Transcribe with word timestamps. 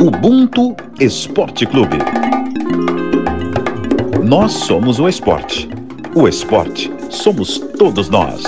Ubuntu 0.00 0.76
Esporte 1.00 1.66
Clube. 1.66 1.98
Nós 4.24 4.52
somos 4.52 5.00
o 5.00 5.08
esporte. 5.08 5.68
O 6.14 6.28
esporte 6.28 6.88
somos 7.10 7.58
todos 7.58 8.08
nós. 8.08 8.44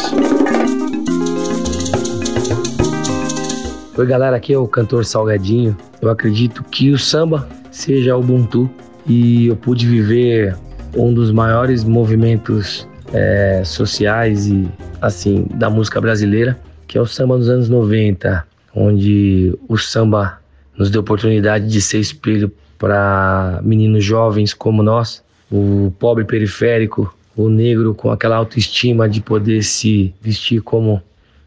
Oi, 3.99 4.07
galera, 4.07 4.37
aqui 4.37 4.53
é 4.53 4.59
o 4.59 4.69
cantor 4.69 5.05
Salgadinho. 5.05 5.77
Eu 6.01 6.09
acredito 6.09 6.63
que 6.63 6.93
o 6.93 6.99
samba 6.99 7.49
seja 7.73 8.17
Ubuntu 8.17 8.71
e 9.05 9.49
eu 9.49 9.57
pude 9.57 9.89
viver 9.89 10.57
um 10.97 11.13
dos 11.13 11.33
maiores 11.33 11.83
movimentos 11.83 12.89
é, 13.13 13.63
sociais 13.65 14.47
e 14.47 14.69
assim 15.03 15.47
da 15.55 15.69
música 15.69 16.01
brasileira, 16.01 16.57
que 16.87 16.97
é 16.97 17.01
o 17.01 17.07
samba 17.07 17.37
dos 17.37 17.49
anos 17.49 17.69
90, 17.69 18.47
onde 18.73 19.59
o 19.69 19.77
samba 19.77 20.40
nos 20.81 20.91
deu 20.91 21.03
oportunidade 21.03 21.69
de 21.69 21.79
ser 21.83 21.99
espelho 21.99 22.51
para 22.79 23.61
meninos 23.63 24.03
jovens 24.03 24.55
como 24.55 24.83
nós, 24.83 25.23
o 25.53 25.93
pobre 25.99 26.25
periférico, 26.25 27.15
o 27.37 27.51
negro 27.51 27.95
com 27.95 28.11
aquela 28.11 28.37
autoestima 28.37 29.07
de 29.07 29.21
poder 29.21 29.63
se 29.63 30.15
vestir 30.23 30.63
como 30.63 31.03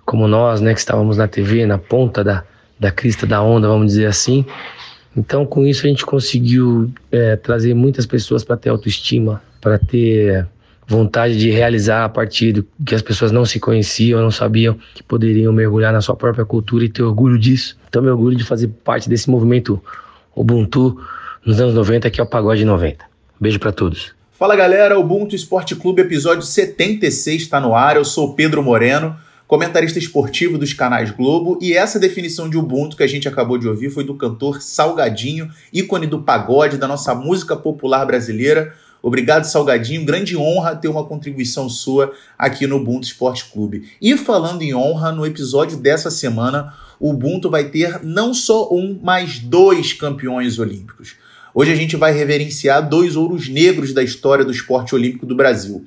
como 0.05 0.27
nós, 0.27 0.61
né, 0.61 0.73
que 0.73 0.79
estávamos 0.79 1.17
na 1.17 1.27
TV, 1.27 1.65
na 1.65 1.77
ponta 1.77 2.23
da, 2.23 2.43
da 2.77 2.91
crista 2.91 3.25
da 3.25 3.41
onda, 3.41 3.69
vamos 3.69 3.87
dizer 3.87 4.05
assim. 4.05 4.45
Então, 5.15 5.45
com 5.45 5.65
isso, 5.65 5.85
a 5.85 5.89
gente 5.89 6.05
conseguiu 6.05 6.91
é, 7.09 7.37
trazer 7.37 7.73
muitas 7.73 8.05
pessoas 8.05 8.43
para 8.43 8.57
ter 8.57 8.69
autoestima, 8.69 9.41
para 9.61 9.79
ter 9.79 10.45
vontade 10.87 11.37
de 11.37 11.49
realizar 11.49 12.05
a 12.05 12.09
partir 12.09 12.51
do 12.53 12.67
que 12.85 12.93
as 12.93 13.01
pessoas 13.01 13.31
não 13.31 13.45
se 13.45 13.59
conheciam, 13.59 14.21
não 14.21 14.31
sabiam 14.31 14.77
que 14.93 15.03
poderiam 15.03 15.53
mergulhar 15.53 15.93
na 15.93 16.01
sua 16.01 16.15
própria 16.15 16.45
cultura 16.45 16.85
e 16.85 16.89
ter 16.89 17.03
orgulho 17.03 17.37
disso. 17.37 17.77
Então, 17.87 18.01
me 18.01 18.09
orgulho 18.09 18.35
de 18.35 18.43
fazer 18.43 18.67
parte 18.83 19.09
desse 19.09 19.29
movimento 19.29 19.81
Ubuntu 20.35 20.99
nos 21.45 21.59
anos 21.59 21.73
90, 21.73 22.09
que 22.09 22.19
é 22.19 22.23
o 22.23 22.27
Pagode 22.27 22.65
90. 22.65 23.05
Beijo 23.39 23.59
para 23.59 23.71
todos. 23.71 24.13
Fala 24.31 24.55
galera, 24.55 24.99
Ubuntu 24.99 25.35
Esporte 25.35 25.75
Clube, 25.75 26.01
episódio 26.01 26.41
76 26.41 27.43
está 27.43 27.59
no 27.59 27.75
ar. 27.75 27.95
Eu 27.95 28.03
sou 28.03 28.33
Pedro 28.33 28.63
Moreno, 28.63 29.15
comentarista 29.47 29.99
esportivo 29.99 30.57
dos 30.57 30.73
canais 30.73 31.11
Globo, 31.11 31.59
e 31.61 31.73
essa 31.73 31.99
definição 31.99 32.49
de 32.49 32.57
Ubuntu 32.57 32.97
que 32.97 33.03
a 33.03 33.07
gente 33.07 33.27
acabou 33.27 33.57
de 33.57 33.67
ouvir 33.67 33.89
foi 33.89 34.03
do 34.03 34.15
cantor 34.15 34.61
Salgadinho, 34.61 35.49
ícone 35.71 36.07
do 36.07 36.23
pagode, 36.23 36.77
da 36.77 36.87
nossa 36.87 37.13
música 37.13 37.55
popular 37.55 38.05
brasileira. 38.05 38.73
Obrigado, 39.05 39.43
Salgadinho. 39.43 40.05
Grande 40.05 40.37
honra 40.37 40.77
ter 40.77 40.87
uma 40.87 41.03
contribuição 41.03 41.67
sua 41.67 42.13
aqui 42.39 42.65
no 42.65 42.77
Ubuntu 42.77 43.05
Esporte 43.05 43.43
Clube. 43.51 43.89
E 44.01 44.15
falando 44.15 44.61
em 44.61 44.73
honra, 44.73 45.11
no 45.11 45.25
episódio 45.25 45.75
dessa 45.77 46.09
semana, 46.09 46.73
o 46.97 47.09
Ubuntu 47.09 47.49
vai 47.49 47.65
ter 47.65 48.01
não 48.01 48.33
só 48.33 48.69
um, 48.71 48.97
mas 49.03 49.39
dois 49.39 49.91
campeões 49.91 50.57
olímpicos. 50.57 51.17
Hoje 51.53 51.73
a 51.73 51.75
gente 51.75 51.97
vai 51.97 52.13
reverenciar 52.13 52.87
dois 52.87 53.17
ouros 53.17 53.49
negros 53.49 53.93
da 53.93 54.01
história 54.01 54.45
do 54.45 54.53
esporte 54.53 54.95
olímpico 54.95 55.25
do 55.25 55.35
Brasil. 55.35 55.85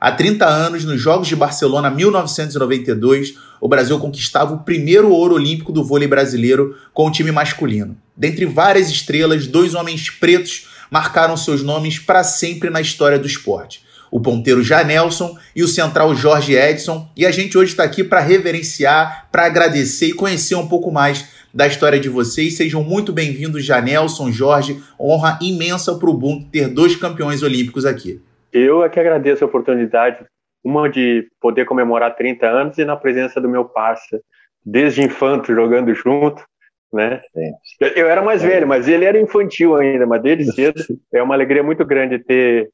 Há 0.00 0.10
30 0.10 0.44
anos, 0.44 0.84
nos 0.84 1.00
Jogos 1.00 1.28
de 1.28 1.36
Barcelona 1.36 1.88
1992, 1.88 3.34
o 3.60 3.68
Brasil 3.68 3.96
conquistava 4.00 4.54
o 4.54 4.64
primeiro 4.64 5.10
ouro 5.10 5.36
olímpico 5.36 5.70
do 5.70 5.84
vôlei 5.84 6.08
brasileiro 6.08 6.76
com 6.92 7.06
o 7.06 7.12
time 7.12 7.30
masculino. 7.30 7.96
Dentre 8.16 8.44
várias 8.44 8.90
estrelas, 8.90 9.46
dois 9.46 9.72
homens 9.72 10.10
pretos 10.10 10.66
marcaram 10.90 11.36
seus 11.36 11.62
nomes 11.62 11.98
para 11.98 12.22
sempre 12.22 12.70
na 12.70 12.80
história 12.80 13.18
do 13.18 13.26
esporte. 13.26 13.84
O 14.10 14.20
ponteiro 14.20 14.62
Janelson 14.62 15.36
e 15.54 15.62
o 15.62 15.68
central 15.68 16.14
Jorge 16.14 16.54
Edson. 16.54 17.08
E 17.16 17.26
a 17.26 17.30
gente 17.30 17.58
hoje 17.58 17.72
está 17.72 17.84
aqui 17.84 18.04
para 18.04 18.20
reverenciar, 18.20 19.28
para 19.30 19.46
agradecer 19.46 20.06
e 20.06 20.12
conhecer 20.12 20.54
um 20.54 20.68
pouco 20.68 20.90
mais 20.90 21.28
da 21.52 21.66
história 21.66 21.98
de 21.98 22.08
vocês. 22.08 22.56
Sejam 22.56 22.84
muito 22.84 23.12
bem-vindos, 23.12 23.64
Janelson, 23.64 24.30
Jorge. 24.30 24.82
Honra 25.00 25.38
imensa 25.40 25.94
para 25.98 26.08
o 26.08 26.12
Ubuntu 26.12 26.50
ter 26.50 26.68
dois 26.68 26.94
campeões 26.94 27.42
olímpicos 27.42 27.84
aqui. 27.86 28.22
Eu 28.52 28.84
é 28.84 28.88
que 28.88 29.00
agradeço 29.00 29.42
a 29.42 29.46
oportunidade, 29.46 30.24
uma 30.64 30.88
de 30.88 31.26
poder 31.40 31.64
comemorar 31.64 32.14
30 32.14 32.46
anos 32.46 32.78
e 32.78 32.84
na 32.84 32.96
presença 32.96 33.40
do 33.40 33.48
meu 33.48 33.64
parceiro, 33.64 34.22
desde 34.64 35.02
infanto 35.02 35.54
jogando 35.54 35.94
junto, 35.94 36.42
né? 36.92 37.20
Eu 37.94 38.08
era 38.08 38.22
mais 38.22 38.42
velho, 38.42 38.66
mas 38.66 38.88
ele 38.88 39.04
era 39.04 39.20
infantil 39.20 39.76
ainda, 39.76 40.06
mas 40.06 40.22
desde 40.22 40.44
cedo 40.52 40.80
é 41.12 41.22
uma 41.22 41.34
alegria 41.34 41.62
muito 41.62 41.84
grande 41.84 42.18
ter 42.18 42.70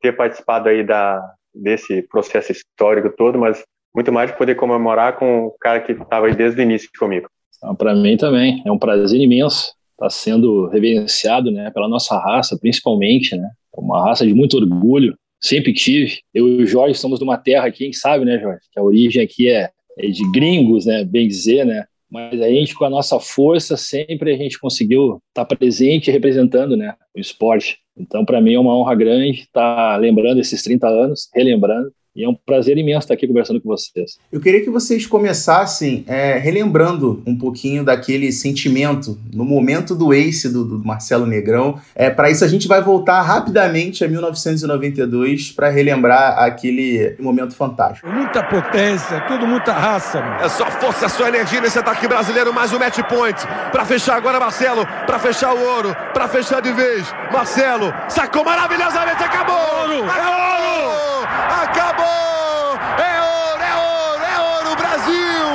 ter 0.00 0.12
participado 0.12 0.68
aí 0.68 0.82
da 0.82 1.20
desse 1.54 2.02
processo 2.02 2.52
histórico 2.52 3.10
todo, 3.16 3.38
mas 3.38 3.62
muito 3.94 4.12
mais 4.12 4.30
de 4.30 4.38
poder 4.38 4.54
comemorar 4.54 5.18
com 5.18 5.46
o 5.46 5.50
cara 5.60 5.80
que 5.80 5.92
estava 5.92 6.26
aí 6.26 6.34
desde 6.34 6.60
o 6.60 6.62
início 6.62 6.88
comigo. 6.98 7.28
Então, 7.58 7.74
Para 7.74 7.94
mim 7.94 8.16
também 8.16 8.62
é 8.64 8.70
um 8.70 8.78
prazer 8.78 9.20
imenso 9.20 9.74
estar 9.92 10.06
tá 10.06 10.10
sendo 10.10 10.68
reverenciado, 10.68 11.50
né, 11.50 11.70
pela 11.70 11.88
nossa 11.88 12.16
raça, 12.18 12.56
principalmente, 12.58 13.36
né? 13.36 13.50
Uma 13.76 14.02
raça 14.02 14.26
de 14.26 14.32
muito 14.32 14.56
orgulho, 14.56 15.16
sempre 15.40 15.72
tive. 15.72 16.20
Eu 16.32 16.48
e 16.48 16.62
o 16.62 16.66
Jorge 16.66 16.94
somos 16.98 17.18
de 17.18 17.24
uma 17.24 17.36
terra, 17.36 17.70
quem 17.70 17.92
sabe, 17.92 18.24
né, 18.24 18.38
Jorge? 18.38 18.60
Que 18.72 18.80
a 18.80 18.82
origem 18.82 19.22
aqui 19.22 19.50
é, 19.50 19.70
é 19.98 20.06
de 20.06 20.30
gringos, 20.32 20.86
né, 20.86 21.04
bem 21.04 21.28
dizer, 21.28 21.64
né? 21.64 21.84
Mas 22.10 22.40
a 22.40 22.48
gente 22.48 22.74
com 22.74 22.84
a 22.84 22.90
nossa 22.90 23.20
força 23.20 23.76
sempre 23.76 24.34
a 24.34 24.36
gente 24.36 24.58
conseguiu 24.58 25.22
estar 25.28 25.44
tá 25.44 25.56
presente 25.56 26.10
representando 26.10 26.76
né, 26.76 26.94
o 27.14 27.20
esporte. 27.20 27.78
Então, 27.96 28.24
para 28.24 28.40
mim 28.40 28.54
é 28.54 28.58
uma 28.58 28.76
honra 28.76 28.94
grande 28.94 29.40
estar 29.40 29.92
tá 29.92 29.96
lembrando 29.96 30.40
esses 30.40 30.62
30 30.62 30.88
anos, 30.88 31.28
relembrando, 31.34 31.92
e 32.14 32.24
é 32.24 32.28
um 32.28 32.34
prazer 32.34 32.76
imenso 32.76 33.00
estar 33.00 33.14
aqui 33.14 33.26
conversando 33.26 33.60
com 33.60 33.68
vocês. 33.68 34.18
Eu 34.32 34.40
queria 34.40 34.62
que 34.62 34.70
vocês 34.70 35.06
começassem 35.06 36.04
é, 36.06 36.38
relembrando 36.38 37.22
um 37.26 37.36
pouquinho 37.36 37.84
daquele 37.84 38.32
sentimento 38.32 39.18
no 39.32 39.44
momento 39.44 39.94
do 39.94 40.12
Ace 40.12 40.48
do, 40.48 40.64
do 40.64 40.84
Marcelo 40.84 41.26
Negrão. 41.26 41.80
É, 41.94 42.10
para 42.10 42.30
isso, 42.30 42.44
a 42.44 42.48
gente 42.48 42.66
vai 42.66 42.82
voltar 42.82 43.22
rapidamente 43.22 44.04
a 44.04 44.08
1992 44.08 45.52
para 45.52 45.68
relembrar 45.68 46.38
aquele 46.38 47.14
momento 47.18 47.54
fantástico. 47.54 48.08
Muita 48.08 48.42
potência, 48.42 49.20
tudo 49.28 49.46
muita 49.46 49.72
raça. 49.72 50.20
Mano. 50.20 50.44
É 50.44 50.48
só 50.48 50.70
força, 50.70 51.06
é 51.06 51.08
só 51.08 51.28
energia 51.28 51.60
nesse 51.60 51.78
ataque 51.78 52.08
brasileiro. 52.08 52.52
Mais 52.52 52.72
um 52.72 52.78
match 52.78 52.98
point 53.08 53.40
para 53.70 53.84
fechar 53.84 54.16
agora, 54.16 54.40
Marcelo. 54.40 54.84
Para 55.06 55.18
fechar 55.18 55.54
o 55.54 55.62
ouro, 55.76 55.96
para 56.12 56.28
fechar 56.28 56.60
de 56.60 56.72
vez. 56.72 57.06
Marcelo 57.32 57.92
sacou 58.08 58.44
maravilhosamente, 58.44 59.22
acabou! 59.22 59.60
Ouro! 59.60 60.04
É 60.04 60.26
ouro! 60.26 60.99
Acabou! 61.48 62.78
É 62.98 63.20
ouro, 63.20 63.62
é 63.62 63.76
ouro, 63.76 64.24
é 64.24 64.40
ouro, 64.40 64.76
Brasil! 64.76 65.46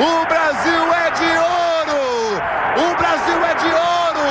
O 0.00 0.26
Brasil 0.26 0.94
é 0.94 1.10
de 1.10 1.30
ouro! 1.38 2.00
O 2.76 2.96
Brasil 2.96 3.44
é 3.44 3.54
de 3.54 3.66
ouro! 3.66 4.28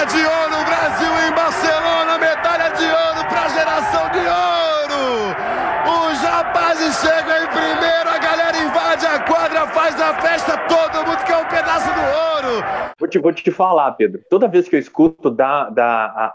É 0.00 0.04
de 0.04 0.24
ouro 0.24 0.64
Brasil 0.64 1.12
em 1.26 1.32
Barcelona, 1.32 2.18
medalha 2.18 2.70
de 2.70 2.84
ouro 2.84 3.28
para 3.28 3.42
a 3.42 3.48
geração 3.48 4.08
de 4.10 4.18
ouro! 4.18 5.36
Os 6.10 6.20
rapazes 6.20 7.00
chegam 7.00 7.44
em 7.44 7.46
primeiro, 7.46 8.10
a 8.10 8.18
galera 8.18 8.56
invade 8.58 9.06
a 9.06 9.18
quadra, 9.20 9.66
faz 9.68 10.00
a 10.00 10.14
festa, 10.14 10.56
todo 10.68 11.06
mundo 11.06 11.24
quer 11.24 11.36
um 11.36 11.46
pedaço 11.46 11.88
do 11.92 12.00
ouro! 12.00 12.64
Vou 12.98 13.08
te, 13.08 13.18
vou 13.18 13.32
te 13.32 13.50
falar, 13.50 13.92
Pedro, 13.92 14.20
toda 14.28 14.48
vez 14.48 14.68
que 14.68 14.76
eu 14.76 14.80
escuto, 14.80 15.30
dá, 15.30 15.70
dá, 15.70 15.84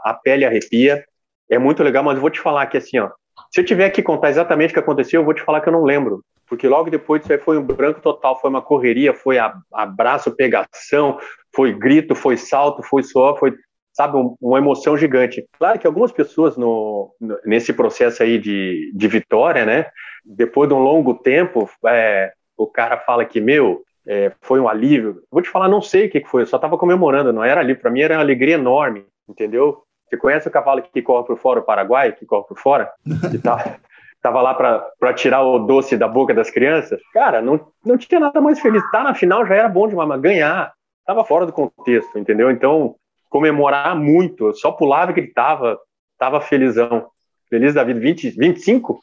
a, 0.03 0.11
a 0.11 0.13
pele 0.13 0.45
arrepia 0.45 1.03
é 1.49 1.57
muito 1.57 1.83
legal, 1.83 2.03
mas 2.03 2.15
eu 2.15 2.21
vou 2.21 2.29
te 2.29 2.39
falar 2.39 2.65
que 2.67 2.77
assim, 2.77 2.99
ó, 2.99 3.09
se 3.51 3.61
eu 3.61 3.65
tiver 3.65 3.89
que 3.89 4.01
contar 4.01 4.29
exatamente 4.29 4.71
o 4.71 4.73
que 4.73 4.79
aconteceu, 4.79 5.21
eu 5.21 5.25
vou 5.25 5.33
te 5.33 5.43
falar 5.43 5.61
que 5.61 5.69
eu 5.69 5.73
não 5.73 5.83
lembro, 5.83 6.23
porque 6.47 6.67
logo 6.67 6.89
depois 6.89 7.21
disso 7.21 7.33
aí 7.33 7.39
foi 7.39 7.57
um 7.57 7.63
branco 7.63 8.01
total, 8.01 8.39
foi 8.39 8.49
uma 8.49 8.61
correria, 8.61 9.13
foi 9.13 9.37
abraço, 9.71 10.35
pegação, 10.35 11.17
foi 11.55 11.73
grito, 11.73 12.15
foi 12.15 12.37
salto, 12.37 12.83
foi 12.83 13.03
suor, 13.03 13.37
foi, 13.37 13.53
sabe, 13.91 14.17
um, 14.17 14.35
uma 14.41 14.57
emoção 14.57 14.97
gigante. 14.97 15.45
Claro 15.57 15.79
que 15.79 15.87
algumas 15.87 16.11
pessoas 16.11 16.57
no, 16.57 17.13
nesse 17.45 17.73
processo 17.73 18.23
aí 18.23 18.37
de, 18.37 18.91
de 18.93 19.07
vitória, 19.07 19.65
né, 19.65 19.87
depois 20.25 20.67
de 20.67 20.75
um 20.75 20.79
longo 20.79 21.13
tempo, 21.13 21.69
é, 21.85 22.31
o 22.57 22.67
cara 22.67 22.97
fala 22.97 23.25
que, 23.25 23.39
meu, 23.39 23.83
é, 24.07 24.31
foi 24.41 24.59
um 24.59 24.67
alívio. 24.67 25.21
Vou 25.31 25.41
te 25.41 25.49
falar, 25.49 25.67
não 25.69 25.81
sei 25.81 26.07
o 26.07 26.09
que 26.09 26.25
foi, 26.25 26.41
eu 26.41 26.47
só 26.47 26.57
estava 26.57 26.77
comemorando, 26.77 27.31
não 27.31 27.43
era 27.43 27.61
alívio, 27.61 27.81
para 27.81 27.91
mim 27.91 28.01
era 28.01 28.15
uma 28.15 28.21
alegria 28.21 28.55
enorme, 28.55 29.05
entendeu? 29.29 29.82
Você 30.07 30.17
conhece 30.17 30.47
o 30.47 30.51
cavalo 30.51 30.81
que 30.81 31.01
corre 31.01 31.25
por 31.25 31.37
fora, 31.37 31.59
o 31.59 31.63
Paraguai, 31.63 32.11
que 32.11 32.25
corre 32.25 32.47
por 32.47 32.57
fora? 32.57 32.91
Que 33.31 33.37
tá, 33.37 33.77
tava 34.21 34.41
lá 34.41 34.53
para 34.53 35.13
tirar 35.13 35.41
o 35.41 35.59
doce 35.59 35.97
da 35.97 36.07
boca 36.07 36.33
das 36.33 36.49
crianças? 36.49 37.01
Cara, 37.13 37.41
não, 37.41 37.67
não 37.85 37.97
tinha 37.97 38.19
nada 38.19 38.39
mais 38.39 38.59
feliz. 38.59 38.83
Tá 38.91 39.03
na 39.03 39.15
final 39.15 39.45
já 39.45 39.55
era 39.55 39.69
bom 39.69 39.87
demais, 39.87 40.07
mas 40.07 40.21
ganhar 40.21 40.71
tava 41.05 41.25
fora 41.25 41.45
do 41.45 41.51
contexto, 41.51 42.17
entendeu? 42.17 42.49
Então, 42.49 42.95
comemorar 43.29 43.95
muito, 43.95 44.47
eu 44.47 44.53
só 44.53 44.71
pulava 44.71 45.11
e 45.11 45.15
gritava, 45.15 45.77
tava 46.17 46.39
felizão. 46.39 47.07
Feliz 47.49 47.73
da 47.73 47.83
vida. 47.83 47.99
20, 47.99 48.31
25? 48.31 48.99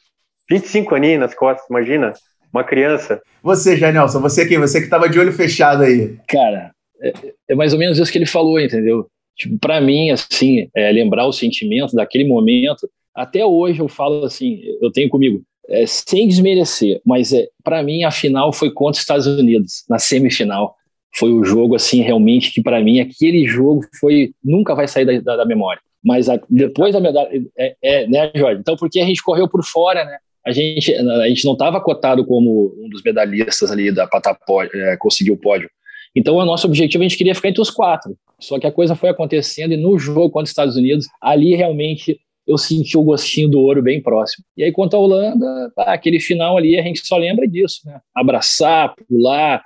25 0.49 0.95
aninhos 0.95 1.19
nas 1.19 1.33
costas, 1.33 1.69
imagina. 1.69 2.13
Uma 2.51 2.63
criança. 2.63 3.21
Você, 3.41 3.77
Janelson, 3.77 4.19
você 4.19 4.45
quem? 4.45 4.57
Você 4.57 4.81
que 4.81 4.89
tava 4.89 5.07
de 5.07 5.17
olho 5.17 5.31
fechado 5.31 5.83
aí. 5.83 6.17
Cara, 6.27 6.71
é, 7.01 7.13
é 7.49 7.55
mais 7.55 7.71
ou 7.71 7.79
menos 7.79 7.97
isso 7.97 8.11
que 8.11 8.17
ele 8.17 8.25
falou, 8.25 8.59
entendeu? 8.59 9.07
Tipo, 9.37 9.57
para 9.59 9.81
mim, 9.81 10.09
assim, 10.09 10.67
é, 10.75 10.91
lembrar 10.91 11.25
o 11.25 11.33
sentimento 11.33 11.95
daquele 11.95 12.25
momento, 12.25 12.89
até 13.15 13.45
hoje 13.45 13.79
eu 13.79 13.87
falo 13.87 14.25
assim, 14.25 14.61
eu 14.81 14.91
tenho 14.91 15.09
comigo, 15.09 15.43
é, 15.69 15.85
sem 15.85 16.27
desmerecer, 16.27 17.01
mas 17.05 17.33
é, 17.33 17.47
para 17.63 17.81
mim 17.81 18.03
a 18.03 18.11
final 18.11 18.51
foi 18.51 18.71
contra 18.71 18.97
os 18.97 18.99
Estados 18.99 19.27
Unidos, 19.27 19.83
na 19.89 19.99
semifinal. 19.99 20.75
foi 21.13 21.31
o 21.31 21.43
jogo, 21.43 21.75
assim, 21.75 22.01
realmente, 22.01 22.53
que 22.53 22.61
para 22.61 22.81
mim, 22.81 22.99
aquele 22.99 23.45
jogo 23.45 23.81
foi, 23.99 24.33
nunca 24.43 24.73
vai 24.73 24.87
sair 24.87 25.05
da, 25.05 25.19
da, 25.19 25.37
da 25.37 25.45
memória. 25.45 25.81
Mas 26.03 26.29
a, 26.29 26.39
depois 26.49 26.93
da 26.93 26.99
medalha, 26.99 27.29
é, 27.57 27.75
é, 27.81 28.07
né, 28.07 28.31
Jorge? 28.35 28.59
Então, 28.59 28.75
porque 28.75 28.99
a 28.99 29.05
gente 29.05 29.21
correu 29.21 29.47
por 29.47 29.63
fora, 29.63 30.03
né? 30.03 30.17
A 30.45 30.51
gente, 30.51 30.93
a 30.95 31.27
gente 31.27 31.45
não 31.45 31.53
estava 31.53 31.79
cotado 31.79 32.25
como 32.25 32.73
um 32.79 32.89
dos 32.89 33.03
medalhistas 33.03 33.71
ali 33.71 33.91
da 33.91 34.07
Patapó, 34.07 34.63
é, 34.63 34.97
conseguiu 34.97 35.35
o 35.35 35.37
pódio. 35.37 35.69
Então, 36.15 36.35
o 36.35 36.45
nosso 36.45 36.67
objetivo, 36.67 37.03
a 37.03 37.07
gente 37.07 37.17
queria 37.17 37.35
ficar 37.35 37.49
entre 37.49 37.61
os 37.61 37.69
quatro. 37.69 38.15
Só 38.39 38.59
que 38.59 38.67
a 38.67 38.71
coisa 38.71 38.95
foi 38.95 39.09
acontecendo 39.09 39.73
e 39.73 39.77
no 39.77 39.97
jogo 39.97 40.29
contra 40.29 40.45
os 40.45 40.49
Estados 40.49 40.75
Unidos, 40.75 41.05
ali 41.21 41.55
realmente 41.55 42.19
eu 42.47 42.57
senti 42.57 42.97
o 42.97 43.03
gostinho 43.03 43.47
do 43.47 43.59
ouro 43.59 43.81
bem 43.81 44.01
próximo. 44.01 44.43
E 44.57 44.63
aí, 44.63 44.71
quanto 44.71 44.95
à 44.95 44.99
Holanda, 44.99 45.71
aquele 45.77 46.19
final 46.19 46.57
ali, 46.57 46.77
a 46.77 46.81
gente 46.81 47.05
só 47.05 47.17
lembra 47.17 47.47
disso, 47.47 47.81
né? 47.85 47.99
Abraçar, 48.15 48.93
pular, 49.07 49.61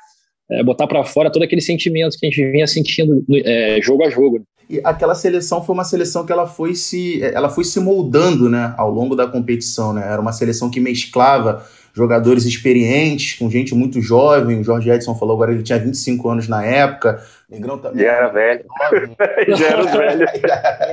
é, 0.51 0.63
botar 0.63 0.85
para 0.85 1.03
fora 1.03 1.31
todo 1.31 1.43
aquele 1.43 1.61
sentimento 1.61 2.17
que 2.19 2.25
a 2.25 2.29
gente 2.29 2.51
vinha 2.51 2.67
sentindo 2.67 3.25
é, 3.33 3.79
jogo 3.81 4.03
a 4.03 4.09
jogo. 4.09 4.39
Né? 4.39 4.45
E 4.69 4.81
aquela 4.83 5.15
seleção 5.15 5.63
foi 5.63 5.73
uma 5.73 5.83
seleção 5.83 6.25
que 6.25 6.31
ela 6.31 6.47
foi 6.47 6.75
se, 6.75 7.23
ela 7.23 7.49
foi 7.49 7.63
se 7.63 7.79
moldando, 7.79 8.49
né, 8.49 8.73
ao 8.77 8.89
longo 8.89 9.15
da 9.15 9.27
competição, 9.27 9.93
né? 9.93 10.03
Era 10.05 10.21
uma 10.21 10.33
seleção 10.33 10.69
que 10.69 10.79
mesclava 10.79 11.65
jogadores 11.95 12.43
experientes 12.43 13.39
com 13.39 13.49
gente 13.49 13.73
muito 13.73 14.01
jovem. 14.01 14.59
O 14.59 14.63
Jorge 14.63 14.89
Edson 14.89 15.15
falou 15.15 15.35
agora 15.35 15.53
ele 15.53 15.63
tinha 15.63 15.79
25 15.79 16.29
anos 16.29 16.47
na 16.49 16.63
época. 16.63 17.23
Negrão 17.49 17.77
também. 17.77 18.03
Já 18.03 18.11
era 18.11 18.27
velho. 18.27 18.65
Já 19.55 19.67
era 19.67 19.81
dos 19.81 19.91
velhos. 19.91 20.31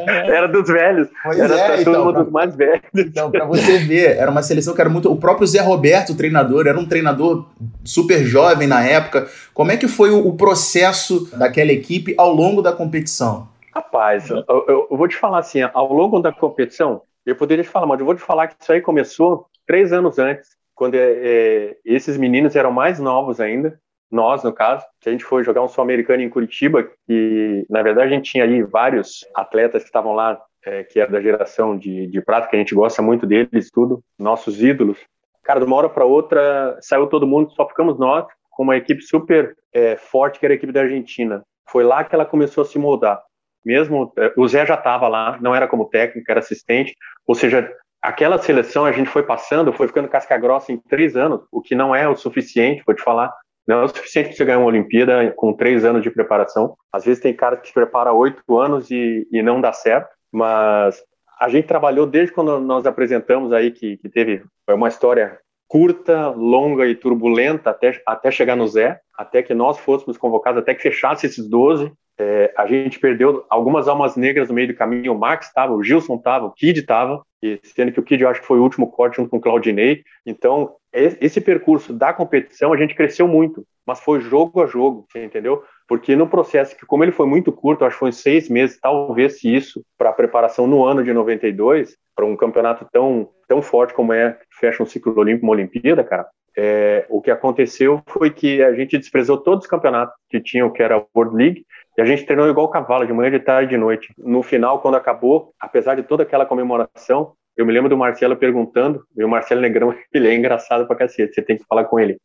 era 0.06 0.46
dos 0.46 0.68
velhos. 0.68 1.08
Pois 1.24 1.38
era 1.38 1.54
é, 1.54 1.68
todo 1.68 1.80
então, 1.80 2.04
mundo 2.04 2.24
pra, 2.24 2.30
mais 2.30 2.54
velho. 2.54 2.82
Então, 2.94 3.30
para 3.32 3.44
você 3.44 3.78
ver, 3.78 4.16
era 4.16 4.30
uma 4.30 4.42
seleção 4.42 4.74
que 4.74 4.80
era 4.80 4.90
muito. 4.90 5.10
O 5.10 5.16
próprio 5.16 5.46
Zé 5.46 5.60
Roberto, 5.60 6.10
o 6.10 6.16
treinador, 6.16 6.68
era 6.68 6.78
um 6.78 6.86
treinador 6.86 7.46
super 7.84 8.24
jovem 8.24 8.68
na 8.68 8.84
época. 8.86 9.26
Como 9.52 9.72
é 9.72 9.76
que 9.76 9.88
foi 9.88 10.10
o, 10.10 10.28
o 10.28 10.36
processo 10.36 11.28
daquela 11.36 11.72
equipe 11.72 12.14
ao 12.16 12.32
longo 12.32 12.62
da 12.62 12.72
competição? 12.72 13.48
Rapaz, 13.74 14.30
eu, 14.30 14.44
eu, 14.46 14.86
eu, 14.90 14.96
vou 14.96 15.08
te 15.08 15.16
falar 15.16 15.38
assim, 15.38 15.62
ao 15.62 15.92
longo 15.92 16.20
da 16.20 16.30
competição, 16.30 17.00
eu 17.24 17.34
poderia 17.34 17.64
te 17.64 17.70
falar, 17.70 17.86
mas 17.86 17.98
eu 17.98 18.04
vou 18.04 18.14
te 18.14 18.20
falar 18.20 18.48
que 18.48 18.56
isso 18.60 18.70
aí 18.70 18.82
começou 18.82 19.46
três 19.66 19.94
anos 19.94 20.18
antes, 20.18 20.50
quando 20.74 20.94
é, 20.94 20.98
é, 21.00 21.76
esses 21.84 22.16
meninos 22.16 22.56
eram 22.56 22.72
mais 22.72 22.98
novos 22.98 23.40
ainda, 23.40 23.78
nós, 24.10 24.42
no 24.42 24.52
caso, 24.52 24.84
que 25.00 25.08
a 25.08 25.12
gente 25.12 25.24
foi 25.24 25.42
jogar 25.42 25.62
um 25.62 25.68
sul-americano 25.68 26.22
em 26.22 26.28
Curitiba, 26.28 26.86
e 27.08 27.64
na 27.70 27.82
verdade 27.82 28.12
a 28.12 28.14
gente 28.16 28.30
tinha 28.30 28.44
ali 28.44 28.62
vários 28.62 29.26
atletas 29.34 29.82
que 29.82 29.88
estavam 29.88 30.12
lá, 30.12 30.38
é, 30.64 30.84
que 30.84 31.00
era 31.00 31.10
da 31.10 31.20
geração 31.20 31.76
de, 31.76 32.06
de 32.06 32.20
prata, 32.20 32.48
que 32.48 32.56
a 32.56 32.58
gente 32.58 32.74
gosta 32.74 33.00
muito 33.00 33.26
deles, 33.26 33.70
tudo, 33.72 34.02
nossos 34.18 34.62
ídolos. 34.62 34.98
Cara, 35.42 35.60
de 35.60 35.66
uma 35.66 35.76
hora 35.76 35.88
para 35.88 36.04
outra 36.04 36.76
saiu 36.80 37.06
todo 37.06 37.26
mundo, 37.26 37.50
só 37.52 37.66
ficamos 37.66 37.98
nós, 37.98 38.26
com 38.50 38.64
uma 38.64 38.76
equipe 38.76 39.02
super 39.02 39.56
é, 39.72 39.96
forte, 39.96 40.38
que 40.38 40.46
era 40.46 40.54
a 40.54 40.56
equipe 40.56 40.72
da 40.72 40.82
Argentina. 40.82 41.42
Foi 41.68 41.82
lá 41.82 42.04
que 42.04 42.14
ela 42.14 42.26
começou 42.26 42.62
a 42.62 42.66
se 42.66 42.78
moldar 42.78 43.22
mesmo 43.64 44.12
eh, 44.18 44.32
o 44.36 44.46
Zé 44.46 44.66
já 44.66 44.74
estava 44.74 45.08
lá, 45.08 45.38
não 45.40 45.54
era 45.54 45.68
como 45.68 45.88
técnico, 45.88 46.30
era 46.30 46.40
assistente, 46.40 46.94
ou 47.26 47.34
seja, 47.34 47.72
aquela 48.02 48.36
seleção 48.38 48.84
a 48.84 48.92
gente 48.92 49.08
foi 49.08 49.22
passando, 49.22 49.72
foi 49.72 49.86
ficando 49.86 50.08
casca 50.08 50.36
grossa 50.36 50.72
em 50.72 50.76
três 50.76 51.16
anos, 51.16 51.40
o 51.52 51.62
que 51.62 51.74
não 51.74 51.94
é 51.94 52.08
o 52.08 52.16
suficiente, 52.16 52.82
vou 52.84 52.94
te 52.94 53.02
falar, 53.02 53.32
não 53.66 53.80
é 53.80 53.84
o 53.84 53.88
suficiente 53.88 54.28
para 54.28 54.36
você 54.36 54.44
ganhar 54.44 54.58
uma 54.58 54.66
Olimpíada 54.66 55.32
com 55.36 55.52
três 55.52 55.84
anos 55.84 56.02
de 56.02 56.10
preparação. 56.10 56.74
Às 56.92 57.04
vezes 57.04 57.22
tem 57.22 57.32
cara 57.32 57.56
que 57.56 57.68
se 57.68 57.72
prepara 57.72 58.12
oito 58.12 58.58
anos 58.58 58.90
e, 58.90 59.26
e 59.30 59.40
não 59.40 59.60
dá 59.60 59.72
certo, 59.72 60.08
mas 60.32 61.00
a 61.38 61.48
gente 61.48 61.68
trabalhou 61.68 62.06
desde 62.06 62.32
quando 62.32 62.58
nós 62.60 62.86
apresentamos 62.86 63.52
aí 63.52 63.70
que, 63.70 63.96
que 63.98 64.08
teve 64.08 64.42
uma 64.68 64.88
história 64.88 65.38
curta, 65.68 66.28
longa 66.28 66.86
e 66.86 66.94
turbulenta 66.94 67.70
até, 67.70 68.00
até 68.06 68.30
chegar 68.30 68.56
no 68.56 68.66
Zé, 68.66 69.00
até 69.16 69.42
que 69.42 69.54
nós 69.54 69.78
fôssemos 69.78 70.18
convocados, 70.18 70.60
até 70.60 70.74
que 70.74 70.82
fechasse 70.82 71.26
esses 71.26 71.48
12, 71.48 71.90
é, 72.18 72.52
a 72.58 72.66
gente 72.66 72.98
perdeu 72.98 73.44
algumas 73.48 73.88
almas 73.88 74.16
negras 74.16 74.48
no 74.48 74.54
meio 74.54 74.68
do 74.68 74.74
caminho. 74.74 75.12
O 75.12 75.18
Max 75.18 75.46
estava, 75.46 75.72
o 75.72 75.82
Gilson 75.82 76.16
estava, 76.16 76.46
o 76.46 76.52
Kid 76.52 76.80
estava, 76.80 77.22
sendo 77.62 77.92
que 77.92 78.00
o 78.00 78.02
Kid 78.02 78.22
eu 78.22 78.28
acho 78.28 78.40
que 78.40 78.46
foi 78.46 78.58
o 78.58 78.62
último 78.62 78.90
corte 78.90 79.16
junto 79.16 79.30
com 79.30 79.38
o 79.38 79.40
Claudinei. 79.40 80.02
Então, 80.24 80.74
esse 80.92 81.40
percurso 81.40 81.92
da 81.92 82.12
competição 82.12 82.72
a 82.72 82.76
gente 82.76 82.94
cresceu 82.94 83.26
muito, 83.26 83.66
mas 83.86 84.00
foi 84.00 84.20
jogo 84.20 84.62
a 84.62 84.66
jogo, 84.66 85.06
entendeu? 85.14 85.62
Porque 85.88 86.14
no 86.14 86.28
processo, 86.28 86.76
que 86.76 86.86
como 86.86 87.02
ele 87.02 87.12
foi 87.12 87.26
muito 87.26 87.50
curto, 87.50 87.84
acho 87.84 87.96
que 87.96 88.00
foi 88.00 88.12
seis 88.12 88.48
meses, 88.48 88.78
talvez 88.80 89.40
se 89.40 89.54
isso, 89.54 89.82
para 89.98 90.10
a 90.10 90.14
preparação 90.14 90.66
no 90.66 90.84
ano 90.84 91.02
de 91.02 91.12
92, 91.12 91.96
para 92.14 92.26
um 92.26 92.36
campeonato 92.36 92.86
tão, 92.92 93.28
tão 93.48 93.62
forte 93.62 93.94
como 93.94 94.12
é, 94.12 94.38
fecha 94.60 94.82
um 94.82 94.86
ciclo 94.86 95.18
olímpico, 95.18 95.46
uma 95.46 95.52
Olimpíada, 95.52 96.04
cara, 96.04 96.26
é, 96.56 97.06
o 97.08 97.20
que 97.20 97.30
aconteceu 97.30 98.02
foi 98.06 98.30
que 98.30 98.62
a 98.62 98.74
gente 98.74 98.98
desprezou 98.98 99.38
todos 99.38 99.64
os 99.64 99.70
campeonatos 99.70 100.14
que 100.28 100.40
tinham, 100.40 100.70
que 100.70 100.82
era 100.82 100.96
a 100.96 101.04
World 101.16 101.36
League, 101.36 101.66
e 101.96 102.00
a 102.00 102.04
gente 102.04 102.24
treinou 102.24 102.48
igual 102.48 102.68
cavalo, 102.68 103.06
de 103.06 103.12
manhã, 103.12 103.30
de 103.30 103.40
tarde, 103.40 103.70
de 103.70 103.76
noite. 103.76 104.14
No 104.18 104.42
final, 104.42 104.80
quando 104.80 104.96
acabou, 104.96 105.52
apesar 105.60 105.94
de 105.94 106.02
toda 106.02 106.22
aquela 106.22 106.46
comemoração, 106.46 107.34
eu 107.56 107.66
me 107.66 107.72
lembro 107.72 107.90
do 107.90 107.96
Marcelo 107.96 108.36
perguntando, 108.36 109.02
e 109.16 109.22
o 109.22 109.28
Marcelo 109.28 109.60
Negrão, 109.60 109.94
ele 110.12 110.28
é 110.28 110.34
engraçado 110.34 110.86
pra 110.86 110.96
cacete, 110.96 111.34
você 111.34 111.42
tem 111.42 111.58
que 111.58 111.64
falar 111.64 111.84
com 111.84 112.00
ele. 112.00 112.16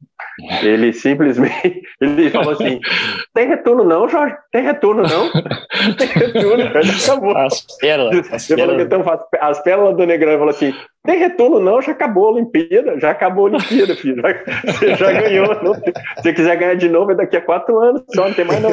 Ele 0.61 0.93
simplesmente, 0.93 1.81
ele 1.99 2.29
falou 2.29 2.53
assim, 2.53 2.79
tem 3.33 3.47
retorno 3.47 3.83
não, 3.83 4.07
Jorge? 4.07 4.35
Tem 4.51 4.63
retorno 4.63 5.03
não? 5.03 5.31
Tem 5.97 6.07
retorno, 6.07 6.63
já 6.83 7.13
acabou. 7.13 7.37
As 7.37 7.61
pérolas. 7.77 8.33
As 8.33 8.47
pérolas. 8.47 8.81
Então, 8.81 9.03
as 9.39 9.59
pérolas 9.61 9.97
do 9.97 10.05
Negrão, 10.05 10.31
ele 10.31 10.39
falou 10.39 10.53
assim, 10.53 10.73
tem 11.03 11.19
retorno 11.19 11.59
não, 11.59 11.81
já 11.81 11.91
acabou 11.91 12.27
a 12.27 12.31
Olimpíada, 12.31 12.99
já 12.99 13.11
acabou 13.11 13.47
a 13.47 13.51
Olimpíada, 13.51 13.95
filho, 13.95 14.21
já, 14.21 14.73
você 14.73 14.95
já 14.95 15.11
ganhou. 15.11 15.63
Não, 15.63 15.73
se 15.73 15.93
você 16.17 16.33
quiser 16.33 16.57
ganhar 16.57 16.75
de 16.75 16.89
novo, 16.89 17.11
é 17.11 17.15
daqui 17.15 17.37
a 17.37 17.41
quatro 17.41 17.79
anos, 17.79 18.03
só 18.13 18.27
não 18.27 18.33
tem 18.33 18.45
mais 18.45 18.61
não. 18.61 18.71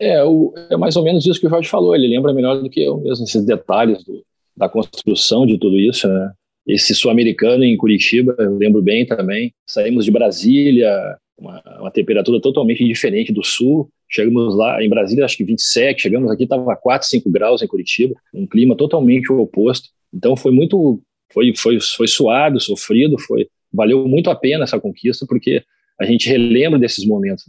É, 0.00 0.22
o, 0.24 0.54
é 0.70 0.76
mais 0.76 0.96
ou 0.96 1.04
menos 1.04 1.26
isso 1.26 1.40
que 1.40 1.46
o 1.46 1.50
Jorge 1.50 1.68
falou, 1.68 1.94
ele 1.94 2.08
lembra 2.08 2.32
melhor 2.32 2.60
do 2.60 2.70
que 2.70 2.82
eu 2.82 2.98
mesmo, 2.98 3.24
esses 3.24 3.44
detalhes 3.44 4.04
do, 4.04 4.22
da 4.56 4.68
construção 4.68 5.46
de 5.46 5.58
tudo 5.58 5.78
isso, 5.78 6.08
né? 6.08 6.32
Esse 6.66 6.94
sul-americano 6.94 7.62
em 7.62 7.76
Curitiba, 7.76 8.34
eu 8.38 8.56
lembro 8.56 8.82
bem 8.82 9.06
também. 9.06 9.54
Saímos 9.64 10.04
de 10.04 10.10
Brasília, 10.10 10.90
uma, 11.38 11.62
uma, 11.78 11.90
temperatura 11.92 12.40
totalmente 12.40 12.84
diferente 12.84 13.32
do 13.32 13.44
sul. 13.44 13.88
Chegamos 14.08 14.56
lá 14.56 14.82
em 14.82 14.88
Brasília, 14.88 15.24
acho 15.24 15.36
que 15.36 15.44
27, 15.44 16.02
chegamos 16.02 16.30
aqui, 16.30 16.42
estava 16.42 16.74
4, 16.74 17.06
5 17.06 17.30
graus 17.30 17.62
em 17.62 17.68
Curitiba, 17.68 18.14
um 18.34 18.46
clima 18.46 18.76
totalmente 18.76 19.30
oposto. 19.32 19.90
Então 20.12 20.36
foi 20.36 20.50
muito, 20.50 21.00
foi, 21.32 21.54
foi, 21.54 21.78
foi 21.80 22.08
suado, 22.08 22.58
sofrido, 22.58 23.16
foi, 23.18 23.48
valeu 23.72 24.08
muito 24.08 24.28
a 24.30 24.34
pena 24.34 24.64
essa 24.64 24.80
conquista, 24.80 25.24
porque 25.28 25.62
a 26.00 26.04
gente 26.04 26.28
relembra 26.28 26.78
desses 26.78 27.06
momentos. 27.06 27.44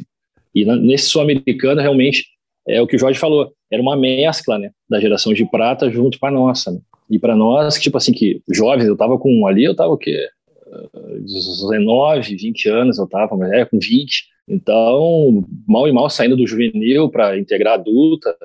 E 0.54 0.66
nesse 0.66 1.10
sul-americano, 1.10 1.82
realmente, 1.82 2.26
é 2.68 2.82
o 2.82 2.88
que 2.88 2.96
o 2.96 3.00
Jorge 3.00 3.20
falou, 3.20 3.54
era 3.72 3.82
uma 3.82 3.96
mescla 3.96 4.58
né, 4.58 4.72
da 4.90 5.00
geração 5.00 5.34
de 5.34 5.50
prata 5.50 5.90
junto 5.90 6.20
com 6.20 6.26
a 6.26 6.32
nossa. 6.32 6.72
Né? 6.72 6.80
E 7.10 7.18
para 7.18 7.36
nós, 7.36 7.80
tipo 7.80 7.98
assim, 7.98 8.12
que 8.12 8.42
jovens, 8.52 8.88
eu 8.88 8.98
tava 8.98 9.18
com 9.18 9.48
ali, 9.48 9.64
eu 9.64 9.76
tava 9.76 9.94
o 9.94 9.98
quê? 9.98 10.28
19, 11.22 12.36
20 12.36 12.70
anos 12.70 12.98
eu 12.98 13.08
tava, 13.08 13.36
mas 13.36 13.52
é 13.52 13.66
com 13.66 13.80
20. 13.80 14.26
Então, 14.48 15.46
mal 15.68 15.88
e 15.88 15.92
mal 15.92 16.10
saindo 16.10 16.36
do 16.36 16.48
juvenil 16.48 17.10
para 17.10 17.38
integrar 17.38 17.76
adulta. 17.76 18.36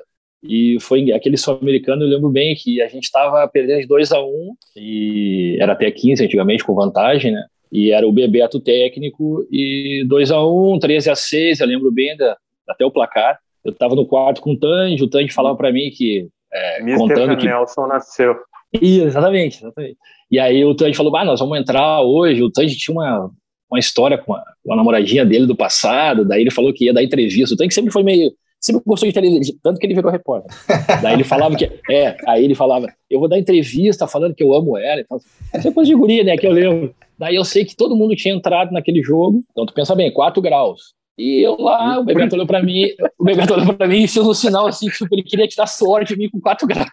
E 0.41 0.77
foi 0.81 1.11
aquele 1.13 1.37
sul-americano, 1.37 2.03
eu 2.03 2.09
lembro 2.09 2.29
bem 2.29 2.53
que 2.53 2.81
a 2.81 2.87
gente 2.87 3.05
estava 3.05 3.47
perdendo 3.47 3.79
de 3.79 3.87
2 3.87 4.11
a 4.11 4.21
1 4.21 4.25
um, 4.25 4.55
e 4.75 5.57
era 5.59 5.71
até 5.71 5.89
15 5.89 6.25
antigamente 6.25 6.65
com 6.65 6.75
vantagem, 6.75 7.31
né? 7.31 7.45
E 7.71 7.91
era 7.91 8.05
o 8.05 8.11
Bebeto 8.11 8.59
técnico 8.59 9.47
e 9.49 10.03
2 10.05 10.31
a 10.31 10.45
1 10.45 10.73
um, 10.73 10.79
13 10.79 11.09
a 11.09 11.15
6 11.15 11.61
eu 11.61 11.67
lembro 11.67 11.91
bem 11.91 12.15
da, 12.17 12.37
até 12.67 12.85
o 12.85 12.91
placar. 12.91 13.39
Eu 13.63 13.71
estava 13.71 13.95
no 13.95 14.05
quarto 14.05 14.41
com 14.41 14.51
o 14.51 14.59
Tange, 14.59 15.01
o 15.01 15.09
Tange 15.09 15.31
falava 15.31 15.55
para 15.55 15.71
mim 15.71 15.89
que 15.89 16.27
é, 16.53 16.95
contando 16.97 17.37
que 17.37 17.45
Nelson 17.45 17.87
nasceu. 17.87 18.35
Isso, 18.81 19.05
exatamente, 19.05 19.57
exatamente. 19.59 19.97
E 20.31 20.39
aí 20.39 20.63
o 20.65 20.75
Tandy 20.75 20.95
falou, 20.95 21.15
ah, 21.15 21.25
nós 21.25 21.39
vamos 21.39 21.57
entrar 21.59 22.01
hoje. 22.01 22.41
O 22.41 22.51
Tandy 22.51 22.75
tinha 22.75 22.93
uma, 22.93 23.29
uma 23.69 23.79
história 23.79 24.17
com 24.17 24.33
a, 24.33 24.43
com 24.63 24.73
a 24.73 24.75
namoradinha 24.75 25.25
dele 25.25 25.45
do 25.45 25.55
passado, 25.55 26.25
daí 26.25 26.41
ele 26.41 26.51
falou 26.51 26.73
que 26.73 26.85
ia 26.85 26.93
dar 26.93 27.03
entrevista. 27.03 27.53
O 27.53 27.57
Tandy 27.57 27.73
sempre 27.73 27.91
foi 27.91 28.03
meio 28.03 28.33
sempre 28.63 28.81
gostou 28.85 29.07
de 29.07 29.13
televisão, 29.13 29.55
tanto 29.61 29.77
que 29.77 29.85
ele 29.85 29.93
virou 29.93 30.09
repórter. 30.09 30.49
Daí 31.03 31.15
ele 31.15 31.25
falava 31.25 31.53
que. 31.55 31.69
É, 31.89 32.15
aí 32.25 32.45
ele 32.45 32.55
falava, 32.55 32.87
eu 33.09 33.19
vou 33.19 33.27
dar 33.27 33.37
entrevista 33.37 34.07
falando 34.07 34.33
que 34.33 34.41
eu 34.41 34.53
amo 34.53 34.77
ela 34.77 35.01
e 35.01 35.03
tal. 35.03 35.19
Essa 35.53 35.67
é 35.67 35.71
coisa 35.71 35.89
de 35.89 35.95
guria, 35.95 36.23
né? 36.23 36.37
Que 36.37 36.47
eu 36.47 36.51
lembro. 36.53 36.95
Daí 37.19 37.35
eu 37.35 37.43
sei 37.43 37.65
que 37.65 37.75
todo 37.75 37.95
mundo 37.95 38.15
tinha 38.15 38.33
entrado 38.33 38.71
naquele 38.71 39.03
jogo. 39.03 39.43
Então 39.51 39.65
tu 39.65 39.73
pensa 39.73 39.93
bem, 39.93 40.11
4 40.11 40.41
graus. 40.41 40.93
E 41.17 41.45
eu 41.45 41.57
lá, 41.59 41.99
o 41.99 42.05
Bebeto 42.05 42.35
olhou 42.35 42.47
pra 42.47 42.63
mim, 42.63 42.87
o 43.19 43.23
Bebeto 43.23 43.53
olhou 43.53 43.73
pra 43.73 43.87
mim 43.87 44.03
e 44.03 44.07
fez 44.07 44.25
um 44.25 44.33
sinal 44.33 44.65
assim, 44.65 44.87
tipo, 44.87 45.13
ele 45.13 45.21
queria 45.21 45.47
te 45.47 45.55
dar 45.55 45.67
sorte 45.67 46.15
de 46.15 46.19
mim 46.19 46.29
com 46.29 46.39
4 46.39 46.65
graus. 46.65 46.89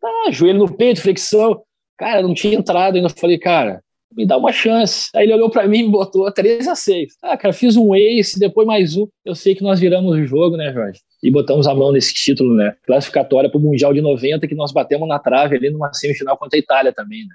Tá, 0.00 0.30
joelho 0.30 0.58
no 0.58 0.76
peito, 0.76 1.00
flexão. 1.00 1.62
Cara, 1.96 2.22
não 2.22 2.34
tinha 2.34 2.54
entrado 2.54 2.96
ainda. 2.96 3.08
Falei, 3.08 3.38
cara, 3.38 3.82
me 4.16 4.26
dá 4.26 4.36
uma 4.36 4.52
chance. 4.52 5.08
Aí 5.14 5.24
ele 5.24 5.34
olhou 5.34 5.50
para 5.50 5.66
mim 5.66 5.86
e 5.86 5.90
botou 5.90 6.30
3 6.30 6.66
a 6.68 6.74
6 6.74 7.14
Ah, 7.22 7.36
cara, 7.36 7.52
fiz 7.52 7.76
um 7.76 7.94
ace, 7.94 8.38
depois 8.38 8.66
mais 8.66 8.96
um. 8.96 9.06
Eu 9.24 9.34
sei 9.34 9.54
que 9.54 9.62
nós 9.62 9.80
viramos 9.80 10.14
o 10.14 10.24
jogo, 10.24 10.56
né, 10.56 10.72
Jorge? 10.72 11.00
E 11.22 11.30
botamos 11.30 11.66
a 11.66 11.74
mão 11.74 11.92
nesse 11.92 12.14
título, 12.14 12.54
né? 12.54 12.74
Classificatória 12.86 13.50
para 13.50 13.58
o 13.58 13.62
Mundial 13.62 13.92
de 13.92 14.00
90, 14.00 14.46
que 14.46 14.54
nós 14.54 14.72
batemos 14.72 15.08
na 15.08 15.18
trave 15.18 15.56
ali 15.56 15.70
numa 15.70 15.92
semifinal 15.92 16.36
contra 16.36 16.58
a 16.58 16.60
Itália 16.60 16.92
também, 16.92 17.20
né? 17.26 17.34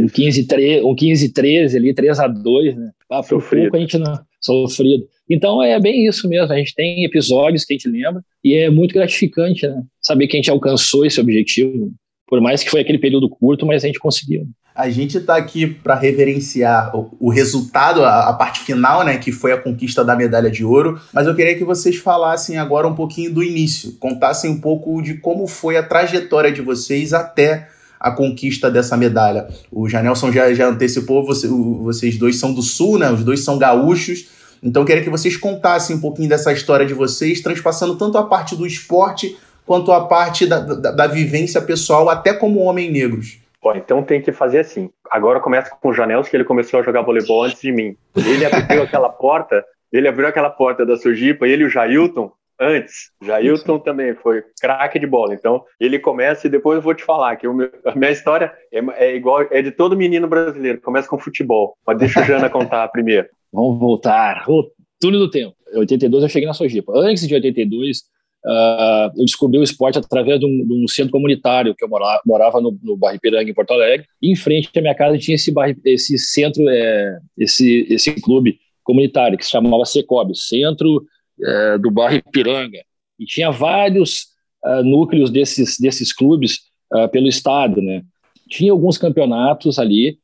Um 0.00 0.08
15, 0.08 0.46
13, 0.46 0.84
um 0.84 0.94
15 0.94 1.32
13 1.32 1.76
ali, 1.76 1.92
3 1.92 2.18
a 2.18 2.26
2 2.26 2.74
né? 2.74 2.90
Ah, 3.10 3.22
por 3.22 3.42
pouco 3.42 3.76
a 3.76 3.80
gente 3.80 3.98
não 3.98 4.14
sofrido. 4.44 5.06
Então 5.28 5.62
é 5.62 5.78
bem 5.80 6.06
isso 6.06 6.28
mesmo. 6.28 6.52
A 6.52 6.58
gente 6.58 6.74
tem 6.74 7.04
episódios 7.04 7.64
que 7.64 7.72
a 7.72 7.76
gente 7.76 7.88
lembra 7.88 8.22
e 8.42 8.54
é 8.54 8.70
muito 8.70 8.94
gratificante, 8.94 9.66
né? 9.66 9.82
Saber 10.00 10.26
que 10.26 10.36
a 10.36 10.38
gente 10.38 10.50
alcançou 10.50 11.04
esse 11.06 11.20
objetivo. 11.20 11.92
Por 12.26 12.40
mais 12.40 12.62
que 12.62 12.70
foi 12.70 12.80
aquele 12.80 12.98
período 12.98 13.28
curto, 13.28 13.66
mas 13.66 13.84
a 13.84 13.86
gente 13.86 13.98
conseguiu. 13.98 14.46
A 14.74 14.90
gente 14.90 15.18
está 15.18 15.36
aqui 15.36 15.68
para 15.68 15.94
reverenciar 15.94 16.96
o, 16.96 17.16
o 17.20 17.30
resultado, 17.30 18.02
a, 18.02 18.28
a, 18.28 18.32
parte 18.32 18.60
final, 18.60 19.04
né, 19.04 19.18
que 19.18 19.30
foi 19.30 19.52
a 19.52 19.56
conquista 19.56 20.04
da 20.04 20.16
medalha 20.16 20.50
de 20.50 20.64
ouro. 20.64 21.00
Mas 21.12 21.28
eu 21.28 21.34
queria 21.34 21.56
que 21.56 21.64
vocês 21.64 21.96
falassem 21.96 22.56
agora 22.56 22.88
um 22.88 22.94
pouquinho 22.94 23.32
do 23.32 23.42
início, 23.42 23.92
contassem 24.00 24.50
um 24.50 24.60
pouco 24.60 25.00
de 25.00 25.14
como 25.14 25.46
foi 25.46 25.76
a 25.76 25.82
trajetória 25.82 26.50
de 26.50 26.60
vocês 26.60 27.12
até 27.12 27.68
a 28.04 28.10
conquista 28.10 28.70
dessa 28.70 28.98
medalha. 28.98 29.48
O 29.72 29.88
Janelson 29.88 30.30
já, 30.30 30.52
já 30.52 30.68
antecipou, 30.68 31.24
você, 31.24 31.46
o, 31.46 31.82
vocês 31.84 32.18
dois 32.18 32.38
são 32.38 32.52
do 32.52 32.60
Sul, 32.60 32.98
né? 32.98 33.10
Os 33.10 33.24
dois 33.24 33.42
são 33.42 33.56
gaúchos. 33.56 34.28
Então 34.62 34.82
eu 34.82 34.86
queria 34.86 35.02
que 35.02 35.08
vocês 35.08 35.38
contassem 35.38 35.96
um 35.96 36.00
pouquinho 36.00 36.28
dessa 36.28 36.52
história 36.52 36.84
de 36.84 36.92
vocês, 36.92 37.40
transpassando 37.40 37.96
tanto 37.96 38.18
a 38.18 38.24
parte 38.24 38.54
do 38.54 38.66
esporte 38.66 39.38
quanto 39.64 39.90
a 39.90 40.04
parte 40.04 40.46
da, 40.46 40.60
da, 40.60 40.90
da 40.90 41.06
vivência 41.06 41.62
pessoal, 41.62 42.10
até 42.10 42.34
como 42.34 42.60
homem 42.60 42.92
negros. 42.92 43.38
Bom, 43.62 43.74
então 43.74 44.02
tem 44.02 44.20
que 44.20 44.32
fazer 44.32 44.58
assim. 44.58 44.90
Agora 45.10 45.40
começa 45.40 45.70
com 45.80 45.88
o 45.88 45.94
Janels, 45.94 46.28
que 46.28 46.36
ele 46.36 46.44
começou 46.44 46.80
a 46.80 46.82
jogar 46.82 47.00
voleibol 47.00 47.44
antes 47.44 47.62
de 47.62 47.72
mim. 47.72 47.96
Ele 48.14 48.44
abriu 48.44 48.82
aquela 48.84 49.08
porta, 49.08 49.64
ele 49.90 50.06
abriu 50.06 50.28
aquela 50.28 50.50
porta 50.50 50.84
da 50.84 50.98
Sujipa, 50.98 51.48
ele 51.48 51.62
e 51.62 51.66
o 51.66 51.70
Jailton, 51.70 52.30
antes. 52.60 53.10
Jailton 53.22 53.78
também 53.78 54.14
foi 54.14 54.42
craque 54.60 54.98
de 54.98 55.06
bola. 55.06 55.34
Então, 55.34 55.62
ele 55.78 55.98
começa 55.98 56.46
e 56.46 56.50
depois 56.50 56.76
eu 56.76 56.82
vou 56.82 56.94
te 56.94 57.04
falar 57.04 57.36
que 57.36 57.48
meu, 57.48 57.70
a 57.84 57.94
minha 57.94 58.10
história 58.10 58.52
é, 58.72 58.80
é, 58.96 59.16
igual, 59.16 59.46
é 59.50 59.62
de 59.62 59.70
todo 59.70 59.96
menino 59.96 60.28
brasileiro. 60.28 60.80
Começa 60.80 61.08
com 61.08 61.18
futebol. 61.18 61.76
Mas 61.86 61.98
deixa 61.98 62.20
o 62.20 62.24
Jana 62.24 62.48
contar 62.48 62.88
primeiro. 62.92 63.28
Vamos 63.52 63.78
voltar. 63.78 64.44
O 64.48 64.70
túnel 65.00 65.20
do 65.20 65.30
tempo. 65.30 65.54
Em 65.72 65.78
82 65.78 66.22
eu 66.22 66.28
cheguei 66.28 66.46
na 66.46 66.54
Sojipa. 66.54 66.92
Antes 66.96 67.26
de 67.26 67.34
82, 67.34 68.02
Uh, 68.46 69.08
eu 69.16 69.24
descobri 69.24 69.58
o 69.58 69.62
esporte 69.62 69.98
através 69.98 70.38
de 70.38 70.44
um, 70.44 70.66
de 70.66 70.84
um 70.84 70.86
centro 70.86 71.12
comunitário 71.12 71.74
que 71.74 71.82
eu 71.82 71.88
morava, 71.88 72.20
morava 72.26 72.60
no, 72.60 72.78
no 72.82 72.94
bairro 72.94 73.16
Ipiranga, 73.16 73.50
em 73.50 73.54
Porto 73.54 73.72
Alegre. 73.72 74.06
E 74.20 74.30
em 74.30 74.36
frente 74.36 74.68
à 74.76 74.82
minha 74.82 74.94
casa 74.94 75.16
tinha 75.16 75.34
esse, 75.34 75.50
esse 75.82 76.18
centro, 76.18 76.62
é, 76.68 77.18
esse, 77.38 77.86
esse 77.88 78.12
clube 78.20 78.58
comunitário 78.82 79.38
que 79.38 79.44
se 79.46 79.50
chamava 79.50 79.86
Secob, 79.86 80.36
Centro 80.36 81.02
é, 81.42 81.78
do 81.78 81.90
bairro 81.90 82.16
Ipiranga. 82.16 82.78
E 83.18 83.24
tinha 83.24 83.50
vários 83.50 84.26
uh, 84.64 84.82
núcleos 84.82 85.30
desses, 85.30 85.78
desses 85.78 86.12
clubes 86.12 86.60
uh, 86.92 87.08
pelo 87.08 87.28
estado, 87.28 87.80
né? 87.80 88.02
Tinha 88.48 88.72
alguns 88.72 88.98
campeonatos 88.98 89.78
ali 89.78 90.18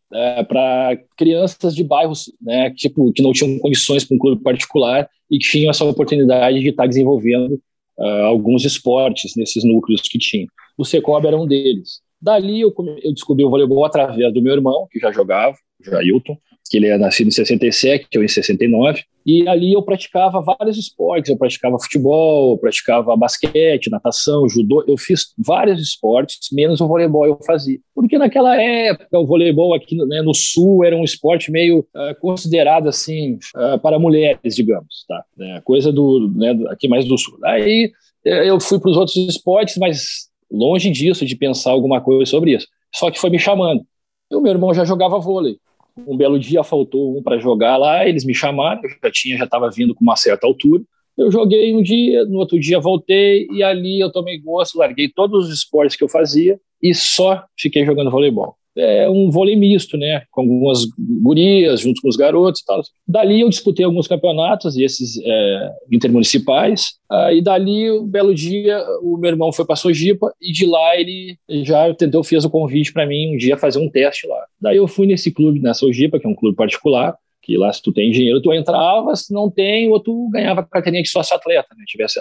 para 0.48 0.98
crianças 1.16 1.74
de 1.74 1.84
bairros, 1.84 2.30
né, 2.40 2.70
tipo, 2.70 3.12
que 3.12 3.22
não 3.22 3.32
tinham 3.32 3.58
condições 3.60 4.04
para 4.04 4.14
um 4.14 4.18
clube 4.18 4.42
particular 4.42 5.08
e 5.30 5.38
que 5.38 5.48
tinham 5.48 5.70
essa 5.70 5.84
oportunidade 5.84 6.60
de 6.60 6.68
estar 6.68 6.86
desenvolvendo 6.86 7.60
uh, 7.98 8.24
alguns 8.24 8.64
esportes 8.64 9.36
nesses 9.36 9.64
núcleos 9.64 10.02
que 10.02 10.18
tinha. 10.18 10.46
O 10.76 10.84
Secob 10.84 11.26
era 11.26 11.36
um 11.36 11.46
deles. 11.46 12.00
Dali 12.20 12.60
eu, 12.60 12.74
eu 13.02 13.12
descobri 13.14 13.44
o 13.44 13.50
voleibol 13.50 13.84
através 13.84 14.32
do 14.34 14.42
meu 14.42 14.52
irmão, 14.52 14.86
que 14.90 14.98
já 14.98 15.12
jogava, 15.12 15.56
o 15.80 15.84
Jailton, 15.90 16.36
que 16.68 16.76
ele 16.76 16.86
é 16.86 16.96
nascido 16.96 17.28
em 17.28 17.32
67, 17.32 18.06
eu 18.12 18.22
em 18.22 18.28
69, 18.28 19.02
e 19.26 19.46
ali 19.48 19.72
eu 19.72 19.82
praticava 19.82 20.40
vários 20.40 20.78
esportes, 20.78 21.28
eu 21.28 21.36
praticava 21.36 21.78
futebol, 21.80 22.52
eu 22.52 22.58
praticava 22.58 23.16
basquete, 23.16 23.90
natação, 23.90 24.48
judô, 24.48 24.84
eu 24.86 24.96
fiz 24.96 25.34
vários 25.36 25.80
esportes, 25.80 26.48
menos 26.52 26.80
o 26.80 26.86
voleibol 26.86 27.26
eu 27.26 27.38
fazia. 27.44 27.78
Porque 27.94 28.16
naquela 28.16 28.60
época 28.60 29.18
o 29.18 29.26
voleibol 29.26 29.74
aqui 29.74 29.96
né, 30.06 30.22
no 30.22 30.32
sul 30.32 30.84
era 30.84 30.96
um 30.96 31.04
esporte 31.04 31.50
meio 31.50 31.80
uh, 31.80 32.18
considerado 32.20 32.88
assim 32.88 33.38
uh, 33.56 33.78
para 33.80 33.98
mulheres, 33.98 34.54
digamos, 34.54 35.04
tá? 35.08 35.24
É, 35.40 35.60
coisa 35.62 35.92
do, 35.92 36.32
né, 36.34 36.56
aqui 36.68 36.88
mais 36.88 37.04
do 37.04 37.18
sul. 37.18 37.36
Aí 37.44 37.90
eh, 38.24 38.48
eu 38.48 38.60
fui 38.60 38.78
para 38.78 38.90
os 38.90 38.96
outros 38.96 39.16
esportes, 39.16 39.76
mas 39.76 40.28
longe 40.50 40.90
disso 40.90 41.24
de 41.24 41.36
pensar 41.36 41.70
alguma 41.70 42.00
coisa 42.00 42.30
sobre 42.30 42.54
isso. 42.54 42.66
Só 42.94 43.10
que 43.10 43.20
foi 43.20 43.30
me 43.30 43.38
chamando. 43.38 43.84
E 44.30 44.36
o 44.36 44.40
meu 44.40 44.52
irmão 44.52 44.72
já 44.74 44.84
jogava 44.84 45.18
vôlei. 45.18 45.58
Um 46.06 46.16
belo 46.16 46.38
dia 46.38 46.62
faltou 46.62 47.16
um 47.16 47.22
para 47.22 47.38
jogar 47.38 47.76
lá, 47.76 48.06
eles 48.06 48.24
me 48.24 48.34
chamaram, 48.34 48.80
eu 48.82 48.90
já 48.90 49.10
tinha, 49.10 49.36
já 49.36 49.44
estava 49.44 49.70
vindo 49.70 49.94
com 49.94 50.02
uma 50.02 50.16
certa 50.16 50.46
altura. 50.46 50.82
Eu 51.16 51.30
joguei 51.30 51.74
um 51.74 51.82
dia, 51.82 52.24
no 52.24 52.38
outro 52.38 52.58
dia 52.58 52.80
voltei 52.80 53.46
e 53.52 53.62
ali 53.62 54.00
eu 54.00 54.10
tomei 54.10 54.38
gosto, 54.38 54.78
larguei 54.78 55.08
todos 55.08 55.46
os 55.46 55.54
esportes 55.54 55.96
que 55.96 56.04
eu 56.04 56.08
fazia 56.08 56.58
e 56.82 56.94
só 56.94 57.44
fiquei 57.58 57.84
jogando 57.84 58.10
voleibol 58.10 58.56
é 58.76 59.08
um 59.10 59.30
vôlei 59.30 59.56
misto, 59.56 59.96
né? 59.96 60.22
Com 60.30 60.42
algumas 60.42 60.86
gurias 61.22 61.80
junto 61.80 62.00
com 62.00 62.08
os 62.08 62.16
garotos 62.16 62.60
e 62.60 62.64
tal. 62.64 62.80
Dali 63.06 63.40
eu 63.40 63.48
disputei 63.48 63.84
alguns 63.84 64.06
campeonatos, 64.06 64.76
esses 64.76 65.20
é, 65.22 65.70
intermunicipais, 65.92 67.00
ah, 67.10 67.32
e 67.32 67.42
dali, 67.42 67.90
um 67.90 68.06
belo 68.06 68.34
dia, 68.34 68.80
o 69.02 69.16
meu 69.16 69.30
irmão 69.30 69.52
foi 69.52 69.64
para 69.64 69.76
Sojipa 69.76 70.32
e 70.40 70.52
de 70.52 70.64
lá 70.64 70.96
ele 70.96 71.36
já 71.64 71.92
tentou, 71.94 72.22
fez 72.22 72.44
o 72.44 72.50
convite 72.50 72.92
para 72.92 73.06
mim 73.06 73.34
um 73.34 73.36
dia 73.36 73.56
fazer 73.56 73.80
um 73.80 73.90
teste 73.90 74.26
lá. 74.26 74.44
Daí 74.60 74.76
eu 74.76 74.86
fui 74.86 75.06
nesse 75.06 75.32
clube, 75.32 75.60
na 75.60 75.74
Sojipa, 75.74 76.20
que 76.20 76.26
é 76.26 76.30
um 76.30 76.34
clube 76.34 76.56
particular, 76.56 77.16
que 77.42 77.56
lá 77.56 77.72
se 77.72 77.82
tu 77.82 77.92
tem 77.92 78.10
dinheiro, 78.10 78.40
tu 78.40 78.52
entrava, 78.52 79.16
se 79.16 79.32
não 79.34 79.50
tem, 79.50 79.90
ou 79.90 79.98
tu 79.98 80.28
ganhava 80.30 80.62
carteirinha 80.62 81.02
de 81.02 81.08
sócio 81.08 81.34
atleta, 81.34 81.68
né? 81.76 81.84
Tivesse 81.86 82.20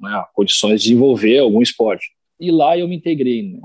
né, 0.00 0.24
condições 0.32 0.80
de 0.80 0.88
desenvolver 0.88 1.38
algum 1.38 1.60
esporte. 1.60 2.06
E 2.40 2.50
lá 2.50 2.78
eu 2.78 2.88
me 2.88 2.96
integrei, 2.96 3.42
né? 3.42 3.58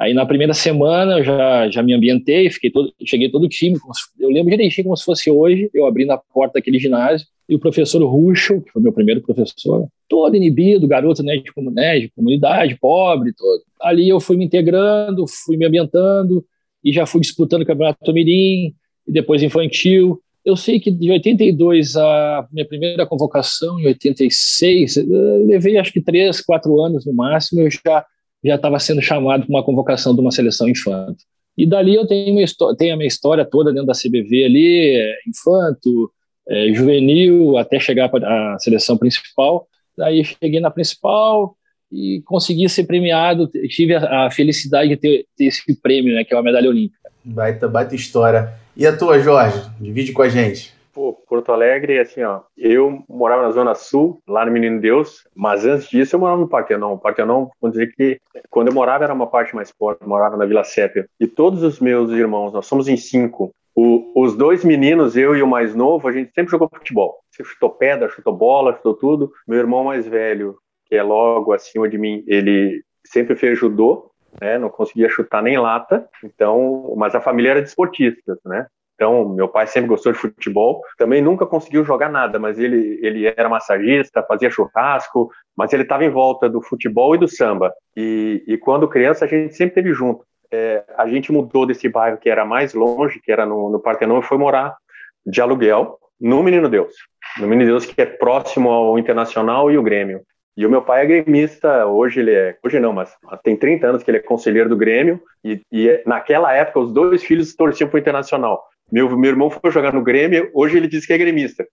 Aí 0.00 0.14
na 0.14 0.24
primeira 0.24 0.54
semana 0.54 1.18
eu 1.18 1.24
já, 1.24 1.70
já 1.70 1.82
me 1.82 1.92
ambientei, 1.92 2.48
fiquei 2.48 2.70
todo, 2.70 2.90
cheguei 3.04 3.28
todo 3.28 3.46
time. 3.46 3.76
Eu 4.18 4.30
lembro 4.30 4.50
direitinho 4.50 4.84
como 4.84 4.96
se 4.96 5.04
fosse 5.04 5.30
hoje, 5.30 5.68
eu 5.74 5.84
abri 5.84 6.06
na 6.06 6.16
porta 6.16 6.54
daquele 6.54 6.78
ginásio 6.78 7.26
e 7.46 7.54
o 7.54 7.58
professor 7.58 8.02
Ruxo, 8.02 8.62
que 8.62 8.70
foi 8.70 8.80
meu 8.80 8.94
primeiro 8.94 9.20
professor, 9.20 9.86
todo 10.08 10.34
inibido, 10.34 10.88
garoto 10.88 11.22
né, 11.22 11.36
de, 11.36 11.44
né, 11.72 11.98
de 11.98 12.08
comunidade, 12.12 12.78
pobre, 12.80 13.34
todo. 13.34 13.60
Ali 13.78 14.08
eu 14.08 14.18
fui 14.20 14.38
me 14.38 14.46
integrando, 14.46 15.26
fui 15.26 15.58
me 15.58 15.66
ambientando 15.66 16.42
e 16.82 16.94
já 16.94 17.04
fui 17.04 17.20
disputando 17.20 17.60
o 17.60 17.66
Campeonato 17.66 18.10
Mirim 18.10 18.74
e 19.06 19.12
depois 19.12 19.42
infantil. 19.42 20.18
Eu 20.42 20.56
sei 20.56 20.80
que 20.80 20.90
de 20.90 21.10
82 21.10 21.96
a 21.96 22.48
minha 22.50 22.64
primeira 22.64 23.04
convocação, 23.04 23.78
em 23.78 23.86
86, 23.88 24.96
eu 24.96 25.46
levei 25.46 25.76
acho 25.76 25.92
que 25.92 26.00
três, 26.00 26.40
quatro 26.40 26.80
anos 26.80 27.04
no 27.04 27.12
máximo, 27.12 27.60
eu 27.60 27.70
já 27.70 28.06
já 28.44 28.54
estava 28.54 28.78
sendo 28.78 29.02
chamado 29.02 29.46
para 29.46 29.50
uma 29.50 29.64
convocação 29.64 30.14
de 30.14 30.20
uma 30.20 30.30
seleção 30.30 30.68
infanto. 30.68 31.22
E 31.56 31.66
dali 31.66 31.94
eu 31.94 32.06
tenho, 32.06 32.34
uma 32.34 32.76
tenho 32.76 32.94
a 32.94 32.96
minha 32.96 33.08
história 33.08 33.44
toda 33.44 33.72
dentro 33.72 33.86
da 33.86 33.92
CBV 33.92 34.44
ali, 34.44 34.96
é, 34.96 35.14
infanto, 35.28 36.10
é, 36.48 36.72
juvenil, 36.72 37.58
até 37.58 37.78
chegar 37.78 38.08
para 38.08 38.54
a 38.54 38.58
seleção 38.58 38.96
principal. 38.96 39.66
Daí 39.96 40.24
cheguei 40.24 40.60
na 40.60 40.70
principal 40.70 41.54
e 41.92 42.22
consegui 42.24 42.68
ser 42.68 42.84
premiado, 42.84 43.48
tive 43.68 43.94
a, 43.94 44.26
a 44.26 44.30
felicidade 44.30 44.90
de 44.90 44.96
ter, 44.96 45.26
ter, 45.36 45.44
esse 45.46 45.80
prêmio, 45.80 46.14
né, 46.14 46.24
que 46.24 46.32
é 46.32 46.38
a 46.38 46.42
medalha 46.42 46.68
olímpica. 46.68 47.10
Baita, 47.24 47.68
baita 47.68 47.94
história. 47.94 48.54
E 48.76 48.86
a 48.86 48.96
tua, 48.96 49.18
Jorge? 49.18 49.60
Divide 49.78 50.12
com 50.12 50.22
a 50.22 50.28
gente. 50.28 50.72
Pô, 50.92 51.12
Porto 51.28 51.52
Alegre, 51.52 52.00
assim, 52.00 52.22
ó, 52.22 52.40
eu 52.56 53.04
morava 53.08 53.42
na 53.42 53.52
Zona 53.52 53.74
Sul, 53.74 54.20
lá 54.26 54.44
no 54.44 54.50
Menino 54.50 54.80
Deus, 54.80 55.28
mas 55.34 55.64
antes 55.64 55.88
disso 55.88 56.16
eu 56.16 56.20
morava 56.20 56.40
no 56.40 56.48
Partenon. 56.48 56.94
O 56.94 56.98
Partenon, 56.98 57.48
vamos 57.60 57.78
dizer 57.78 57.92
que 57.94 58.20
quando 58.48 58.68
eu 58.68 58.74
morava 58.74 59.04
era 59.04 59.14
uma 59.14 59.28
parte 59.28 59.54
mais 59.54 59.70
pobre, 59.70 60.06
morava 60.06 60.36
na 60.36 60.46
Vila 60.46 60.64
Sépia. 60.64 61.06
E 61.20 61.28
todos 61.28 61.62
os 61.62 61.78
meus 61.78 62.10
irmãos, 62.10 62.52
nós 62.52 62.66
somos 62.66 62.88
em 62.88 62.96
cinco, 62.96 63.54
o, 63.74 64.12
os 64.14 64.36
dois 64.36 64.64
meninos, 64.64 65.16
eu 65.16 65.34
e 65.34 65.42
o 65.42 65.46
mais 65.46 65.74
novo, 65.74 66.08
a 66.08 66.12
gente 66.12 66.32
sempre 66.34 66.50
jogou 66.50 66.68
futebol. 66.68 67.20
Você 67.30 67.44
chutou 67.44 67.70
pedra, 67.70 68.08
chutou 68.08 68.36
bola, 68.36 68.74
chutou 68.74 68.94
tudo. 68.94 69.32
Meu 69.46 69.58
irmão 69.58 69.84
mais 69.84 70.06
velho, 70.06 70.58
que 70.86 70.96
é 70.96 71.02
logo 71.02 71.52
acima 71.52 71.88
de 71.88 71.96
mim, 71.96 72.24
ele 72.26 72.82
sempre 73.06 73.36
fez 73.36 73.58
judô, 73.58 74.10
né? 74.40 74.58
Não 74.58 74.68
conseguia 74.68 75.08
chutar 75.08 75.42
nem 75.42 75.58
lata. 75.58 76.06
Então, 76.22 76.92
mas 76.96 77.14
a 77.14 77.20
família 77.20 77.52
era 77.52 77.62
de 77.62 77.68
esportistas, 77.68 78.38
né? 78.44 78.66
Então, 79.00 79.26
meu 79.30 79.48
pai 79.48 79.66
sempre 79.66 79.88
gostou 79.88 80.12
de 80.12 80.18
futebol, 80.18 80.82
também 80.98 81.22
nunca 81.22 81.46
conseguiu 81.46 81.82
jogar 81.86 82.10
nada, 82.10 82.38
mas 82.38 82.58
ele, 82.58 83.00
ele 83.00 83.24
era 83.34 83.48
massagista, 83.48 84.22
fazia 84.22 84.50
churrasco, 84.50 85.30
mas 85.56 85.72
ele 85.72 85.84
estava 85.84 86.04
em 86.04 86.10
volta 86.10 86.50
do 86.50 86.60
futebol 86.60 87.14
e 87.14 87.18
do 87.18 87.26
samba. 87.26 87.72
E, 87.96 88.44
e 88.46 88.58
quando 88.58 88.86
criança, 88.86 89.24
a 89.24 89.28
gente 89.28 89.56
sempre 89.56 89.80
esteve 89.80 89.94
junto. 89.94 90.22
É, 90.52 90.84
a 90.98 91.08
gente 91.08 91.32
mudou 91.32 91.64
desse 91.64 91.88
bairro 91.88 92.18
que 92.18 92.28
era 92.28 92.44
mais 92.44 92.74
longe, 92.74 93.22
que 93.24 93.32
era 93.32 93.46
no, 93.46 93.70
no 93.70 93.80
Partenon, 93.80 94.18
e 94.18 94.22
foi 94.22 94.36
morar 94.36 94.76
de 95.24 95.40
aluguel 95.40 95.96
no 96.20 96.42
Menino 96.42 96.68
Deus. 96.68 96.92
No 97.38 97.46
Menino 97.46 97.70
Deus, 97.70 97.86
que 97.86 98.02
é 98.02 98.04
próximo 98.04 98.68
ao 98.68 98.98
Internacional 98.98 99.70
e 99.70 99.78
o 99.78 99.82
Grêmio. 99.82 100.20
E 100.54 100.66
o 100.66 100.70
meu 100.70 100.82
pai 100.82 101.04
é 101.04 101.06
gremista, 101.06 101.86
hoje 101.86 102.20
ele 102.20 102.34
é, 102.34 102.58
hoje 102.62 102.78
não, 102.78 102.92
mas 102.92 103.16
tem 103.42 103.56
30 103.56 103.86
anos 103.86 104.02
que 104.02 104.10
ele 104.10 104.18
é 104.18 104.22
conselheiro 104.22 104.68
do 104.68 104.76
Grêmio, 104.76 105.22
e, 105.42 105.62
e 105.72 106.02
naquela 106.04 106.52
época 106.52 106.80
os 106.80 106.92
dois 106.92 107.24
filhos 107.24 107.54
torciam 107.54 107.88
para 107.88 107.96
o 107.96 108.00
Internacional. 108.00 108.62
Meu, 108.90 109.16
meu 109.16 109.30
irmão 109.30 109.50
foi 109.50 109.70
jogar 109.70 109.92
no 109.92 110.02
Grêmio, 110.02 110.50
hoje 110.54 110.76
ele 110.76 110.88
diz 110.88 111.06
que 111.06 111.12
é 111.12 111.18
gremista. 111.18 111.66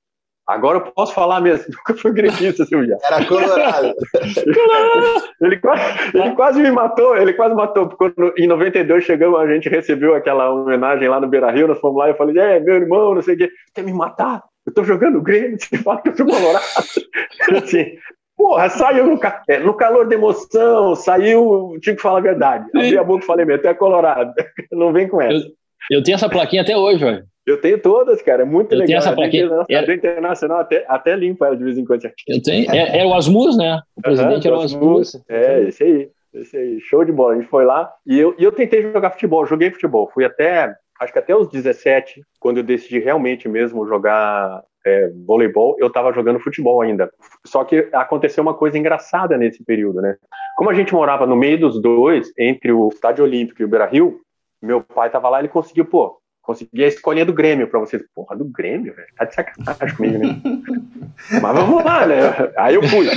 Agora 0.47 0.77
eu 0.77 0.91
posso 0.93 1.13
falar 1.13 1.41
mesmo, 1.41 1.65
nunca 1.75 1.93
foi 2.01 2.13
gremista, 2.13 2.65
Silvia. 2.65 2.97
Era 3.03 3.25
colorado. 3.25 3.93
ele, 5.41 5.57
quase, 5.57 6.17
ele 6.17 6.35
quase 6.35 6.61
me 6.61 6.71
matou, 6.71 7.17
ele 7.17 7.33
quase 7.33 7.53
matou. 7.53 7.89
Quando 7.89 8.33
em 8.37 8.47
92 8.47 9.03
chegamos, 9.03 9.39
a 9.39 9.47
gente 9.47 9.67
recebeu 9.67 10.15
aquela 10.15 10.49
homenagem 10.53 11.09
lá 11.09 11.19
no 11.19 11.27
Beira 11.27 11.51
Rio, 11.51 11.67
nós 11.67 11.79
fomos 11.79 11.97
lá 11.97 12.07
e 12.07 12.11
eu 12.11 12.17
falei, 12.17 12.37
é, 12.37 12.59
meu 12.59 12.75
irmão, 12.75 13.15
não 13.15 13.21
sei 13.21 13.35
o 13.35 13.37
quê, 13.37 13.51
quer 13.73 13.83
me 13.83 13.93
matar? 13.93 14.43
eu 14.67 14.73
tô 14.73 14.83
jogando 14.83 15.21
Grêmio, 15.21 15.57
você 15.57 15.77
fala 15.77 16.01
que 16.01 16.09
eu 16.09 16.17
sou 16.17 16.25
colorado. 16.25 16.65
assim, 17.63 17.97
porra, 18.35 18.69
saiu 18.69 19.07
no, 19.07 19.19
é, 19.47 19.59
no, 19.59 19.73
calor 19.73 20.05
da 20.07 20.15
emoção, 20.15 20.93
saiu, 20.93 21.77
tinha 21.81 21.95
que 21.95 22.01
falar 22.01 22.19
a 22.19 22.23
verdade. 22.23 22.69
Abri 22.75 22.97
a 22.97 23.03
boca 23.03 23.23
e 23.23 23.27
falei, 23.27 23.45
meu, 23.45 23.61
tu 23.61 23.67
é 23.67 23.73
colorado, 23.73 24.33
não 24.73 24.91
vem 24.91 25.07
com 25.07 25.21
essa. 25.21 25.37
Eu, 25.37 25.51
eu 25.91 26.03
tenho 26.03 26.15
essa 26.15 26.29
plaquinha 26.29 26.61
até 26.61 26.75
hoje, 26.75 27.03
velho. 27.03 27.23
Eu 27.45 27.61
tenho 27.61 27.81
todas, 27.81 28.21
cara, 28.21 28.41
é 28.41 28.45
muito 28.45 28.73
eu 28.73 28.79
legal. 28.79 28.87
Tenho 28.87 28.97
essa 28.97 29.13
plaquinha. 29.13 29.49
Era... 29.69 29.93
internacional 29.93 30.59
até, 30.59 30.85
até 30.87 31.15
limpo 31.15 31.45
ela 31.45 31.55
de 31.55 31.63
vez 31.63 31.77
em 31.77 31.85
quando. 31.85 32.03
Eu 32.27 32.41
tenho. 32.41 32.69
É, 32.69 32.99
era 32.99 33.07
o 33.07 33.13
Asmus, 33.13 33.57
né? 33.57 33.79
O 33.95 34.01
presidente 34.01 34.47
uhum, 34.47 34.53
era 34.53 34.61
o 34.61 34.63
Asmus. 34.63 35.21
É, 35.29 35.61
esse 35.61 35.83
aí. 35.83 36.09
Esse 36.33 36.57
aí, 36.57 36.79
show 36.81 37.05
de 37.05 37.11
bola. 37.11 37.33
A 37.33 37.37
gente 37.37 37.47
foi 37.47 37.65
lá 37.65 37.89
e 38.05 38.19
eu, 38.19 38.35
e 38.37 38.43
eu 38.43 38.51
tentei 38.51 38.81
jogar 38.81 39.11
futebol, 39.11 39.45
joguei 39.45 39.71
futebol. 39.71 40.09
Fui 40.13 40.25
até, 40.25 40.75
acho 40.99 41.13
que 41.13 41.19
até 41.19 41.35
os 41.35 41.49
17, 41.49 42.21
quando 42.39 42.57
eu 42.57 42.63
decidi 42.63 42.99
realmente 42.99 43.47
mesmo 43.47 43.87
jogar 43.87 44.61
é, 44.85 45.09
voleibol, 45.25 45.75
eu 45.79 45.87
estava 45.87 46.13
jogando 46.13 46.39
futebol 46.39 46.81
ainda. 46.81 47.09
Só 47.45 47.63
que 47.63 47.87
aconteceu 47.93 48.41
uma 48.41 48.53
coisa 48.53 48.77
engraçada 48.77 49.37
nesse 49.37 49.63
período, 49.63 50.01
né? 50.01 50.15
Como 50.57 50.69
a 50.69 50.73
gente 50.73 50.93
morava 50.93 51.25
no 51.25 51.35
meio 51.35 51.59
dos 51.59 51.81
dois, 51.81 52.31
entre 52.37 52.71
o 52.71 52.89
Estádio 52.89 53.23
Olímpico 53.23 53.61
e 53.61 53.65
o 53.65 53.67
Beira 53.67 53.85
Rio, 53.85 54.19
meu 54.61 54.81
pai 54.81 55.07
estava 55.07 55.29
lá, 55.29 55.39
ele 55.39 55.47
conseguiu, 55.47 55.85
pô, 55.85 56.19
consegui 56.41 56.83
a 56.83 56.87
escolinha 56.87 57.25
do 57.25 57.33
Grêmio 57.33 57.67
para 57.67 57.79
vocês. 57.79 58.01
Porra, 58.15 58.35
do 58.35 58.45
Grêmio, 58.45 58.95
velho? 58.95 59.07
Tá 59.15 59.25
de 59.25 59.35
sacanagem 59.35 59.95
comigo, 59.95 60.17
né? 60.19 60.41
Mas 61.41 61.55
vamos 61.55 61.83
lá, 61.83 62.07
né? 62.07 62.15
Aí 62.57 62.75
eu 62.75 62.83
fui. 62.83 63.07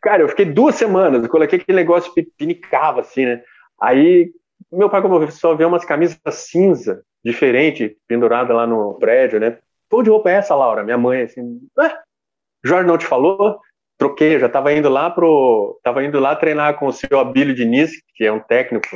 Cara, 0.00 0.22
eu 0.22 0.28
fiquei 0.28 0.44
duas 0.44 0.76
semanas, 0.76 1.22
eu 1.22 1.28
coloquei 1.28 1.58
aquele 1.58 1.76
negócio 1.76 2.12
pinicava, 2.38 3.00
assim, 3.00 3.26
né? 3.26 3.42
Aí 3.80 4.30
meu 4.72 4.88
pai 4.88 5.02
começou 5.02 5.52
a 5.52 5.54
ver 5.54 5.64
umas 5.64 5.84
camisas 5.84 6.18
cinza, 6.30 7.02
diferente, 7.24 7.96
pendurada 8.06 8.54
lá 8.54 8.66
no 8.66 8.94
prédio, 8.94 9.40
né? 9.40 9.58
Pô, 9.88 10.02
de 10.02 10.10
roupa 10.10 10.30
é 10.30 10.34
essa, 10.34 10.54
Laura? 10.54 10.82
Minha 10.82 10.98
mãe, 10.98 11.22
assim, 11.22 11.60
Ué, 11.78 11.98
Jorge 12.64 12.86
não 12.86 12.98
te 12.98 13.06
falou? 13.06 13.58
Troquei, 13.98 14.38
já 14.38 14.48
tava 14.48 14.72
indo 14.72 14.88
lá 14.88 15.10
pro. 15.10 15.80
Tava 15.82 16.04
indo 16.04 16.20
lá 16.20 16.36
treinar 16.36 16.78
com 16.78 16.86
o 16.86 16.92
seu 16.92 17.18
Abílio 17.18 17.54
Diniz, 17.54 17.92
que 18.14 18.24
é 18.24 18.32
um 18.32 18.40
técnico 18.40 18.86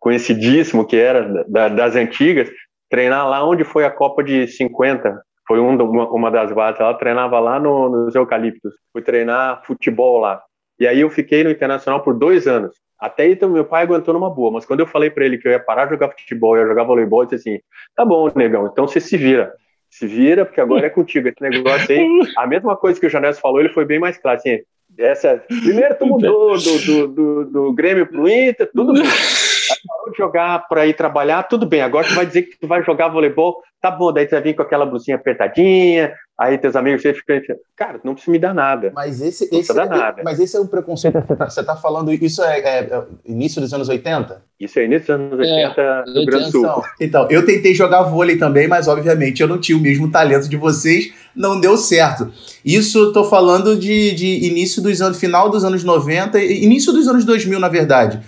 conhecidíssimo, 0.00 0.86
que 0.86 0.96
era 0.96 1.44
da, 1.46 1.68
das 1.68 1.94
antigas, 1.94 2.50
treinar 2.88 3.28
lá 3.28 3.46
onde 3.46 3.62
foi 3.62 3.84
a 3.84 3.90
Copa 3.90 4.24
de 4.24 4.48
50. 4.48 5.22
Foi 5.46 5.60
um, 5.60 5.76
uma, 5.82 6.10
uma 6.10 6.30
das 6.30 6.52
bases. 6.52 6.80
Ela 6.80 6.94
treinava 6.94 7.38
lá 7.38 7.60
no, 7.60 7.88
nos 7.88 8.14
Eucaliptos. 8.14 8.72
Fui 8.92 9.02
treinar 9.02 9.62
futebol 9.64 10.18
lá. 10.18 10.42
E 10.78 10.86
aí 10.86 11.00
eu 11.00 11.10
fiquei 11.10 11.44
no 11.44 11.50
Internacional 11.50 12.02
por 12.02 12.14
dois 12.14 12.48
anos. 12.48 12.74
Até 12.98 13.24
aí, 13.24 13.32
então, 13.32 13.48
meu 13.48 13.64
pai 13.64 13.82
aguentou 13.82 14.12
numa 14.12 14.30
boa. 14.30 14.50
Mas 14.50 14.66
quando 14.66 14.80
eu 14.80 14.86
falei 14.86 15.10
para 15.10 15.24
ele 15.24 15.38
que 15.38 15.46
eu 15.46 15.52
ia 15.52 15.60
parar 15.60 15.84
de 15.84 15.92
jogar 15.92 16.10
futebol, 16.10 16.56
ia 16.56 16.66
jogar 16.66 16.84
voleibol, 16.84 17.22
ele 17.22 17.30
disse 17.30 17.48
assim: 17.48 17.60
tá 17.94 18.04
bom, 18.04 18.30
negão, 18.34 18.68
então 18.70 18.86
você 18.86 19.00
se 19.00 19.16
vira. 19.16 19.52
Se 19.90 20.06
vira, 20.06 20.44
porque 20.44 20.60
agora 20.60 20.86
é 20.86 20.90
contigo. 20.90 21.28
Esse 21.28 21.40
negócio 21.40 21.94
aí, 21.94 22.06
a 22.36 22.46
mesma 22.46 22.76
coisa 22.76 23.00
que 23.00 23.06
o 23.06 23.10
Janés 23.10 23.38
falou, 23.38 23.60
ele 23.60 23.70
foi 23.70 23.84
bem 23.84 23.98
mais 23.98 24.18
claro. 24.18 24.38
Assim, 24.38 24.60
essa, 24.98 25.42
primeiro 25.62 25.96
tu 25.96 26.06
mudou 26.06 26.56
do, 26.58 26.78
do, 26.78 27.08
do, 27.08 27.44
do 27.44 27.72
Grêmio 27.72 28.06
pro 28.06 28.28
Inter, 28.28 28.70
tudo 28.72 28.92
bem 28.92 29.02
jogar 30.20 30.68
para 30.68 30.86
ir 30.86 30.94
trabalhar, 30.94 31.44
tudo 31.44 31.66
bem. 31.66 31.80
Agora 31.80 32.06
tu 32.06 32.14
vai 32.14 32.26
dizer 32.26 32.42
que 32.42 32.58
tu 32.58 32.68
vai 32.68 32.82
jogar 32.82 33.08
voleibol, 33.08 33.56
tá 33.80 33.90
bom, 33.90 34.12
daí 34.12 34.26
tu 34.26 34.32
vai 34.32 34.42
vir 34.42 34.54
com 34.54 34.62
aquela 34.62 34.84
blusinha 34.84 35.16
apertadinha, 35.16 36.12
aí 36.38 36.58
teus 36.58 36.76
amigos 36.76 37.00
ficam. 37.00 37.40
Cara, 37.74 37.98
não 38.04 38.12
precisa 38.12 38.32
me 38.32 38.38
dar 38.38 38.52
nada. 38.52 38.92
Mas 38.94 39.22
esse, 39.22 39.48
esse, 39.50 39.72
é, 39.72 39.74
nada. 39.86 40.22
Mas 40.22 40.38
esse 40.38 40.56
é 40.56 40.60
um 40.60 40.66
preconceito. 40.66 41.18
Você 41.20 41.36
tá, 41.36 41.50
você 41.50 41.64
tá 41.64 41.76
falando, 41.76 42.12
isso 42.12 42.42
é, 42.42 42.60
é, 42.60 42.78
é, 42.80 43.02
início 43.24 43.60
dos 43.60 43.72
anos 43.72 43.88
80? 43.88 44.42
Isso 44.60 44.78
é 44.78 44.84
início 44.84 45.06
dos 45.06 45.32
anos 45.32 45.38
80 45.38 45.80
é, 45.80 46.12
do 46.12 46.26
Grande 46.26 46.50
Sul. 46.50 46.60
Então, 46.60 46.82
então, 47.00 47.28
eu 47.30 47.46
tentei 47.46 47.74
jogar 47.74 48.02
vôlei 48.02 48.36
também, 48.36 48.68
mas 48.68 48.88
obviamente 48.88 49.40
eu 49.40 49.48
não 49.48 49.58
tinha 49.58 49.76
o 49.76 49.80
mesmo 49.80 50.10
talento 50.10 50.48
de 50.48 50.56
vocês, 50.56 51.12
não 51.34 51.58
deu 51.58 51.78
certo. 51.78 52.30
Isso 52.62 52.98
eu 52.98 53.12
tô 53.12 53.24
falando 53.24 53.78
de, 53.78 54.12
de 54.12 54.46
início 54.46 54.82
dos 54.82 55.00
anos, 55.00 55.18
final 55.18 55.48
dos 55.48 55.64
anos 55.64 55.82
90, 55.82 56.38
início 56.38 56.92
dos 56.92 57.08
anos 57.08 57.24
2000, 57.24 57.58
na 57.58 57.68
verdade. 57.68 58.20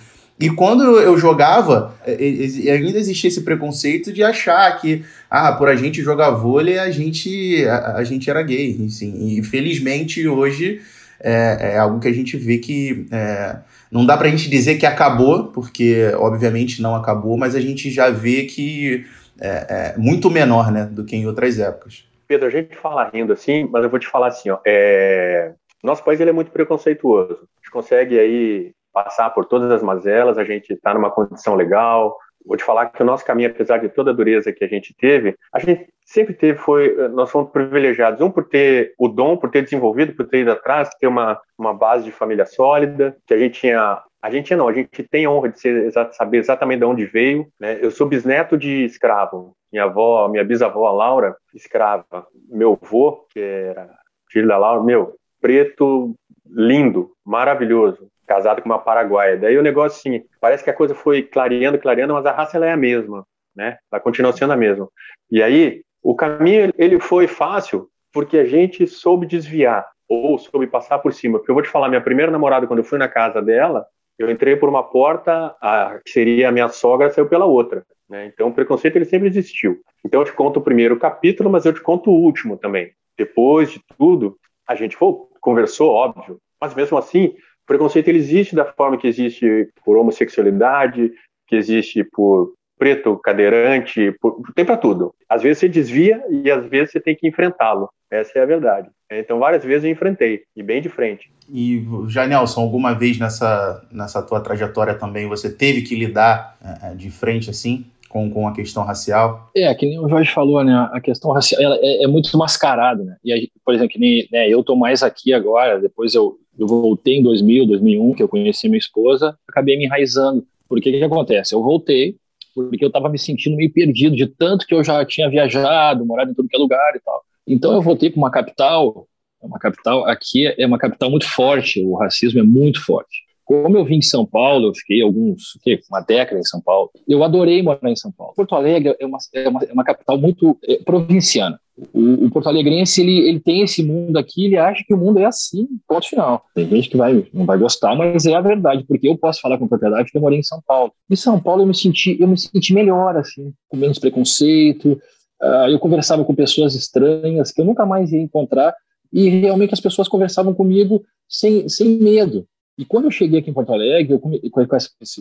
E 0.43 0.49
quando 0.49 0.99
eu 0.99 1.17
jogava, 1.17 1.95
é, 2.05 2.11
é, 2.11 2.71
ainda 2.73 2.99
existia 2.99 3.29
esse 3.29 3.45
preconceito 3.45 4.11
de 4.11 4.21
achar 4.21 4.69
que, 4.77 5.01
ah, 5.29 5.53
por 5.53 5.69
a 5.69 5.75
gente 5.77 6.01
jogar 6.01 6.31
vôlei, 6.31 6.77
a 6.77 6.91
gente, 6.91 7.65
a, 7.65 7.95
a 7.95 8.03
gente 8.03 8.29
era 8.29 8.43
gay. 8.43 8.77
Assim. 8.85 9.37
E 9.37 9.41
felizmente 9.41 10.27
hoje 10.27 10.81
é, 11.17 11.75
é, 11.75 11.77
algo 11.77 11.97
que 12.01 12.09
a 12.09 12.13
gente 12.13 12.35
vê 12.35 12.57
que 12.57 13.07
é, 13.09 13.55
não 13.89 14.05
dá 14.05 14.17
pra 14.17 14.27
gente 14.27 14.49
dizer 14.49 14.75
que 14.75 14.85
acabou, 14.85 15.45
porque 15.45 16.11
obviamente 16.17 16.81
não 16.81 16.93
acabou, 16.93 17.37
mas 17.37 17.55
a 17.55 17.61
gente 17.61 17.89
já 17.89 18.09
vê 18.09 18.43
que 18.43 19.05
é, 19.39 19.93
é 19.95 19.97
muito 19.97 20.29
menor 20.29 20.73
né, 20.73 20.89
do 20.91 21.05
que 21.05 21.15
em 21.15 21.25
outras 21.25 21.57
épocas. 21.57 22.03
Pedro, 22.27 22.47
a 22.47 22.51
gente 22.51 22.75
fala 22.75 23.09
rindo 23.09 23.31
assim, 23.31 23.65
mas 23.71 23.81
eu 23.81 23.89
vou 23.89 23.97
te 23.97 24.07
falar 24.09 24.27
assim, 24.27 24.49
ó, 24.49 24.59
é... 24.67 25.53
nosso 25.81 26.03
país 26.03 26.19
ele 26.19 26.31
é 26.31 26.33
muito 26.33 26.51
preconceituoso. 26.51 27.31
A 27.31 27.63
gente 27.63 27.71
consegue 27.71 28.19
aí 28.19 28.73
passar 28.93 29.31
por 29.31 29.45
todas 29.45 29.71
as 29.71 29.81
mazelas, 29.81 30.37
a 30.37 30.43
gente 30.43 30.73
está 30.73 30.93
numa 30.93 31.09
condição 31.09 31.55
legal. 31.55 32.15
Vou 32.45 32.57
te 32.57 32.63
falar 32.63 32.87
que 32.87 33.01
o 33.01 33.05
nosso 33.05 33.25
caminho, 33.25 33.49
apesar 33.49 33.77
de 33.77 33.89
toda 33.89 34.11
a 34.11 34.13
dureza 34.13 34.51
que 34.51 34.63
a 34.63 34.67
gente 34.67 34.93
teve, 34.93 35.35
a 35.53 35.59
gente 35.59 35.87
sempre 36.05 36.33
teve, 36.33 36.59
foi, 36.59 36.95
nós 37.09 37.31
fomos 37.31 37.51
privilegiados, 37.51 38.19
um 38.21 38.29
por 38.29 38.43
ter 38.47 38.93
o 38.97 39.07
dom, 39.07 39.37
por 39.37 39.49
ter 39.49 39.63
desenvolvido, 39.63 40.13
por 40.13 40.27
ter 40.27 40.39
ido 40.39 40.51
atrás, 40.51 40.89
ter 40.99 41.07
uma, 41.07 41.39
uma 41.57 41.73
base 41.73 42.03
de 42.03 42.11
família 42.11 42.45
sólida, 42.45 43.15
que 43.25 43.33
a 43.33 43.37
gente 43.37 43.61
tinha 43.61 44.01
a 44.21 44.29
gente 44.29 44.55
não, 44.55 44.69
a 44.69 44.73
gente 44.73 45.03
tem 45.03 45.25
a 45.25 45.29
honra 45.29 45.49
de 45.49 45.59
ser, 45.59 45.91
saber 46.13 46.37
exatamente 46.37 46.79
de 46.79 46.85
onde 46.85 47.05
veio. 47.05 47.45
Né? 47.59 47.77
Eu 47.81 47.91
sou 47.91 48.07
bisneto 48.07 48.57
de 48.57 48.85
escravo. 48.85 49.53
Minha 49.69 49.83
avó, 49.83 50.29
minha 50.29 50.45
bisavó, 50.45 50.89
Laura, 50.93 51.35
escrava. 51.53 52.25
Meu 52.47 52.79
avô, 52.81 53.27
que 53.29 53.41
era 53.41 53.89
filho 54.31 54.47
da 54.47 54.57
Laura, 54.57 54.81
meu, 54.81 55.13
preto, 55.41 56.15
lindo, 56.55 57.11
maravilhoso 57.25 58.07
casado 58.25 58.61
com 58.61 58.69
uma 58.69 58.79
paraguaia. 58.79 59.37
Daí 59.37 59.57
o 59.57 59.63
negócio, 59.63 59.97
assim, 59.99 60.25
parece 60.39 60.63
que 60.63 60.69
a 60.69 60.73
coisa 60.73 60.95
foi 60.95 61.21
clareando, 61.21 61.77
clareando, 61.77 62.13
mas 62.13 62.25
a 62.25 62.31
raça 62.31 62.57
ela 62.57 62.65
é 62.65 62.71
a 62.71 62.77
mesma, 62.77 63.25
né? 63.55 63.77
Ela 63.91 64.01
continua 64.01 64.33
sendo 64.33 64.53
a 64.53 64.57
mesma. 64.57 64.87
E 65.29 65.41
aí, 65.41 65.81
o 66.01 66.15
caminho, 66.15 66.71
ele 66.77 66.99
foi 66.99 67.27
fácil 67.27 67.87
porque 68.11 68.37
a 68.37 68.45
gente 68.45 68.85
soube 68.87 69.25
desviar 69.25 69.85
ou 70.07 70.37
soube 70.37 70.67
passar 70.67 70.99
por 70.99 71.13
cima. 71.13 71.37
Porque 71.37 71.51
eu 71.51 71.55
vou 71.55 71.63
te 71.63 71.69
falar, 71.69 71.89
minha 71.89 72.01
primeira 72.01 72.31
namorada, 72.31 72.67
quando 72.67 72.79
eu 72.79 72.85
fui 72.85 72.97
na 72.97 73.07
casa 73.07 73.41
dela, 73.41 73.85
eu 74.17 74.29
entrei 74.29 74.55
por 74.55 74.69
uma 74.69 74.83
porta, 74.83 75.55
a, 75.61 75.99
que 76.05 76.11
seria 76.11 76.49
a 76.49 76.51
minha 76.51 76.69
sogra, 76.69 77.09
saiu 77.09 77.27
pela 77.27 77.45
outra. 77.45 77.83
Né? 78.07 78.27
Então, 78.27 78.49
o 78.49 78.53
preconceito 78.53 78.95
ele 78.95 79.05
sempre 79.05 79.27
existiu. 79.27 79.79
Então, 80.05 80.21
eu 80.21 80.25
te 80.25 80.33
conto 80.33 80.59
o 80.59 80.63
primeiro 80.63 80.97
capítulo, 80.99 81.49
mas 81.49 81.65
eu 81.65 81.73
te 81.73 81.81
conto 81.81 82.11
o 82.11 82.19
último 82.19 82.57
também. 82.57 82.91
Depois 83.17 83.71
de 83.71 83.81
tudo, 83.97 84.37
a 84.67 84.75
gente 84.75 84.95
foi, 84.95 85.15
conversou, 85.43 85.91
óbvio, 85.91 86.39
mas 86.59 86.73
mesmo 86.73 86.97
assim, 86.97 87.25
o 87.25 87.67
preconceito 87.67 88.07
ele 88.07 88.17
existe 88.17 88.55
da 88.55 88.65
forma 88.65 88.97
que 88.97 89.07
existe 89.07 89.69
por 89.85 89.97
homossexualidade, 89.97 91.11
que 91.47 91.55
existe 91.55 92.03
por 92.03 92.53
preto, 92.79 93.17
cadeirante, 93.17 94.11
por, 94.19 94.41
tem 94.55 94.65
para 94.65 94.77
tudo. 94.77 95.13
Às 95.29 95.43
vezes 95.43 95.59
você 95.59 95.69
desvia 95.69 96.23
e 96.29 96.49
às 96.49 96.65
vezes 96.65 96.91
você 96.91 96.99
tem 96.99 97.15
que 97.15 97.27
enfrentá-lo. 97.27 97.89
Essa 98.09 98.39
é 98.39 98.41
a 98.43 98.45
verdade. 98.45 98.89
Então, 99.11 99.39
várias 99.39 99.63
vezes 99.63 99.83
eu 99.83 99.91
enfrentei, 99.91 100.43
e 100.55 100.63
bem 100.63 100.81
de 100.81 100.89
frente. 100.89 101.31
E, 101.49 101.85
Janelson, 102.07 102.61
alguma 102.61 102.93
vez 102.93 103.19
nessa, 103.19 103.85
nessa 103.91 104.21
tua 104.21 104.39
trajetória 104.39 104.93
também 104.95 105.27
você 105.27 105.51
teve 105.51 105.81
que 105.81 105.95
lidar 105.95 106.57
é, 106.81 106.95
de 106.95 107.09
frente 107.09 107.49
assim? 107.49 107.85
Com, 108.09 108.29
com 108.29 108.47
a 108.47 108.53
questão 108.53 108.83
racial? 108.83 109.49
É, 109.55 109.73
que 109.73 109.87
nem 109.87 109.99
o 109.99 110.07
Jorge 110.07 110.31
falou, 110.31 110.63
né? 110.63 110.87
A 110.93 111.01
questão 111.01 111.31
racial 111.31 111.59
ela 111.59 111.75
é, 111.81 112.03
é 112.03 112.07
muito 112.07 112.37
mascarada, 112.37 113.03
né? 113.03 113.17
E, 113.25 113.49
por 113.63 113.73
exemplo, 113.73 113.97
nem, 113.99 114.27
né, 114.31 114.49
eu 114.49 114.63
tô 114.63 114.75
mais 114.75 115.03
aqui 115.03 115.33
agora, 115.33 115.79
depois 115.79 116.13
eu, 116.13 116.37
eu 116.57 116.67
voltei 116.67 117.15
em 117.15 117.23
2000, 117.23 117.65
2001, 117.65 118.13
que 118.13 118.23
eu 118.23 118.27
conheci 118.27 118.67
minha 118.67 118.77
esposa, 118.77 119.37
acabei 119.47 119.77
me 119.77 119.85
enraizando. 119.85 120.45
O 120.69 120.75
que, 120.75 120.91
que 120.91 121.03
acontece? 121.03 121.53
Eu 121.53 121.61
voltei 121.61 122.15
porque 122.53 122.83
eu 122.83 122.87
estava 122.87 123.09
me 123.09 123.17
sentindo 123.17 123.55
meio 123.55 123.71
perdido 123.71 124.15
de 124.15 124.27
tanto 124.27 124.65
que 124.65 124.73
eu 124.73 124.83
já 124.83 125.03
tinha 125.05 125.29
viajado, 125.29 126.05
morado 126.05 126.31
em 126.31 126.33
todo 126.33 126.47
que 126.47 126.55
é 126.55 126.59
lugar 126.59 126.95
e 126.95 126.99
tal. 126.99 127.23
Então 127.47 127.73
eu 127.73 127.81
voltei 127.81 128.09
para 128.09 128.19
uma 128.19 128.31
capital, 128.31 129.07
uma 129.41 129.59
capital 129.59 130.05
aqui 130.05 130.47
é 130.47 130.65
uma 130.65 130.77
capital 130.77 131.09
muito 131.09 131.27
forte, 131.27 131.83
o 131.83 131.95
racismo 131.95 132.39
é 132.39 132.43
muito 132.43 132.83
forte. 132.83 133.23
Como 133.61 133.77
eu 133.77 133.85
vim 133.85 133.99
de 133.99 134.05
São 134.05 134.25
Paulo, 134.25 134.67
eu 134.67 134.73
fiquei 134.73 135.03
alguns, 135.03 135.57
uma 135.89 136.01
década 136.01 136.39
em 136.39 136.45
São 136.45 136.59
Paulo, 136.59 136.89
eu 137.07 137.23
adorei 137.23 137.61
morar 137.61 137.91
em 137.91 137.95
São 137.95 138.11
Paulo. 138.11 138.33
Porto 138.35 138.55
Alegre 138.55 138.95
é 138.99 139.05
uma, 139.05 139.17
é 139.33 139.49
uma, 139.49 139.63
é 139.63 139.73
uma 139.73 139.83
capital 139.83 140.17
muito 140.17 140.57
é, 140.67 140.77
provinciana. 140.83 141.59
O, 141.93 142.25
o 142.25 142.31
Porto 142.31 142.49
Alegrense, 142.49 143.01
ele, 143.01 143.27
ele 143.27 143.39
tem 143.39 143.61
esse 143.61 143.83
mundo 143.83 144.17
aqui, 144.17 144.45
ele 144.45 144.57
acha 144.57 144.83
que 144.85 144.93
o 144.93 144.97
mundo 144.97 145.19
é 145.19 145.25
assim, 145.25 145.67
ponto 145.87 146.07
final. 146.07 146.43
Tem 146.53 146.67
gente 146.67 146.89
que 146.89 146.97
vai, 146.97 147.25
não 147.33 147.45
vai 147.45 147.57
gostar, 147.57 147.95
mas 147.95 148.25
é 148.25 148.33
a 148.33 148.41
verdade, 148.41 148.83
porque 148.87 149.07
eu 149.07 149.17
posso 149.17 149.41
falar 149.41 149.57
com 149.57 149.67
propriedade 149.67 150.11
que 150.11 150.17
eu 150.17 150.21
morei 150.21 150.39
em 150.39 150.43
São 150.43 150.61
Paulo. 150.65 150.91
Em 151.09 151.15
São 151.15 151.39
Paulo 151.39 151.61
eu 151.63 151.67
me 151.67 151.75
senti, 151.75 152.17
eu 152.19 152.27
me 152.27 152.37
senti 152.37 152.73
melhor, 152.73 153.17
assim, 153.17 153.53
com 153.67 153.77
menos 153.77 153.99
preconceito, 153.99 154.99
uh, 155.41 155.69
eu 155.69 155.79
conversava 155.79 156.23
com 156.23 156.35
pessoas 156.35 156.75
estranhas 156.75 157.51
que 157.51 157.61
eu 157.61 157.65
nunca 157.65 157.85
mais 157.85 158.11
ia 158.11 158.21
encontrar, 158.21 158.75
e 159.11 159.29
realmente 159.29 159.73
as 159.73 159.79
pessoas 159.79 160.07
conversavam 160.07 160.53
comigo 160.53 161.03
sem, 161.27 161.69
sem 161.69 161.99
medo. 161.99 162.47
E 162.77 162.85
quando 162.85 163.05
eu 163.05 163.11
cheguei 163.11 163.39
aqui 163.39 163.49
em 163.49 163.53
Porto 163.53 163.73
Alegre, 163.73 164.13
eu, 164.13 164.21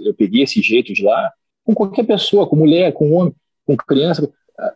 eu, 0.05 0.15
peguei 0.15 0.43
esse 0.43 0.61
jeito 0.63 0.93
de 0.93 1.03
lá, 1.03 1.31
com 1.65 1.75
qualquer 1.75 2.05
pessoa, 2.05 2.47
com 2.47 2.57
mulher, 2.57 2.93
com 2.93 3.13
homem, 3.13 3.35
com 3.67 3.77
criança, 3.77 4.29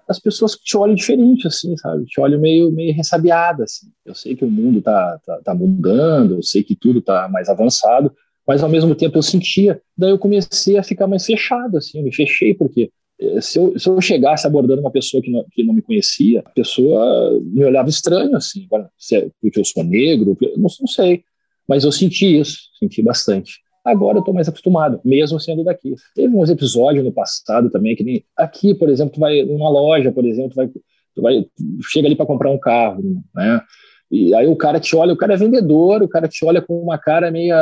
as 0.09 0.19
pessoas 0.19 0.57
te 0.57 0.77
olham 0.77 0.95
diferente, 0.95 1.47
assim, 1.47 1.77
sabe? 1.77 2.05
Te 2.07 2.21
olham 2.21 2.41
meio, 2.41 2.73
meio 2.73 2.95
ressabiada, 2.95 3.65
assim. 3.65 3.87
Eu 4.05 4.15
sei 4.15 4.35
que 4.35 4.45
o 4.45 4.51
mundo 4.51 4.81
tá, 4.81 5.21
tá, 5.25 5.41
tá 5.45 5.55
mudando, 5.55 6.37
eu 6.37 6.43
sei 6.43 6.63
que 6.63 6.75
tudo 6.75 7.01
tá 7.01 7.29
mais 7.29 7.49
avançado, 7.49 8.13
mas 8.47 8.63
ao 8.63 8.69
mesmo 8.69 8.95
tempo 8.95 9.19
eu 9.19 9.23
sentia. 9.23 9.81
Daí 9.97 10.11
eu 10.11 10.19
comecei 10.19 10.77
a 10.79 10.83
ficar 10.83 11.07
mais 11.07 11.25
fechado, 11.25 11.77
assim, 11.77 11.99
eu 11.99 12.05
me 12.05 12.15
fechei, 12.15 12.55
porque 12.55 12.91
eh, 13.21 13.41
se 13.41 13.59
eu, 13.59 13.79
se 13.79 13.89
eu 13.89 14.01
chegasse 14.01 14.47
abordando 14.47 14.81
uma 14.81 14.91
pessoa 14.91 15.23
que 15.23 15.31
não, 15.31 15.45
que 15.51 15.63
não 15.63 15.75
me 15.75 15.83
conhecia, 15.83 16.41
a 16.41 16.51
pessoa 16.51 17.41
me 17.43 17.65
olhava 17.65 17.89
estranho, 17.89 18.35
assim, 18.37 18.67
é 19.13 19.29
porque 19.41 19.61
eu 19.61 19.65
sou 19.65 19.85
negro, 19.85 20.37
eu 20.41 20.59
não, 20.59 20.69
não 20.81 20.87
sei. 20.87 21.23
Mas 21.69 21.85
eu 21.85 21.93
senti 21.93 22.39
isso, 22.39 22.59
senti 22.79 23.03
bastante. 23.03 23.61
Agora 23.85 24.19
eu 24.19 24.21
estou 24.21 24.35
mais 24.35 24.49
acostumado, 24.49 25.01
mesmo 25.05 25.39
sendo 25.39 25.63
daqui. 25.63 25.95
Teve 26.15 26.35
uns 26.35 26.51
episódios 26.51 27.05
no 27.05 27.13
passado 27.13 27.71
também, 27.71 27.95
que 27.95 28.03
nem 28.03 28.25
aqui, 28.37 28.75
por 28.75 28.89
exemplo, 28.89 29.15
tu 29.15 29.21
vai 29.21 29.43
numa 29.45 29.71
loja, 29.71 30.11
por 30.11 30.25
exemplo, 30.25 30.51
tu 30.51 30.57
vai, 30.57 30.69
tu 31.15 31.23
vai 31.23 31.47
chega 31.83 32.09
ali 32.09 32.17
para 32.17 32.27
comprar 32.27 32.51
um 32.51 32.59
carro, 32.59 33.23
né? 33.35 33.61
E 34.11 34.35
aí 34.35 34.47
o 34.47 34.57
cara 34.57 34.79
te 34.81 34.95
olha, 34.95 35.13
o 35.13 35.17
cara 35.17 35.35
é 35.35 35.37
vendedor, 35.37 36.03
o 36.03 36.09
cara 36.09 36.29
te 36.29 36.45
olha 36.45 36.61
com 36.61 36.81
uma 36.81 36.99
cara 36.99 37.31
meio 37.31 37.55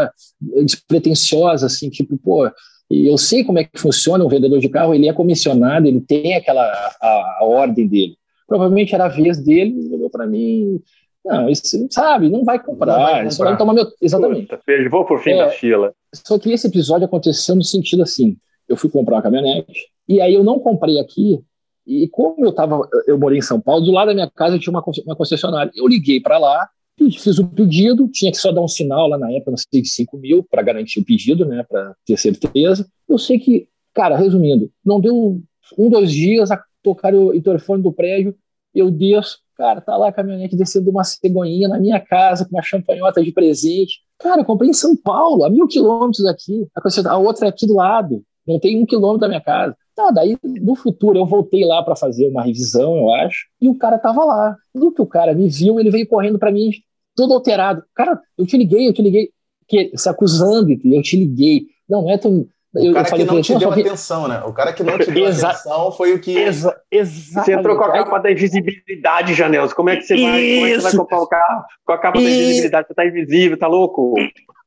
despretensiosa, 0.65 1.67
assim, 1.67 1.89
tipo, 1.89 2.17
pô, 2.19 2.51
eu 2.91 3.17
sei 3.17 3.45
como 3.45 3.59
é 3.59 3.65
que 3.65 3.79
funciona 3.79 4.25
um 4.25 4.29
vendedor 4.29 4.61
de 4.61 4.69
carro, 4.69 4.95
ele 4.95 5.09
é 5.09 5.13
comissionado, 5.13 5.87
ele 5.87 6.01
tem 6.01 6.35
aquela 6.35 6.63
a, 7.01 7.39
a 7.41 7.45
ordem 7.45 7.87
dele. 7.87 8.17
Provavelmente 8.47 8.95
era 8.95 9.07
a 9.07 9.09
vez 9.09 9.43
dele, 9.43 9.89
olhou 9.93 10.11
para 10.11 10.27
mim, 10.27 10.81
não, 11.25 11.49
isso, 11.49 11.65
sabe, 11.91 12.29
não 12.29 12.45
vai 12.45 12.63
comprar. 12.63 12.99
Não 12.99 13.05
vai 13.05 13.29
comprar. 13.31 13.45
Vai 13.49 13.57
tomar 13.57 13.73
meu... 13.73 13.87
Exatamente. 14.01 14.49
Puta, 14.49 14.61
vou 14.91 15.05
por 15.07 15.21
fim 15.21 15.31
é, 15.31 15.39
da 15.39 15.51
fila. 15.51 15.95
Só 16.15 16.39
que 16.39 16.53
esse 16.53 16.67
episódio 16.67 17.07
aconteceu 17.07 17.55
no 17.55 17.65
sentido 17.65 18.03
assim: 18.03 18.37
eu 18.69 18.77
fui 18.77 18.91
comprar 18.91 19.17
uma 19.17 19.23
caminhonete, 19.23 19.89
e 20.09 20.21
aí 20.21 20.35
eu 20.35 20.45
não 20.45 20.59
comprei 20.59 20.99
aqui, 20.99 21.41
e 21.87 22.09
como 22.09 22.45
eu 22.45 22.53
tava, 22.53 22.89
eu 23.07 23.19
morei 23.19 23.39
em 23.39 23.43
São 23.43 23.61
Paulo, 23.61 23.85
do 23.85 23.91
lado 23.93 24.09
da 24.09 24.15
minha 24.15 24.31
casa 24.31 24.59
tinha 24.59 24.71
uma, 24.71 24.83
uma 25.07 25.17
concessionária. 25.17 25.71
Eu 25.75 25.87
liguei 25.87 26.21
para 26.21 26.39
lá, 26.39 26.69
fiz 26.99 27.39
o 27.39 27.47
pedido, 27.47 28.09
tinha 28.09 28.31
que 28.31 28.39
só 28.39 28.53
dar 28.53 28.63
um 28.63 28.69
sinal 28.69 29.09
lá 29.09 29.19
na 29.19 29.31
época, 29.33 29.51
não 29.51 29.59
sei, 29.59 29.83
de 29.83 29.89
5 29.89 30.17
mil, 30.17 30.45
para 30.45 30.63
garantir 30.63 31.01
o 31.01 31.05
pedido, 31.05 31.45
né, 31.45 31.65
para 31.69 31.95
ter 32.07 32.17
certeza. 32.17 32.87
Eu 33.09 33.19
sei 33.19 33.39
que, 33.39 33.69
cara, 33.93 34.17
resumindo, 34.17 34.71
não 34.85 35.01
deu 35.01 35.43
um, 35.79 35.91
dois 35.91 36.11
dias 36.13 36.51
a 36.51 36.63
tocar 36.83 37.15
o 37.15 37.41
telefone 37.41 37.83
do 37.83 37.93
prédio, 37.93 38.35
eu 38.75 38.91
desço, 38.91 39.39
Cara, 39.57 39.81
tá 39.81 39.97
lá 39.97 40.09
a 40.09 40.13
caminhonete 40.13 40.57
descendo 40.57 40.91
uma 40.91 41.05
cegonhinha 41.05 41.69
na 41.69 41.79
minha 41.79 42.01
casa 42.01 42.45
com 42.45 42.57
uma 42.57 42.63
champanhota 42.63 43.23
de 43.23 43.33
presente. 43.33 44.01
Cara, 44.19 44.45
comprei 44.45 44.71
em 44.71 44.75
São 44.75 44.97
Paulo, 44.97 45.45
a 45.45 45.51
mil 45.51 45.67
quilômetros 45.67 46.27
aqui. 46.27 46.67
A 47.07 47.19
outra 47.19 47.47
é 47.47 47.49
aqui 47.51 47.67
do 47.67 47.75
lado. 47.75 48.23
Não 48.47 48.59
tem 48.59 48.81
um 48.81 48.87
quilômetro 48.87 49.21
da 49.21 49.29
minha 49.29 49.41
casa. 49.41 49.77
Tá, 49.95 50.11
daí 50.11 50.37
no 50.43 50.75
futuro 50.75 51.19
eu 51.19 51.25
voltei 51.25 51.65
lá 51.65 51.83
para 51.83 51.95
fazer 51.95 52.29
uma 52.29 52.43
revisão, 52.43 52.97
eu 52.97 53.13
acho, 53.13 53.47
e 53.61 53.69
o 53.69 53.77
cara 53.77 53.97
tava 53.97 54.25
lá. 54.25 54.57
No 54.75 54.93
que 54.93 55.01
o 55.01 55.07
cara 55.07 55.33
me 55.33 55.49
viu, 55.49 55.79
ele 55.79 55.89
veio 55.89 56.09
correndo 56.09 56.37
para 56.37 56.51
mim, 56.51 56.71
todo 57.15 57.33
alterado. 57.33 57.85
Cara, 57.95 58.21
eu 58.37 58.45
te 58.45 58.57
liguei, 58.57 58.89
eu 58.89 58.93
te 58.93 59.01
liguei, 59.01 59.31
que, 59.69 59.93
se 59.95 60.09
acusando, 60.09 60.73
eu 60.73 61.03
te 61.03 61.17
liguei. 61.17 61.67
Não, 61.89 62.03
não 62.03 62.11
é 62.11 62.19
tão. 62.19 62.45
O 62.77 62.93
cara 62.93 63.11
que 63.11 63.25
não 63.25 63.41
te 63.41 63.57
deu 63.57 63.71
atenção, 63.71 64.27
né? 64.27 64.43
O 64.45 64.53
cara 64.53 64.73
que 64.73 64.83
não 64.83 64.99
te 64.99 65.11
deu 65.11 65.27
Exa 65.27 65.51
atenção 65.51 65.93
foi 65.93 66.13
o 66.13 66.21
que. 66.21 66.37
Exa 66.37 66.75
Você 66.91 67.53
entrou 67.53 67.77
com 67.77 67.85
a 67.85 67.93
capa 67.93 68.19
da 68.19 68.33
invisibilidade, 68.33 69.33
Janels. 69.35 69.73
Como 69.73 69.91
é 69.91 69.97
que 69.97 70.03
você 70.03 70.17
vai, 70.17 70.55
como 70.55 70.67
é 70.67 70.71
que 70.71 70.81
você 70.81 70.83
vai 70.83 70.97
comprar 70.97 71.21
o 71.21 71.27
carro 71.29 71.65
com 71.85 71.93
a 71.93 71.99
capa 71.99 72.19
da 72.19 72.29
invisibilidade? 72.29 72.89
Você 72.89 72.95
tá 72.95 73.07
invisível, 73.07 73.57
tá 73.57 73.69
louco? 73.69 74.15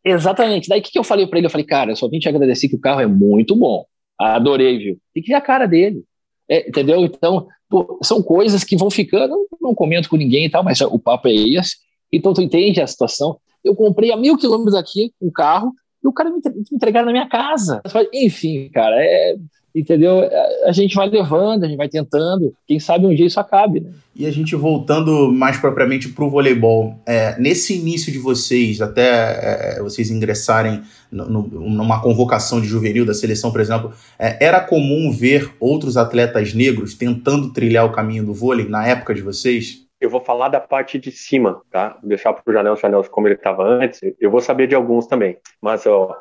Exatamente. 0.05 0.69
Daí 0.69 0.79
o 0.79 0.83
que, 0.83 0.91
que 0.91 0.99
eu 0.99 1.03
falei 1.03 1.27
para 1.27 1.37
ele? 1.37 1.47
Eu 1.47 1.51
falei, 1.51 1.65
cara, 1.65 1.91
eu 1.91 1.95
só 1.97 2.07
vim 2.07 2.19
te 2.19 2.29
agradecer 2.29 2.69
que 2.69 2.75
o 2.75 2.79
carro 2.79 3.01
é 3.01 3.07
muito 3.07 3.55
bom. 3.55 3.85
Adorei, 4.17 4.77
viu? 4.77 4.97
Tem 5.13 5.21
que 5.21 5.29
ver 5.29 5.35
a 5.35 5.41
cara 5.41 5.65
dele. 5.65 6.01
É, 6.49 6.69
entendeu? 6.69 7.03
Então, 7.03 7.47
pô, 7.69 7.99
são 8.01 8.23
coisas 8.23 8.63
que 8.63 8.77
vão 8.77 8.89
ficando, 8.89 9.27
não, 9.27 9.45
não 9.61 9.75
comento 9.75 10.07
com 10.07 10.15
ninguém 10.15 10.45
e 10.45 10.49
tal, 10.49 10.63
mas 10.63 10.79
o 10.79 10.97
papo 10.97 11.27
é 11.27 11.33
esse. 11.33 11.75
Então, 12.11 12.33
tu 12.33 12.41
entende 12.41 12.81
a 12.81 12.87
situação. 12.87 13.37
Eu 13.63 13.75
comprei 13.75 14.13
a 14.13 14.17
mil 14.17 14.37
quilômetros 14.37 14.75
aqui 14.75 15.11
um 15.21 15.29
carro, 15.29 15.73
e 16.03 16.07
o 16.07 16.13
cara 16.13 16.29
me 16.29 16.39
entregaram 16.71 17.07
na 17.07 17.11
minha 17.11 17.27
casa. 17.27 17.81
Enfim, 18.13 18.69
cara, 18.73 18.95
é, 18.97 19.35
entendeu? 19.75 20.21
A 20.65 20.71
gente 20.71 20.95
vai 20.95 21.09
levando, 21.09 21.63
a 21.63 21.67
gente 21.67 21.77
vai 21.77 21.89
tentando. 21.89 22.53
Quem 22.67 22.79
sabe 22.79 23.05
um 23.05 23.13
dia 23.13 23.25
isso 23.25 23.39
acabe, 23.39 23.79
né? 23.79 23.91
E 24.15 24.25
a 24.25 24.31
gente 24.31 24.55
voltando 24.55 25.31
mais 25.31 25.57
propriamente 25.57 26.09
para 26.09 26.25
o 26.25 26.29
voleibol, 26.29 26.99
é, 27.05 27.39
nesse 27.39 27.77
início 27.77 28.11
de 28.11 28.17
vocês, 28.17 28.81
até 28.81 29.77
é, 29.77 29.81
vocês 29.81 30.09
ingressarem 30.09 30.81
no, 31.11 31.29
no, 31.29 31.69
numa 31.69 32.01
convocação 32.01 32.59
de 32.59 32.67
juvenil 32.67 33.05
da 33.05 33.13
seleção, 33.13 33.51
por 33.51 33.61
exemplo, 33.61 33.93
é, 34.17 34.43
era 34.43 34.59
comum 34.59 35.11
ver 35.11 35.53
outros 35.59 35.97
atletas 35.97 36.53
negros 36.53 36.95
tentando 36.95 37.53
trilhar 37.53 37.85
o 37.85 37.91
caminho 37.91 38.25
do 38.25 38.33
vôlei 38.33 38.67
na 38.67 38.87
época 38.87 39.13
de 39.13 39.21
vocês? 39.21 39.86
Eu 39.99 40.09
vou 40.09 40.21
falar 40.21 40.49
da 40.49 40.59
parte 40.59 40.99
de 40.99 41.11
cima, 41.11 41.61
tá? 41.71 41.97
Vou 41.99 42.09
deixar 42.09 42.33
para 42.33 42.43
o 42.45 42.53
Janel 42.53 42.75
Chanel 42.75 43.03
como 43.09 43.27
ele 43.27 43.35
estava 43.35 43.63
antes. 43.63 43.99
Eu 44.19 44.29
vou 44.29 44.41
saber 44.41 44.67
de 44.67 44.75
alguns 44.75 45.07
também. 45.07 45.37
Mas, 45.61 45.85
ó, 45.85 46.15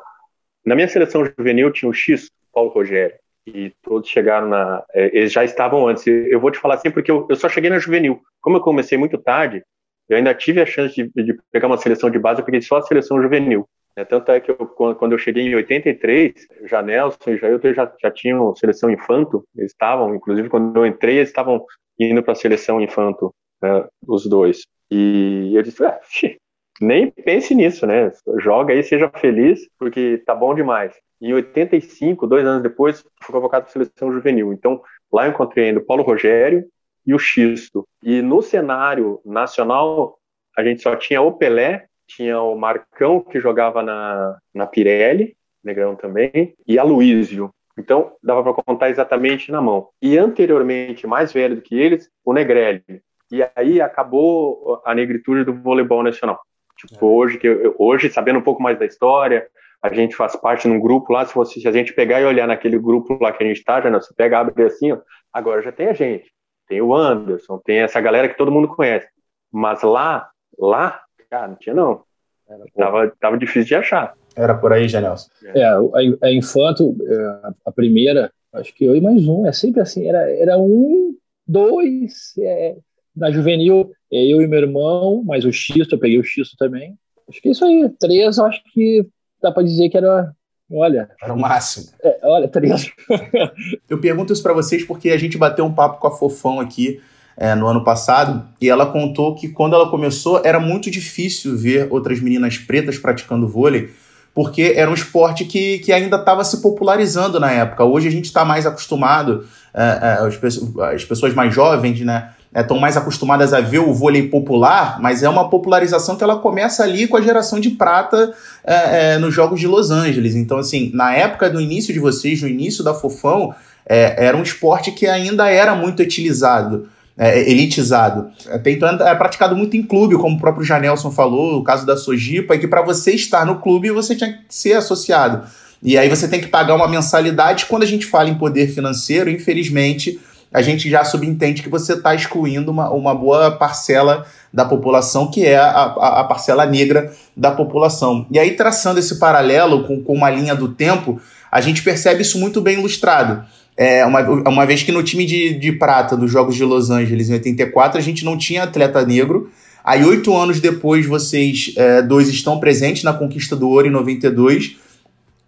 na 0.65 0.75
minha 0.75 0.87
seleção 0.87 1.25
juvenil 1.25 1.71
tinha 1.71 1.89
o 1.89 1.93
X, 1.93 2.29
Paulo 2.51 2.71
Rogério, 2.71 3.15
e 3.45 3.71
todos 3.81 4.09
chegaram 4.09 4.47
na. 4.47 4.83
É, 4.93 5.17
eles 5.17 5.31
já 5.31 5.43
estavam 5.43 5.87
antes. 5.87 6.05
Eu 6.07 6.39
vou 6.39 6.51
te 6.51 6.59
falar 6.59 6.75
assim 6.75 6.91
porque 6.91 7.11
eu, 7.11 7.25
eu 7.29 7.35
só 7.35 7.47
cheguei 7.47 7.69
na 7.69 7.79
juvenil. 7.79 8.19
Como 8.41 8.57
eu 8.57 8.61
comecei 8.61 8.97
muito 8.97 9.17
tarde, 9.17 9.63
eu 10.09 10.17
ainda 10.17 10.33
tive 10.33 10.61
a 10.61 10.65
chance 10.65 10.95
de, 10.95 11.23
de 11.23 11.37
pegar 11.51 11.67
uma 11.67 11.77
seleção 11.77 12.09
de 12.09 12.19
base, 12.19 12.41
eu 12.41 12.45
peguei 12.45 12.61
só 12.61 12.77
a 12.77 12.81
seleção 12.81 13.21
juvenil. 13.21 13.67
É, 13.95 14.05
tanto 14.05 14.31
é 14.31 14.39
que 14.39 14.51
eu, 14.51 14.57
quando 14.57 15.13
eu 15.13 15.17
cheguei 15.17 15.43
em 15.43 15.55
83, 15.55 16.33
já 16.65 16.81
Nelson 16.83 17.31
e 17.31 17.37
Jailton 17.37 17.73
já, 17.73 17.91
já 17.99 18.11
tinham 18.11 18.55
seleção 18.55 18.91
infanto, 18.91 19.43
eles 19.55 19.71
estavam, 19.71 20.13
inclusive 20.13 20.49
quando 20.49 20.77
eu 20.77 20.85
entrei, 20.85 21.17
eles 21.17 21.29
estavam 21.29 21.65
indo 21.99 22.21
para 22.21 22.33
a 22.33 22.35
seleção 22.35 22.79
infanto 22.79 23.33
né, 23.61 23.87
os 24.07 24.25
dois. 24.27 24.61
E 24.89 25.51
eu 25.53 25.61
disse, 25.61 25.83
ah, 25.85 25.99
nem 26.81 27.11
pense 27.11 27.53
nisso, 27.55 27.85
né? 27.85 28.11
Joga 28.39 28.73
aí, 28.73 28.83
seja 28.83 29.09
feliz, 29.09 29.67
porque 29.77 30.21
tá 30.25 30.33
bom 30.33 30.53
demais. 30.53 30.93
Em 31.21 31.33
85, 31.33 32.27
dois 32.27 32.45
anos 32.45 32.61
depois, 32.61 33.03
fui 33.21 33.33
convocado 33.33 33.65
para 33.65 33.69
a 33.69 33.73
seleção 33.73 34.13
juvenil. 34.13 34.53
Então, 34.53 34.81
lá 35.11 35.25
eu 35.25 35.31
encontrei 35.31 35.67
ainda 35.67 35.79
o 35.79 35.85
Paulo 35.85 36.03
Rogério 36.03 36.65
e 37.05 37.13
o 37.13 37.19
Xisto. 37.19 37.87
E 38.03 38.21
no 38.21 38.41
cenário 38.41 39.19
nacional, 39.25 40.19
a 40.55 40.63
gente 40.63 40.81
só 40.81 40.95
tinha 40.95 41.21
o 41.21 41.33
Pelé, 41.33 41.87
tinha 42.07 42.39
o 42.41 42.55
Marcão, 42.55 43.21
que 43.21 43.39
jogava 43.39 43.81
na, 43.81 44.37
na 44.53 44.67
Pirelli, 44.67 45.35
Negrão 45.63 45.95
também, 45.95 46.53
e 46.67 46.77
a 46.77 46.83
Luísio. 46.83 47.51
Então, 47.77 48.13
dava 48.23 48.43
para 48.43 48.63
contar 48.63 48.89
exatamente 48.89 49.51
na 49.51 49.61
mão. 49.61 49.89
E 50.01 50.17
anteriormente, 50.17 51.05
mais 51.05 51.31
velho 51.31 51.55
do 51.55 51.61
que 51.61 51.77
eles, 51.77 52.09
o 52.25 52.33
Negrelli. 52.33 53.01
E 53.31 53.45
aí 53.55 53.81
acabou 53.81 54.81
a 54.85 54.95
negritude 54.95 55.43
do 55.43 55.53
voleibol 55.53 56.03
nacional. 56.03 56.39
Tipo, 56.77 57.05
é. 57.05 57.09
hoje, 57.09 57.37
que 57.37 57.73
hoje, 57.77 58.09
sabendo 58.09 58.39
um 58.39 58.43
pouco 58.43 58.61
mais 58.61 58.77
da 58.77 58.85
história, 58.85 59.47
a 59.81 59.93
gente 59.93 60.15
faz 60.15 60.35
parte 60.35 60.67
num 60.67 60.79
grupo 60.79 61.11
lá, 61.11 61.25
se, 61.25 61.33
você, 61.33 61.59
se 61.59 61.67
a 61.67 61.71
gente 61.71 61.93
pegar 61.93 62.21
e 62.21 62.25
olhar 62.25 62.47
naquele 62.47 62.77
grupo 62.77 63.17
lá 63.21 63.31
que 63.31 63.43
a 63.43 63.47
gente 63.47 63.57
está, 63.57 63.81
já 63.81 63.89
não, 63.89 64.01
você 64.01 64.13
pega, 64.13 64.39
abre 64.39 64.63
assim, 64.63 64.91
ó, 64.91 64.99
agora 65.31 65.61
já 65.61 65.71
tem 65.71 65.87
a 65.87 65.93
gente, 65.93 66.31
tem 66.67 66.81
o 66.81 66.93
Anderson, 66.93 67.59
tem 67.59 67.79
essa 67.79 67.99
galera 67.99 68.29
que 68.29 68.37
todo 68.37 68.51
mundo 68.51 68.67
conhece. 68.67 69.07
Mas 69.51 69.81
lá, 69.81 70.29
lá, 70.57 71.01
cara, 71.29 71.47
não 71.47 71.55
tinha 71.55 71.75
não. 71.75 72.03
Era, 72.49 72.63
tava, 72.75 73.13
tava 73.19 73.37
difícil 73.37 73.65
de 73.65 73.75
achar. 73.75 74.13
Era 74.35 74.55
por 74.55 74.71
aí, 74.71 74.87
Janelson. 74.87 75.29
É, 75.43 75.63
a, 75.63 75.79
a 76.23 76.31
Infanto, 76.31 76.95
é, 77.07 77.49
a 77.65 77.71
primeira, 77.71 78.31
acho 78.53 78.73
que 78.73 78.85
eu 78.85 78.95
e 78.95 79.01
mais 79.01 79.27
um, 79.27 79.45
é 79.47 79.51
sempre 79.51 79.81
assim, 79.81 80.07
era, 80.07 80.29
era 80.31 80.57
um, 80.57 81.15
dois, 81.47 82.33
é, 82.39 82.75
na 83.17 83.31
juvenil, 83.31 83.91
é 84.11 84.23
eu 84.23 84.41
e 84.41 84.47
meu 84.47 84.59
irmão, 84.59 85.23
mas 85.25 85.43
o 85.43 85.51
Xisto, 85.51 85.95
eu 85.95 85.99
peguei 85.99 86.19
o 86.19 86.23
Xisto 86.23 86.55
também. 86.57 86.95
Acho 87.29 87.41
que 87.41 87.49
é 87.49 87.51
isso 87.51 87.65
aí. 87.65 87.89
Três, 87.99 88.37
eu 88.37 88.45
acho 88.45 88.61
que 88.73 89.05
dá 89.41 89.51
para 89.51 89.63
dizer 89.63 89.89
que 89.89 89.97
era. 89.97 90.31
Olha. 90.71 91.09
Era 91.21 91.33
o 91.33 91.39
máximo. 91.39 91.87
É, 92.03 92.19
olha, 92.23 92.47
três. 92.47 92.91
eu 93.89 93.99
pergunto 93.99 94.33
isso 94.33 94.43
para 94.43 94.53
vocês 94.53 94.83
porque 94.83 95.09
a 95.09 95.17
gente 95.17 95.37
bateu 95.37 95.65
um 95.65 95.73
papo 95.73 95.99
com 95.99 96.07
a 96.07 96.11
Fofão 96.11 96.59
aqui 96.59 97.01
é, 97.37 97.55
no 97.55 97.67
ano 97.67 97.83
passado 97.83 98.47
e 98.59 98.69
ela 98.69 98.85
contou 98.85 99.35
que 99.35 99.47
quando 99.47 99.75
ela 99.75 99.89
começou 99.89 100.41
era 100.43 100.59
muito 100.59 100.91
difícil 100.91 101.55
ver 101.55 101.87
outras 101.89 102.19
meninas 102.19 102.57
pretas 102.57 102.97
praticando 102.97 103.47
vôlei 103.47 103.91
porque 104.37 104.73
era 104.75 104.87
um 104.91 104.93
esporte 104.93 105.45
que, 105.45 105.79
que 105.79 105.91
ainda 105.91 106.15
estava 106.15 106.43
se 106.43 106.61
popularizando 106.61 107.39
na 107.39 107.51
época. 107.51 107.83
Hoje 107.83 108.07
a 108.07 108.11
gente 108.11 108.25
está 108.25 108.45
mais 108.45 108.67
acostumado, 108.67 109.47
é, 109.73 109.81
é, 109.81 110.27
as, 110.27 110.93
as 110.93 111.03
pessoas 111.03 111.33
mais 111.33 111.51
jovens, 111.51 111.99
né? 112.01 112.33
Estão 112.55 112.77
é, 112.77 112.79
mais 112.79 112.97
acostumadas 112.97 113.53
a 113.53 113.61
ver 113.61 113.79
o 113.79 113.93
vôlei 113.93 114.27
popular, 114.27 114.99
mas 115.01 115.23
é 115.23 115.29
uma 115.29 115.49
popularização 115.49 116.15
que 116.15 116.23
ela 116.23 116.37
começa 116.37 116.83
ali 116.83 117.07
com 117.07 117.17
a 117.17 117.21
geração 117.21 117.59
de 117.59 117.71
prata 117.71 118.33
é, 118.63 119.13
é, 119.13 119.17
nos 119.17 119.33
Jogos 119.33 119.59
de 119.59 119.67
Los 119.67 119.91
Angeles. 119.91 120.35
Então, 120.35 120.57
assim, 120.57 120.91
na 120.93 121.13
época 121.13 121.49
do 121.49 121.59
início 121.59 121.93
de 121.93 121.99
vocês, 121.99 122.41
no 122.41 122.47
início 122.47 122.83
da 122.83 122.93
Fofão, 122.93 123.53
é, 123.85 124.25
era 124.25 124.35
um 124.35 124.43
esporte 124.43 124.91
que 124.91 125.07
ainda 125.07 125.49
era 125.49 125.75
muito 125.75 126.01
utilizado. 126.01 126.89
É, 127.19 127.49
elitizado. 127.49 128.29
Até 128.47 128.69
então 128.69 128.89
é 128.89 129.15
praticado 129.15 129.55
muito 129.55 129.75
em 129.75 129.81
clube, 129.81 130.15
como 130.17 130.35
o 130.35 130.39
próprio 130.39 130.63
Janelson 130.63 131.09
falou, 131.09 131.57
o 131.57 131.63
caso 131.63 131.83
da 131.83 131.97
Sojipa, 131.97 132.53
é 132.53 132.59
que 132.59 132.67
para 132.67 132.83
você 132.83 133.15
estar 133.15 133.43
no 133.43 133.55
clube 133.55 133.89
você 133.89 134.15
tinha 134.15 134.33
que 134.33 134.43
ser 134.49 134.73
associado. 134.73 135.41
E 135.81 135.97
aí 135.97 136.09
você 136.09 136.27
tem 136.27 136.39
que 136.39 136.45
pagar 136.45 136.75
uma 136.75 136.87
mensalidade. 136.87 137.65
Quando 137.65 137.81
a 137.81 137.87
gente 137.87 138.05
fala 138.05 138.29
em 138.29 138.35
poder 138.35 138.67
financeiro, 138.67 139.31
infelizmente, 139.31 140.19
a 140.53 140.61
gente 140.61 140.89
já 140.89 141.03
subentende 141.03 141.61
que 141.61 141.69
você 141.69 141.93
está 141.93 142.15
excluindo 142.15 142.71
uma, 142.71 142.89
uma 142.89 143.13
boa 143.13 143.51
parcela 143.51 144.25
da 144.53 144.65
população, 144.65 145.29
que 145.29 145.45
é 145.45 145.57
a, 145.57 145.69
a, 145.69 146.21
a, 146.21 146.23
parcela 146.23 146.65
negra 146.65 147.11
da 147.35 147.51
população. 147.51 148.25
E 148.31 148.39
aí, 148.39 148.51
traçando 148.51 148.99
esse 148.99 149.19
paralelo 149.19 149.83
com, 149.83 150.01
com 150.01 150.13
uma 150.13 150.29
linha 150.29 150.55
do 150.55 150.69
tempo, 150.69 151.19
a 151.51 151.61
gente 151.61 151.83
percebe 151.83 152.21
isso 152.21 152.39
muito 152.39 152.61
bem 152.61 152.79
ilustrado. 152.79 153.45
É, 153.75 154.03
uma, 154.05 154.21
uma 154.21 154.65
vez 154.65 154.81
que 154.81 154.91
no 154.91 155.03
time 155.03 155.25
de, 155.25 155.53
de 155.53 155.71
prata 155.71 156.17
dos 156.17 156.31
Jogos 156.31 156.55
de 156.55 156.63
Los 156.63 156.89
Angeles 156.89 157.29
em 157.29 157.33
84 157.33 157.99
a 157.99 158.01
gente 158.01 158.25
não 158.25 158.37
tinha 158.37 158.63
atleta 158.63 159.05
negro. 159.05 159.51
Aí, 159.83 160.03
oito 160.03 160.35
anos 160.35 160.59
depois, 160.59 161.05
vocês 161.05 161.73
é, 161.77 162.01
dois 162.01 162.27
estão 162.27 162.59
presentes 162.59 163.03
na 163.03 163.13
conquista 163.13 163.55
do 163.55 163.69
ouro 163.69 163.87
em 163.87 163.91
92. 163.91 164.75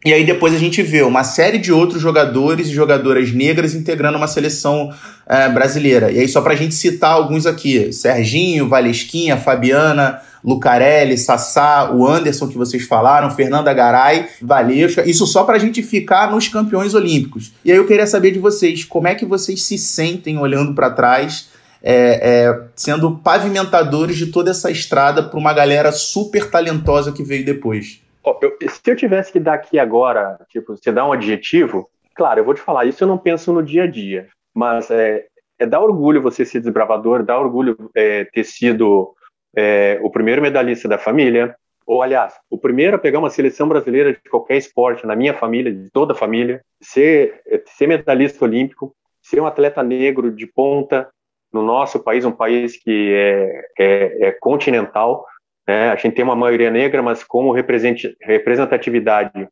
E 0.03 0.13
aí 0.13 0.25
depois 0.25 0.53
a 0.53 0.57
gente 0.57 0.81
vê 0.81 1.01
uma 1.01 1.25
série 1.25 1.57
de 1.57 1.73
outros 1.73 2.01
jogadores 2.01 2.67
e 2.67 2.71
jogadoras 2.71 3.33
negras 3.33 3.75
integrando 3.75 4.17
uma 4.17 4.27
seleção 4.27 4.93
é, 5.27 5.49
brasileira. 5.49 6.09
E 6.09 6.19
aí 6.19 6.27
só 6.27 6.39
para 6.39 6.53
a 6.53 6.55
gente 6.55 6.73
citar 6.73 7.11
alguns 7.11 7.45
aqui, 7.45 7.91
Serginho, 7.91 8.69
Valesquinha, 8.69 9.35
Fabiana, 9.35 10.21
Lucarelli, 10.41 11.17
Sassá, 11.17 11.91
o 11.91 12.07
Anderson 12.07 12.47
que 12.47 12.57
vocês 12.57 12.83
falaram, 12.85 13.29
Fernanda 13.29 13.73
Garay, 13.73 14.27
Valesca, 14.41 15.07
isso 15.07 15.27
só 15.27 15.43
para 15.43 15.57
a 15.57 15.59
gente 15.59 15.83
ficar 15.83 16.31
nos 16.31 16.47
campeões 16.47 16.93
olímpicos. 16.93 17.51
E 17.65 17.69
aí 17.69 17.77
eu 17.77 17.85
queria 17.85 18.07
saber 18.07 18.31
de 18.31 18.39
vocês, 18.39 18.85
como 18.85 19.09
é 19.09 19.15
que 19.15 19.25
vocês 19.25 19.61
se 19.63 19.77
sentem 19.77 20.37
olhando 20.37 20.73
para 20.73 20.91
trás, 20.91 21.49
é, 21.83 22.21
é, 22.21 22.61
sendo 22.73 23.17
pavimentadores 23.17 24.15
de 24.15 24.27
toda 24.27 24.51
essa 24.51 24.71
estrada 24.71 25.23
para 25.23 25.37
uma 25.37 25.51
galera 25.51 25.91
super 25.91 26.49
talentosa 26.49 27.11
que 27.11 27.21
veio 27.21 27.43
depois? 27.43 27.99
Eu, 28.41 28.57
se 28.69 28.81
eu 28.85 28.95
tivesse 28.95 29.31
que 29.31 29.39
dar 29.39 29.55
aqui 29.55 29.79
agora, 29.79 30.39
tipo, 30.49 30.75
você 30.75 30.91
dá 30.91 31.05
um 31.05 31.11
adjetivo, 31.11 31.89
claro, 32.15 32.39
eu 32.39 32.45
vou 32.45 32.53
te 32.53 32.61
falar, 32.61 32.85
isso 32.85 33.03
eu 33.03 33.07
não 33.07 33.17
penso 33.17 33.53
no 33.53 33.63
dia 33.63 33.83
a 33.83 33.87
dia, 33.87 34.27
mas 34.53 34.91
é, 34.91 35.25
é 35.57 35.65
dar 35.65 35.81
orgulho 35.81 36.21
você 36.21 36.45
ser 36.45 36.59
desbravador, 36.59 37.23
dá 37.23 37.39
orgulho 37.39 37.89
é, 37.95 38.25
ter 38.25 38.43
sido 38.43 39.13
é, 39.55 39.99
o 40.01 40.09
primeiro 40.09 40.41
medalhista 40.41 40.87
da 40.87 40.97
família, 40.97 41.55
ou 41.85 42.03
aliás, 42.03 42.35
o 42.49 42.57
primeiro 42.57 42.97
a 42.97 42.99
pegar 42.99 43.19
uma 43.19 43.31
seleção 43.31 43.67
brasileira 43.67 44.13
de 44.13 44.29
qualquer 44.29 44.57
esporte, 44.57 45.07
na 45.07 45.15
minha 45.15 45.33
família, 45.33 45.73
de 45.73 45.89
toda 45.89 46.13
a 46.13 46.15
família, 46.15 46.61
ser, 46.79 47.41
ser 47.65 47.87
medalhista 47.87 48.45
olímpico, 48.45 48.93
ser 49.21 49.41
um 49.41 49.47
atleta 49.47 49.81
negro 49.81 50.31
de 50.31 50.45
ponta 50.45 51.09
no 51.51 51.63
nosso 51.63 51.99
país, 51.99 52.23
um 52.25 52.31
país 52.31 52.77
que 52.77 53.13
é, 53.13 53.65
é, 53.79 54.27
é 54.27 54.31
continental, 54.33 55.25
né? 55.69 55.91
a 55.91 55.95
gente 55.95 56.15
tem 56.15 56.25
uma 56.25 56.35
maioria 56.35 56.71
negra, 56.71 56.99
mas 57.03 57.23
como 57.23 57.51
representatividade, 57.51 59.47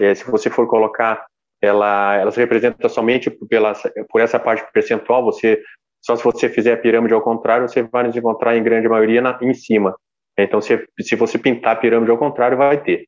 é, 0.00 0.12
se 0.16 0.28
você 0.28 0.50
for 0.50 0.66
colocar, 0.66 1.24
ela, 1.62 2.16
ela 2.16 2.32
se 2.32 2.40
representa 2.40 2.88
somente 2.88 3.30
pela, 3.30 3.72
por 4.08 4.20
essa 4.20 4.36
parte 4.36 4.64
percentual, 4.72 5.22
você 5.22 5.62
só 6.02 6.16
se 6.16 6.24
você 6.24 6.48
fizer 6.48 6.72
a 6.72 6.76
pirâmide 6.76 7.14
ao 7.14 7.20
contrário, 7.20 7.68
você 7.68 7.82
vai 7.82 8.04
nos 8.04 8.16
encontrar 8.16 8.56
em 8.56 8.64
grande 8.64 8.88
maioria 8.88 9.20
na, 9.20 9.38
em 9.42 9.54
cima. 9.54 9.94
Então, 10.36 10.60
se, 10.60 10.84
se 10.98 11.14
você 11.14 11.38
pintar 11.38 11.74
a 11.74 11.76
pirâmide 11.76 12.10
ao 12.10 12.18
contrário, 12.18 12.58
vai 12.58 12.82
ter. 12.82 13.06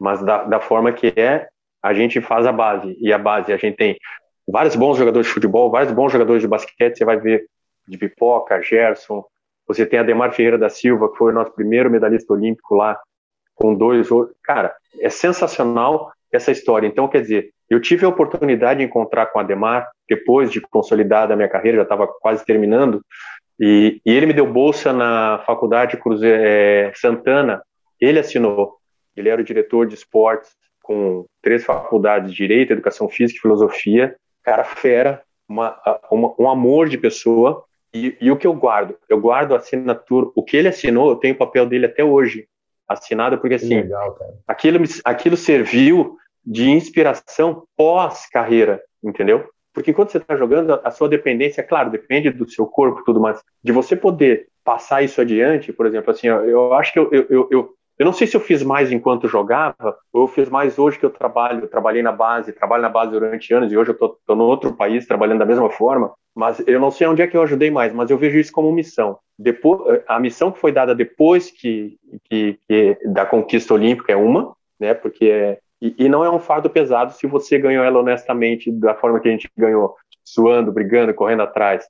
Mas 0.00 0.22
da, 0.22 0.44
da 0.44 0.60
forma 0.60 0.92
que 0.92 1.12
é, 1.14 1.46
a 1.82 1.92
gente 1.92 2.22
faz 2.22 2.46
a 2.46 2.52
base. 2.52 2.96
E 3.00 3.12
a 3.12 3.18
base, 3.18 3.52
a 3.52 3.56
gente 3.58 3.76
tem 3.76 3.98
vários 4.46 4.76
bons 4.76 4.96
jogadores 4.96 5.26
de 5.26 5.34
futebol, 5.34 5.70
vários 5.70 5.92
bons 5.92 6.10
jogadores 6.10 6.40
de 6.40 6.48
basquete. 6.48 6.96
Você 6.96 7.04
vai 7.04 7.18
ver 7.18 7.44
de 7.86 7.98
Pipoca, 7.98 8.62
Gerson. 8.62 9.22
Você 9.68 9.86
tem 9.86 9.98
Ademar 9.98 10.32
Ferreira 10.32 10.58
da 10.58 10.68
Silva, 10.68 11.10
que 11.10 11.18
foi 11.18 11.30
o 11.30 11.34
nosso 11.34 11.52
primeiro 11.52 11.90
medalhista 11.90 12.32
olímpico 12.32 12.74
lá, 12.74 12.98
com 13.54 13.74
dois. 13.74 14.08
Cara, 14.42 14.74
é 15.00 15.10
sensacional 15.10 16.10
essa 16.32 16.50
história. 16.50 16.86
Então, 16.86 17.06
quer 17.06 17.20
dizer, 17.20 17.50
eu 17.68 17.80
tive 17.80 18.04
a 18.04 18.08
oportunidade 18.08 18.80
de 18.80 18.86
encontrar 18.86 19.26
com 19.26 19.38
o 19.38 19.42
Ademar, 19.42 19.88
depois 20.08 20.50
de 20.50 20.60
consolidada 20.60 21.34
a 21.34 21.36
minha 21.36 21.48
carreira, 21.48 21.78
já 21.78 21.82
estava 21.82 22.06
quase 22.06 22.44
terminando, 22.44 23.02
e, 23.60 24.00
e, 24.06 24.12
ele 24.12 24.26
me 24.26 24.32
deu 24.32 24.46
bolsa 24.46 24.92
na 24.92 25.42
Faculdade 25.44 25.96
Cruze, 25.96 26.26
é, 26.26 26.92
Santana, 26.94 27.60
ele 28.00 28.20
assinou, 28.20 28.76
ele 29.16 29.28
era 29.28 29.40
o 29.40 29.44
diretor 29.44 29.86
de 29.86 29.94
esportes, 29.94 30.56
com 30.80 31.26
três 31.42 31.64
faculdades, 31.64 32.32
Direito, 32.32 32.72
Educação 32.72 33.08
Física 33.08 33.38
e 33.38 33.42
Filosofia, 33.42 34.16
cara 34.42 34.64
fera, 34.64 35.22
uma, 35.46 35.78
uma, 36.10 36.34
um 36.38 36.48
amor 36.48 36.88
de 36.88 36.96
pessoa, 36.96 37.64
e, 38.06 38.16
e, 38.20 38.30
o 38.30 38.36
que 38.36 38.46
eu 38.46 38.54
guardo? 38.54 38.94
Eu 39.08 39.20
guardo 39.20 39.54
a 39.54 39.58
assinatura, 39.58 40.30
o 40.34 40.42
que 40.42 40.56
ele 40.56 40.68
assinou, 40.68 41.10
eu 41.10 41.16
tenho 41.16 41.34
o 41.34 41.38
papel 41.38 41.66
dele 41.66 41.86
até 41.86 42.04
hoje, 42.04 42.46
assinado, 42.88 43.38
porque 43.38 43.54
assim, 43.56 43.82
legal, 43.82 44.18
aquilo, 44.46 44.84
aquilo 45.04 45.36
serviu 45.36 46.16
de 46.44 46.70
inspiração 46.70 47.64
pós-carreira, 47.76 48.82
entendeu? 49.02 49.48
Porque 49.72 49.90
enquanto 49.90 50.10
você 50.10 50.18
está 50.18 50.36
jogando, 50.36 50.80
a 50.82 50.90
sua 50.90 51.08
dependência, 51.08 51.62
claro, 51.62 51.90
depende 51.90 52.30
do 52.30 52.48
seu 52.48 52.66
corpo 52.66 53.04
tudo 53.04 53.20
mais, 53.20 53.40
de 53.62 53.70
você 53.70 53.94
poder 53.94 54.48
passar 54.64 55.02
isso 55.02 55.20
adiante, 55.20 55.72
por 55.72 55.86
exemplo, 55.86 56.10
assim, 56.10 56.26
eu 56.26 56.74
acho 56.74 56.92
que 56.92 56.98
eu, 56.98 57.10
eu, 57.12 57.48
eu, 57.50 57.74
eu 57.98 58.06
não 58.06 58.12
sei 58.12 58.26
se 58.26 58.36
eu 58.36 58.40
fiz 58.40 58.62
mais 58.62 58.92
enquanto 58.92 59.26
jogava, 59.26 59.96
ou 60.12 60.22
eu 60.22 60.28
fiz 60.28 60.48
mais 60.48 60.78
hoje 60.78 60.98
que 60.98 61.04
eu 61.04 61.10
trabalho, 61.10 61.64
eu 61.64 61.68
trabalhei 61.68 62.02
na 62.02 62.12
base, 62.12 62.52
trabalho 62.52 62.82
na 62.82 62.88
base 62.88 63.10
durante 63.10 63.52
anos, 63.52 63.72
e 63.72 63.76
hoje 63.76 63.90
eu 63.90 63.94
estou 63.94 64.36
no 64.36 64.44
outro 64.44 64.72
país 64.72 65.06
trabalhando 65.06 65.40
da 65.40 65.46
mesma 65.46 65.68
forma, 65.68 66.12
mas 66.34 66.62
eu 66.66 66.78
não 66.78 66.92
sei 66.92 67.08
onde 67.08 67.22
é 67.22 67.26
que 67.26 67.36
eu 67.36 67.42
ajudei 67.42 67.70
mais, 67.70 67.92
mas 67.92 68.10
eu 68.10 68.16
vejo 68.16 68.38
isso 68.38 68.52
como 68.52 68.70
missão. 68.70 69.18
Depois, 69.36 70.02
a 70.06 70.20
missão 70.20 70.52
que 70.52 70.60
foi 70.60 70.70
dada 70.70 70.94
depois 70.94 71.50
que, 71.50 71.96
que, 72.30 72.58
que 72.68 72.98
da 73.06 73.26
conquista 73.26 73.74
olímpica 73.74 74.12
é 74.12 74.16
uma, 74.16 74.54
né, 74.78 74.94
porque 74.94 75.26
é, 75.26 75.58
e, 75.82 75.94
e, 75.98 76.08
não 76.08 76.24
é 76.24 76.30
um 76.30 76.38
fardo 76.38 76.70
pesado 76.70 77.12
se 77.12 77.26
você 77.26 77.58
ganhou 77.58 77.84
ela 77.84 77.98
honestamente 77.98 78.70
da 78.70 78.94
forma 78.94 79.18
que 79.18 79.28
a 79.28 79.32
gente 79.32 79.48
ganhou, 79.56 79.96
suando, 80.24 80.72
brigando, 80.72 81.14
correndo 81.14 81.42
atrás. 81.42 81.84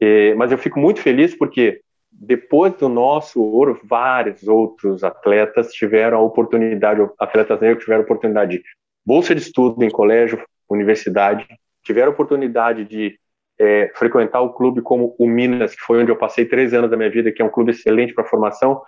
E, 0.00 0.34
mas 0.36 0.50
eu 0.52 0.58
fico 0.58 0.78
muito 0.78 1.00
feliz 1.00 1.36
porque 1.36 1.80
depois 2.12 2.74
do 2.74 2.88
nosso 2.88 3.42
ouro, 3.42 3.80
vários 3.84 4.46
outros 4.46 5.02
atletas 5.04 5.72
tiveram 5.72 6.18
a 6.18 6.22
oportunidade, 6.22 7.00
atletas 7.18 7.60
negros 7.60 7.84
tiveram 7.84 8.02
a 8.02 8.04
oportunidade 8.04 8.58
de 8.58 8.62
bolsa 9.04 9.34
de 9.34 9.40
estudo 9.40 9.82
em 9.84 9.90
colégio, 9.90 10.42
universidade, 10.68 11.46
tiveram 11.82 12.08
a 12.08 12.14
oportunidade 12.14 12.84
de 12.84 13.18
é, 13.58 13.90
frequentar 13.94 14.40
o 14.40 14.52
clube 14.52 14.80
como 14.80 15.14
o 15.18 15.26
Minas, 15.26 15.74
que 15.74 15.82
foi 15.82 16.02
onde 16.02 16.10
eu 16.10 16.16
passei 16.16 16.44
três 16.44 16.72
anos 16.72 16.90
da 16.90 16.96
minha 16.96 17.10
vida, 17.10 17.30
que 17.30 17.42
é 17.42 17.44
um 17.44 17.50
clube 17.50 17.72
excelente 17.72 18.14
para 18.14 18.24
formação, 18.24 18.82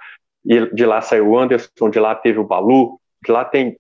e 0.45 0.67
de 0.75 0.85
lá 0.85 1.01
saiu 1.01 1.29
o 1.29 1.39
Anderson, 1.39 1.91
de 1.91 2.01
lá 2.01 2.15
teve 2.15 2.39
o 2.39 2.45
Balu, 2.45 2.99
de 3.25 3.31
lá 3.31 3.45
tem 3.45 3.79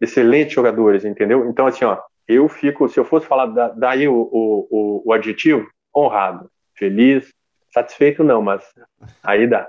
excelentes 0.00 0.54
jogadores, 0.54 1.04
entendeu? 1.04 1.48
Então, 1.48 1.66
assim, 1.66 1.84
ó, 1.84 1.98
eu 2.28 2.48
fico, 2.48 2.88
se 2.88 2.98
eu 2.98 3.04
fosse 3.04 3.26
falar 3.26 3.46
da, 3.46 3.68
daí 3.68 4.06
o, 4.08 4.14
o, 4.14 5.02
o, 5.06 5.12
adjetivo, 5.12 5.66
honrado, 5.94 6.50
feliz, 6.76 7.32
satisfeito 7.74 8.22
não, 8.22 8.40
mas 8.40 8.62
aí 9.22 9.48
dá. 9.48 9.66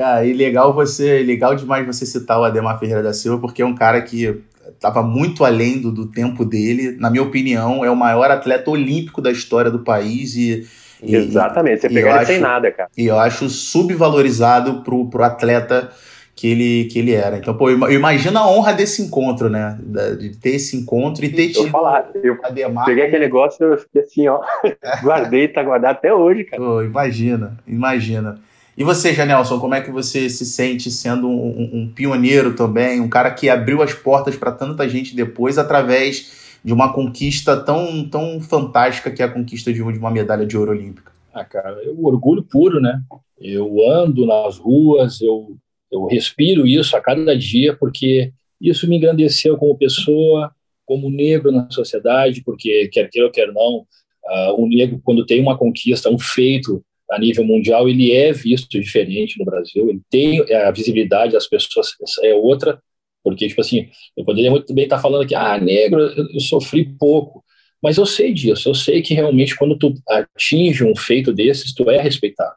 Ah, 0.00 0.24
e 0.24 0.32
legal 0.32 0.74
você, 0.74 1.22
legal 1.22 1.54
demais 1.54 1.86
você 1.86 2.04
citar 2.04 2.40
o 2.40 2.44
Ademar 2.44 2.78
Ferreira 2.78 3.04
da 3.04 3.12
Silva, 3.12 3.40
porque 3.40 3.62
é 3.62 3.66
um 3.66 3.74
cara 3.74 4.02
que 4.02 4.42
estava 4.66 5.00
muito 5.00 5.44
além 5.44 5.80
do, 5.80 5.92
do 5.92 6.10
tempo 6.10 6.44
dele. 6.44 6.96
Na 6.98 7.08
minha 7.08 7.22
opinião, 7.22 7.84
é 7.84 7.90
o 7.90 7.94
maior 7.94 8.28
atleta 8.30 8.68
olímpico 8.68 9.22
da 9.22 9.30
história 9.30 9.70
do 9.70 9.78
país 9.78 10.34
e 10.34 10.66
Exatamente, 11.02 11.82
você 11.82 11.88
pegou 11.90 12.10
ele 12.10 12.24
sem 12.24 12.40
nada, 12.40 12.72
cara. 12.72 12.88
E 12.96 13.06
eu 13.06 13.18
acho 13.18 13.48
subvalorizado 13.48 14.82
pro, 14.82 15.08
pro 15.08 15.22
atleta 15.22 15.92
que 16.36 16.46
ele, 16.46 16.84
que 16.84 16.98
ele 16.98 17.12
era. 17.14 17.38
Então, 17.38 17.56
pô, 17.56 17.70
imagina 17.70 18.40
a 18.40 18.48
honra 18.48 18.74
desse 18.74 19.00
encontro, 19.00 19.48
né? 19.48 19.78
De 20.18 20.36
ter 20.36 20.50
esse 20.50 20.76
encontro 20.76 21.24
e 21.24 21.30
ter 21.30 21.48
tido. 21.48 21.64
Eu 21.64 21.70
falar, 21.70 22.10
eu 22.22 22.38
Ademar, 22.44 22.84
peguei 22.84 23.04
aquele 23.04 23.24
negócio 23.24 23.64
eu 23.64 23.78
fiquei 23.78 24.02
assim, 24.02 24.28
ó. 24.28 24.42
guardei, 25.02 25.48
tá 25.48 25.62
guardado 25.62 25.96
até 25.96 26.12
hoje, 26.12 26.44
cara. 26.44 26.62
Pô, 26.62 26.82
imagina, 26.82 27.56
imagina. 27.66 28.38
E 28.76 28.84
você, 28.84 29.14
Janelson, 29.14 29.58
como 29.58 29.74
é 29.74 29.80
que 29.80 29.90
você 29.90 30.28
se 30.28 30.44
sente 30.44 30.90
sendo 30.90 31.26
um, 31.26 31.32
um, 31.32 31.70
um 31.72 31.88
pioneiro 31.88 32.54
também, 32.54 33.00
um 33.00 33.08
cara 33.08 33.30
que 33.30 33.48
abriu 33.48 33.80
as 33.80 33.94
portas 33.94 34.36
para 34.36 34.52
tanta 34.52 34.86
gente 34.86 35.16
depois 35.16 35.56
através 35.56 36.58
de 36.62 36.74
uma 36.74 36.92
conquista 36.92 37.56
tão, 37.56 38.06
tão 38.06 38.38
fantástica 38.42 39.10
que 39.10 39.22
é 39.22 39.24
a 39.24 39.32
conquista 39.32 39.72
de 39.72 39.80
uma 39.80 40.10
medalha 40.10 40.44
de 40.44 40.58
ouro 40.58 40.72
olímpica? 40.72 41.10
Ah, 41.32 41.44
cara, 41.46 41.82
eu 41.82 41.96
orgulho 42.04 42.42
puro, 42.42 42.78
né? 42.78 43.00
Eu 43.40 43.78
ando 43.90 44.26
nas 44.26 44.58
ruas, 44.58 45.22
eu 45.22 45.56
eu 45.90 46.04
respiro 46.06 46.66
isso 46.66 46.96
a 46.96 47.00
cada 47.00 47.36
dia 47.36 47.76
porque 47.76 48.32
isso 48.60 48.88
me 48.88 48.96
engrandeceu 48.96 49.56
como 49.56 49.76
pessoa, 49.76 50.50
como 50.84 51.10
negro 51.10 51.52
na 51.52 51.68
sociedade, 51.70 52.42
porque 52.44 52.88
quer 52.92 53.10
queira 53.10 53.26
ou 53.26 53.32
quer 53.32 53.52
não, 53.52 53.78
uh, 53.78 54.62
o 54.62 54.68
negro 54.68 55.00
quando 55.04 55.26
tem 55.26 55.40
uma 55.40 55.58
conquista, 55.58 56.10
um 56.10 56.18
feito 56.18 56.82
a 57.10 57.18
nível 57.18 57.44
mundial, 57.44 57.88
ele 57.88 58.12
é 58.12 58.32
visto 58.32 58.80
diferente 58.80 59.38
no 59.38 59.44
Brasil, 59.44 59.88
ele 59.88 60.00
tem 60.10 60.40
a 60.52 60.70
visibilidade 60.72 61.34
das 61.34 61.46
pessoas 61.46 61.88
é 62.22 62.34
outra, 62.34 62.80
porque 63.22 63.46
tipo 63.46 63.60
assim, 63.60 63.88
eu 64.16 64.24
poderia 64.24 64.50
muito 64.50 64.72
bem 64.74 64.84
estar 64.84 64.98
falando 64.98 65.26
que 65.26 65.34
ah, 65.34 65.58
negro, 65.58 66.00
eu, 66.00 66.26
eu 66.32 66.40
sofri 66.40 66.84
pouco, 66.98 67.44
mas 67.80 67.96
eu 67.96 68.06
sei 68.06 68.32
disso, 68.32 68.68
eu 68.68 68.74
sei 68.74 69.02
que 69.02 69.14
realmente 69.14 69.56
quando 69.56 69.78
tu 69.78 69.94
atinge 70.08 70.82
um 70.82 70.96
feito 70.96 71.32
desses, 71.32 71.72
tu 71.72 71.88
é 71.90 72.00
respeitado. 72.00 72.54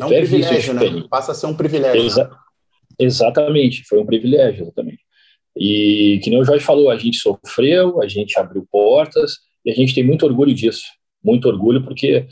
É 0.00 0.04
um 0.04 0.12
é 0.12 0.18
privilégio, 0.18 0.74
né? 0.74 1.04
Passa 1.10 1.32
a 1.32 1.34
ser 1.34 1.46
um 1.46 1.54
privilégio. 1.54 2.04
Exa 2.04 2.30
Exatamente, 2.98 3.84
foi 3.84 4.00
um 4.00 4.06
privilégio, 4.06 4.64
exatamente. 4.64 5.00
E 5.56 6.20
que 6.22 6.30
nem 6.30 6.40
o 6.40 6.44
Jorge 6.44 6.64
falou, 6.64 6.90
a 6.90 6.96
gente 6.96 7.18
sofreu, 7.18 8.00
a 8.02 8.08
gente 8.08 8.38
abriu 8.38 8.66
portas 8.70 9.36
e 9.64 9.70
a 9.70 9.74
gente 9.74 9.94
tem 9.94 10.04
muito 10.04 10.24
orgulho 10.24 10.54
disso. 10.54 10.84
muito 11.24 11.46
orgulho, 11.46 11.82
porque 11.82 12.26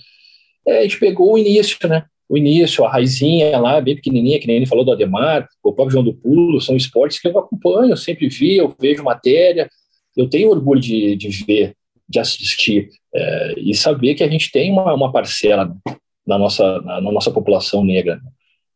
é, 0.67 0.79
a 0.79 0.83
gente 0.83 0.99
pegou 0.99 1.35
o 1.35 1.39
início, 1.39 1.89
né? 1.89 2.05
O 2.29 2.37
início, 2.37 2.85
a 2.85 2.91
raizinha 2.91 3.59
lá, 3.59 3.81
bem 3.81 3.95
pequenininha, 3.97 4.39
que 4.39 4.47
nem 4.47 4.57
ele 4.57 4.67
falou 4.67 4.85
do 4.85 4.93
Ademar, 4.93 5.49
o 5.63 5.73
próprio 5.73 5.93
João 5.93 6.05
do 6.05 6.15
Pulo, 6.15 6.61
são 6.61 6.77
esportes 6.77 7.21
que 7.21 7.29
eu 7.29 7.39
acompanho, 7.39 7.93
eu 7.93 7.97
sempre 7.97 8.29
vi, 8.29 8.57
eu 8.57 8.75
vejo 8.81 9.03
matéria, 9.03 9.69
eu 10.17 10.29
tenho 10.29 10.51
orgulho 10.51 10.81
de, 10.81 11.17
de 11.17 11.29
ver, 11.45 11.75
de 12.09 12.19
assistir 12.19 12.89
é, 13.15 13.55
e 13.59 13.75
saber 13.75 14.15
que 14.15 14.25
a 14.25 14.29
gente 14.29 14.51
tem 14.51 14.71
uma, 14.71 14.95
uma 14.95 15.13
parcela 15.13 15.67
né, 15.67 15.97
na, 16.27 16.39
nossa, 16.39 16.81
na, 16.83 17.01
na, 17.01 17.13
nossa 17.13 17.31
população 17.31 17.85
negra. 17.85 18.17
Né? 18.17 18.31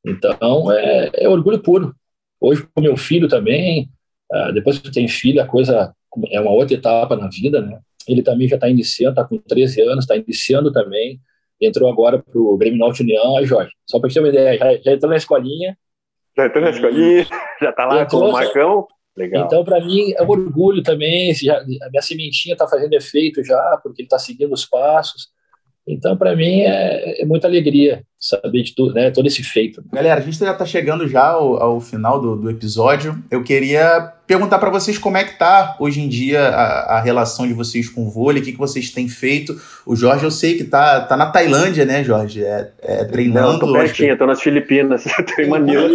Então, 0.05 0.71
é, 0.71 1.11
é, 1.14 1.29
orgulho 1.29 1.61
puro. 1.61 1.95
Hoje, 2.40 2.67
com 2.75 2.83
meu 2.83 2.97
filho 2.97 3.29
também, 3.29 3.88
é, 4.33 4.53
depois 4.53 4.79
que 4.79 4.90
tem 4.90 5.09
filho, 5.09 5.40
a 5.40 5.47
coisa 5.47 5.95
é 6.31 6.40
uma 6.40 6.51
outra 6.51 6.75
etapa 6.75 7.17
na 7.17 7.29
vida, 7.29 7.61
né? 7.61 7.79
Ele 8.07 8.23
também 8.23 8.47
já 8.47 8.57
está 8.57 8.69
iniciando, 8.69 9.12
está 9.12 9.25
com 9.25 9.38
13 9.38 9.81
anos, 9.81 10.05
está 10.05 10.17
iniciando 10.17 10.71
também, 10.71 11.21
entrou 11.61 11.90
agora 11.90 12.19
para 12.19 12.38
o 12.38 12.57
Grêmio 12.57 12.79
Norte 12.79 13.03
União, 13.03 13.37
aí 13.37 13.47
Jorge, 13.47 13.73
só 13.88 13.99
para 13.99 14.11
ter 14.11 14.21
uma 14.21 14.29
ideia, 14.29 14.59
já, 14.59 14.77
já, 14.77 14.93
entrou 14.93 15.11
na 15.11 15.17
escolinha. 15.17 15.77
Já 16.37 16.47
entrou 16.47 16.64
na 16.64 16.71
escolinha, 16.71 17.27
já 17.61 17.71
está 17.71 17.87
lá 17.87 18.03
entrou, 18.03 18.23
com 18.23 18.29
o 18.29 18.33
Marcão. 18.33 18.87
Legal. 19.17 19.47
Então, 19.47 19.64
para 19.64 19.81
mim, 19.81 20.12
é 20.17 20.23
um 20.23 20.29
orgulho 20.29 20.83
também, 20.83 21.33
já, 21.35 21.59
a 21.59 21.64
minha 21.64 22.03
sementinha 22.03 22.55
está 22.55 22.67
fazendo 22.67 22.93
efeito 22.93 23.45
já, 23.45 23.81
porque 23.83 24.03
ele 24.03 24.07
está 24.07 24.19
seguindo 24.19 24.53
os 24.53 24.67
passos. 24.67 25.29
Então, 25.87 26.16
para 26.16 26.35
mim, 26.35 26.61
é, 26.61 27.23
é, 27.23 27.27
muita 27.27 27.47
alegria 27.47 28.03
saber 28.18 28.62
de 28.62 28.75
tudo, 28.75 28.94
né, 28.94 29.11
todo 29.11 29.27
esse 29.27 29.42
feito. 29.42 29.85
Galera, 29.92 30.18
a 30.18 30.25
gente 30.25 30.38
já 30.38 30.53
está 30.53 30.64
chegando 30.64 31.07
já 31.07 31.27
ao, 31.27 31.62
ao 31.62 31.81
final 31.81 32.18
do, 32.18 32.37
do, 32.37 32.51
episódio. 32.51 33.23
Eu 33.31 33.44
queria 33.44 34.12
perguntar 34.27 34.59
para 34.59 34.70
vocês 34.70 34.97
como 34.97 35.18
é 35.18 35.25
que 35.25 35.38
tá 35.38 35.77
hoje 35.79 36.01
em 36.01 36.09
dia 36.09 36.40
a, 36.40 36.97
a 36.97 37.01
relação 37.01 37.47
de 37.47 37.53
vocês 37.53 37.90
com 37.90 38.07
o 38.07 38.11
vôlei, 38.11 38.40
o 38.40 38.44
que, 38.44 38.53
que 38.53 38.59
vocês 38.59 38.90
têm 38.90 39.09
feito. 39.09 39.55
O 39.85 39.94
Jorge, 39.94 40.25
eu 40.25 40.31
sei 40.31 40.57
que 40.57 40.64
tá, 40.64 41.03
tá 41.03 41.18
na 41.18 41.27
Tailândia, 41.27 41.85
né, 41.85 42.03
Jorge? 42.03 42.42
É, 42.42 42.73
é 42.81 43.05
treinando. 43.05 43.53
Não, 43.53 43.59
tô 43.59 43.73
pertinho, 43.75 44.16
tô 44.16 44.25
nas 44.25 44.40
Filipinas. 44.40 45.05
tô 45.05 45.42
em 45.42 45.49
Manila. 45.49 45.87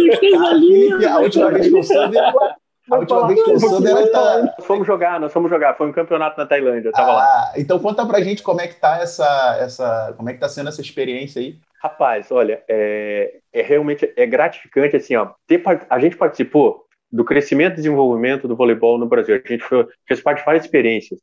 A 1.10 1.18
última 1.18 1.50
vez 1.50 1.66
que 1.66 1.76
eu 1.76 1.82
soube, 1.82 2.16
a 2.90 2.98
última 2.98 3.26
vez 3.26 3.42
que 3.42 3.50
eu 3.50 3.60
soube 3.60 3.88
era 3.88 4.10
tá... 4.10 4.38
Nós 4.42 4.66
fomos 4.66 4.86
jogar, 4.86 5.20
nós 5.20 5.32
fomos 5.32 5.50
jogar. 5.50 5.76
Foi 5.76 5.88
um 5.88 5.92
campeonato 5.92 6.38
na 6.38 6.46
Tailândia, 6.46 6.88
eu 6.88 6.92
tava 6.92 7.12
ah, 7.12 7.14
lá. 7.14 7.52
Então 7.56 7.78
conta 7.78 8.04
pra 8.06 8.20
gente 8.20 8.42
como 8.42 8.60
é 8.60 8.66
que 8.66 8.74
tá 8.74 8.98
essa, 8.98 9.58
essa, 9.60 10.14
como 10.16 10.28
é 10.28 10.34
que 10.34 10.40
tá 10.40 10.48
sendo 10.48 10.68
essa 10.68 10.80
experiência 10.80 11.40
aí. 11.40 11.56
Rapaz, 11.82 12.30
olha, 12.30 12.62
é, 12.68 13.38
é 13.52 13.62
realmente 13.62 14.12
é 14.14 14.26
gratificante 14.26 14.96
assim, 14.96 15.16
ó. 15.16 15.30
Ter, 15.46 15.62
a 15.88 15.98
gente 15.98 16.16
participou 16.16 16.84
do 17.10 17.24
crescimento 17.24 17.72
e 17.72 17.76
desenvolvimento 17.76 18.46
do 18.46 18.54
voleibol 18.54 18.98
no 18.98 19.06
Brasil. 19.06 19.34
A 19.34 19.48
gente 19.48 19.64
foi, 19.64 19.86
fez 20.06 20.20
parte 20.20 20.40
de 20.40 20.44
várias 20.44 20.64
experiências, 20.64 21.18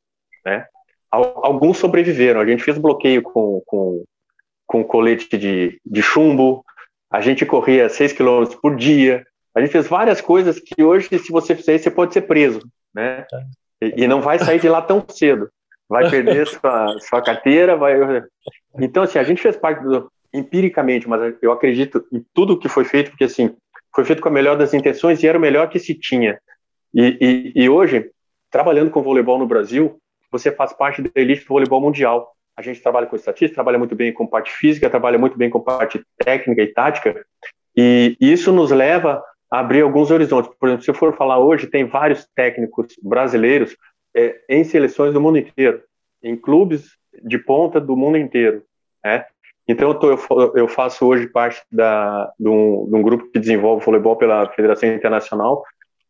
né? 0.45 0.65
Alguns 1.09 1.77
sobreviveram. 1.77 2.41
A 2.41 2.45
gente 2.45 2.63
fez 2.63 2.77
bloqueio 2.77 3.21
com, 3.21 3.61
com, 3.65 4.03
com 4.65 4.83
colete 4.83 5.37
de, 5.37 5.79
de 5.85 6.01
chumbo. 6.01 6.65
A 7.09 7.21
gente 7.21 7.45
corria 7.45 7.87
6 7.87 8.13
quilômetros 8.13 8.59
por 8.59 8.75
dia. 8.75 9.25
A 9.57 9.59
gente 9.59 9.71
fez 9.71 9.87
várias 9.87 10.21
coisas 10.21 10.59
que 10.59 10.83
hoje, 10.83 11.09
se 11.17 11.31
você 11.31 11.55
fizer, 11.55 11.79
você 11.79 11.89
pode 11.89 12.13
ser 12.13 12.21
preso, 12.21 12.61
né? 12.93 13.25
Tá. 13.27 13.43
E, 13.81 14.03
e 14.03 14.07
não 14.07 14.21
vai 14.21 14.37
sair 14.37 14.59
de 14.59 14.69
lá 14.69 14.83
tão 14.83 15.03
cedo. 15.09 15.49
Vai 15.89 16.07
perder 16.11 16.45
sua, 16.45 16.99
sua 16.99 17.23
carteira, 17.23 17.75
vai. 17.75 17.95
Então, 18.79 19.01
assim, 19.01 19.17
a 19.17 19.23
gente 19.23 19.41
fez 19.41 19.57
parte 19.57 19.81
do 19.83 20.11
empiricamente, 20.31 21.09
mas 21.09 21.33
eu 21.41 21.51
acredito 21.51 22.05
em 22.13 22.23
tudo 22.35 22.59
que 22.59 22.69
foi 22.69 22.83
feito, 22.83 23.09
porque 23.09 23.23
assim 23.23 23.55
foi 23.95 24.05
feito 24.05 24.21
com 24.21 24.29
a 24.29 24.31
melhor 24.31 24.55
das 24.55 24.75
intenções 24.75 25.23
e 25.23 25.27
era 25.27 25.39
o 25.39 25.41
melhor 25.41 25.69
que 25.69 25.79
se 25.79 25.95
tinha. 25.95 26.39
E, 26.93 27.17
e, 27.55 27.63
e 27.63 27.67
hoje, 27.67 28.11
trabalhando 28.51 28.91
com 28.91 29.01
voleibol 29.01 29.39
no 29.39 29.47
Brasil, 29.47 29.97
você 30.31 30.51
faz 30.51 30.71
parte 30.71 31.01
da 31.01 31.09
elite 31.15 31.41
do 31.41 31.47
voleibol 31.47 31.81
mundial. 31.81 32.31
A 32.55 32.61
gente 32.61 32.79
trabalha 32.79 33.07
com 33.07 33.15
estatística, 33.15 33.55
trabalha 33.55 33.79
muito 33.79 33.95
bem 33.95 34.13
com 34.13 34.27
parte 34.27 34.51
física, 34.51 34.87
trabalha 34.87 35.17
muito 35.17 35.35
bem 35.35 35.49
com 35.49 35.59
parte 35.59 36.03
técnica 36.23 36.61
e 36.61 36.67
tática, 36.67 37.25
e 37.75 38.15
isso 38.19 38.51
nos 38.51 38.69
leva 38.69 39.23
abrir 39.49 39.81
alguns 39.81 40.11
horizontes. 40.11 40.51
Por 40.59 40.69
exemplo, 40.69 40.83
se 40.83 40.91
eu 40.91 40.95
for 40.95 41.15
falar 41.15 41.39
hoje, 41.39 41.67
tem 41.67 41.85
vários 41.85 42.27
técnicos 42.35 42.87
brasileiros 43.01 43.75
é, 44.15 44.39
em 44.49 44.63
seleções 44.63 45.13
do 45.13 45.21
mundo 45.21 45.37
inteiro, 45.37 45.81
em 46.23 46.35
clubes 46.35 46.97
de 47.23 47.37
ponta 47.37 47.79
do 47.79 47.95
mundo 47.95 48.17
inteiro. 48.17 48.63
Né? 49.03 49.25
Então, 49.67 49.89
eu, 49.89 49.95
tô, 49.95 50.11
eu, 50.55 50.67
faço 50.67 51.05
hoje 51.05 51.27
parte 51.27 51.61
da, 51.71 52.31
de, 52.39 52.47
um, 52.47 52.87
de 52.89 52.95
um 52.95 53.01
grupo 53.01 53.29
que 53.31 53.39
desenvolve 53.39 53.83
voleibol 53.83 54.15
pela 54.15 54.49
Federação 54.53 54.89
Internacional, 54.89 55.63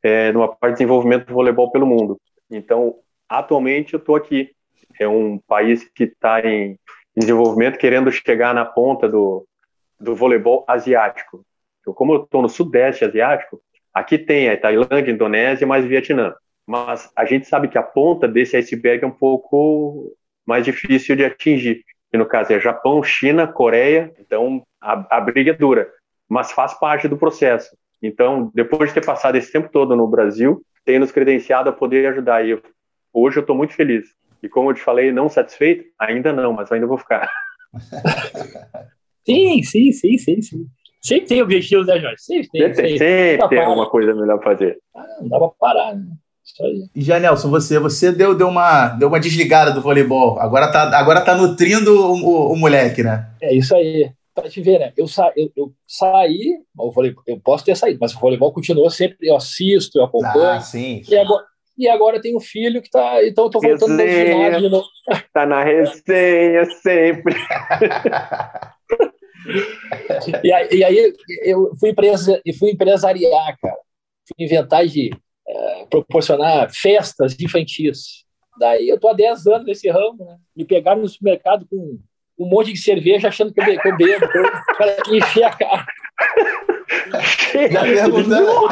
é, 0.04 0.32
numa 0.32 0.48
parte 0.48 0.74
de 0.74 0.80
desenvolvimento 0.80 1.26
do 1.26 1.34
voleibol 1.34 1.72
pelo 1.72 1.88
mundo. 1.88 2.20
Então, 2.52 2.96
atualmente, 3.28 3.94
eu 3.94 3.98
estou 3.98 4.16
aqui. 4.16 4.52
É 5.00 5.08
um 5.08 5.40
país 5.48 5.84
que 5.90 6.06
está 6.06 6.40
em 6.46 6.78
desenvolvimento, 7.16 7.80
querendo 7.80 8.12
chegar 8.12 8.54
na 8.54 8.64
ponta 8.64 9.10
do, 9.10 9.46
do 10.00 10.16
voleibol 10.16 10.64
asiático. 10.68 11.44
Como 11.94 12.14
eu 12.14 12.24
estou 12.24 12.42
no 12.42 12.50
Sudeste 12.50 13.06
Asiático, 13.06 13.62
aqui 13.94 14.18
tem 14.18 14.50
a 14.50 14.58
Tailândia, 14.60 15.12
Indonésia, 15.12 15.68
mais 15.68 15.86
Vietnã. 15.86 16.34
Mas 16.66 17.10
a 17.16 17.24
gente 17.26 17.48
sabe 17.48 17.68
que 17.68 17.78
a 17.78 17.84
ponta 17.84 18.28
desse 18.28 18.58
iceberg 18.58 19.04
é 19.04 19.08
um 19.08 19.12
pouco 19.12 20.14
mais 20.46 20.66
difícil 20.66 21.16
de 21.16 21.24
atingir. 21.24 21.84
Que 22.12 22.18
no 22.18 22.26
caso 22.26 22.54
é 22.54 22.60
Japão, 22.60 23.02
China, 23.04 23.48
Coreia. 23.48 24.14
Então 24.20 24.64
a, 24.82 25.18
a 25.18 25.22
briga 25.22 25.52
é 25.52 25.54
dura, 25.54 25.90
mas 26.28 26.52
faz 26.52 26.74
parte 26.74 27.08
do 27.08 27.18
processo. 27.18 27.76
Então, 28.02 28.52
depois 28.54 28.90
de 28.90 28.96
ter 28.96 29.06
passado 29.06 29.36
esse 29.36 29.52
tempo 29.52 29.70
todo 29.72 29.96
no 29.96 30.08
Brasil, 30.08 30.62
tem 30.86 31.00
nos 31.00 31.12
credenciado 31.12 31.70
a 31.70 31.74
poder 31.74 32.08
ajudar. 32.08 32.46
E 32.48 32.60
hoje 33.14 33.38
eu 33.38 33.42
estou 33.42 33.56
muito 33.56 33.74
feliz. 33.74 34.06
E 34.42 34.48
como 34.48 34.70
eu 34.70 34.74
te 34.76 34.82
falei, 34.82 35.12
não 35.12 35.30
satisfeito? 35.30 35.86
Ainda 36.00 36.32
não, 36.32 36.54
mas 36.54 36.72
ainda 36.72 36.86
vou 36.86 36.98
ficar. 36.98 37.30
sim, 39.26 39.64
sim, 39.64 39.92
sim, 39.92 40.18
sim, 40.18 40.42
sim. 40.42 40.68
Sempre 41.08 41.28
tem 41.28 41.42
objetivos, 41.42 41.88
né, 41.88 42.00
Jorge? 42.00 42.18
Sempre 42.20 42.50
tem. 42.50 42.62
Sempre, 42.74 42.98
sempre 42.98 43.48
tem 43.50 43.60
alguma 43.60 43.90
coisa 43.90 44.14
melhor 44.14 44.40
pra 44.40 44.52
fazer. 44.52 44.78
Ah, 44.96 45.06
não 45.22 45.30
dá 45.30 45.38
pra 45.40 45.50
parar, 45.60 45.96
né? 45.96 46.06
E 46.96 47.02
já, 47.02 47.20
Nelson, 47.20 47.50
você, 47.50 47.78
você 47.78 48.12
deu, 48.12 48.36
deu, 48.36 48.48
uma, 48.48 48.90
deu 48.90 49.08
uma 49.08 49.20
desligada 49.20 49.72
do 49.72 49.82
voleibol. 49.82 50.40
Agora 50.40 50.72
tá, 50.72 50.98
agora 50.98 51.22
tá 51.22 51.36
nutrindo 51.36 51.94
o, 51.94 52.14
o, 52.14 52.54
o 52.54 52.56
moleque, 52.56 53.04
né? 53.04 53.30
É 53.42 53.54
isso 53.54 53.76
aí. 53.76 54.12
Pra 54.34 54.50
te 54.50 54.62
ver, 54.62 54.80
né? 54.80 54.94
Eu, 54.96 55.08
sa, 55.08 55.32
eu, 55.36 55.52
eu 55.56 55.74
saí, 55.88 56.58
o 56.78 56.92
voleibol, 56.92 57.24
eu 57.26 57.40
posso 57.40 57.66
ter 57.66 57.76
saído, 57.76 57.98
mas 58.00 58.14
o 58.14 58.20
voleibol 58.20 58.54
continuou 58.54 58.90
sempre. 58.90 59.18
Eu 59.22 59.36
assisto, 59.36 59.98
eu 59.98 60.06
acompanho. 60.06 60.52
Ah, 60.52 60.60
sim. 60.60 61.02
E 61.08 61.18
agora, 61.18 61.44
e 61.78 61.88
agora 61.88 62.22
tem 62.22 62.36
um 62.36 62.40
filho 62.40 62.82
que 62.82 62.90
tá. 62.90 63.26
Então 63.26 63.46
eu 63.46 63.50
tô 63.50 63.60
voltando 63.60 63.98
resenha, 63.98 64.36
no 64.36 64.44
ginásio 64.44 64.62
de 64.62 64.70
novo. 64.70 64.88
Tá 65.34 65.46
na 65.46 65.64
resenha 65.64 66.66
sempre. 66.82 67.36
e, 70.44 70.52
aí, 70.52 70.68
e 70.72 70.84
aí 70.84 71.14
eu 71.44 71.76
fui, 71.80 71.90
empresa, 71.90 72.42
fui 72.58 72.72
empresariar, 72.72 73.58
cara. 73.62 73.78
Fui 74.28 74.46
inventar 74.46 74.86
de 74.86 75.12
é, 75.48 75.86
proporcionar 75.90 76.70
festas 76.74 77.36
infantis. 77.40 78.26
Daí 78.60 78.90
eu 78.90 79.00
tô 79.00 79.08
há 79.08 79.14
10 79.14 79.48
anos 79.48 79.66
nesse 79.66 79.90
ramo, 79.90 80.26
né? 80.26 80.38
Me 80.56 80.66
pegaram 80.66 81.02
no 81.02 81.08
supermercado 81.08 81.66
com 81.70 82.00
um 82.38 82.48
monte 82.48 82.72
de 82.74 82.80
cerveja 82.80 83.28
achando 83.28 83.54
que 83.54 83.60
eu, 83.60 83.66
be 83.66 83.80
que 83.80 83.88
eu 83.88 83.98
bebo. 83.98 84.28
Para 84.78 84.98
encher 85.16 85.44
a 85.44 85.56
cara. 85.56 85.86
Já 87.72 87.82
perguntando. 87.84 88.66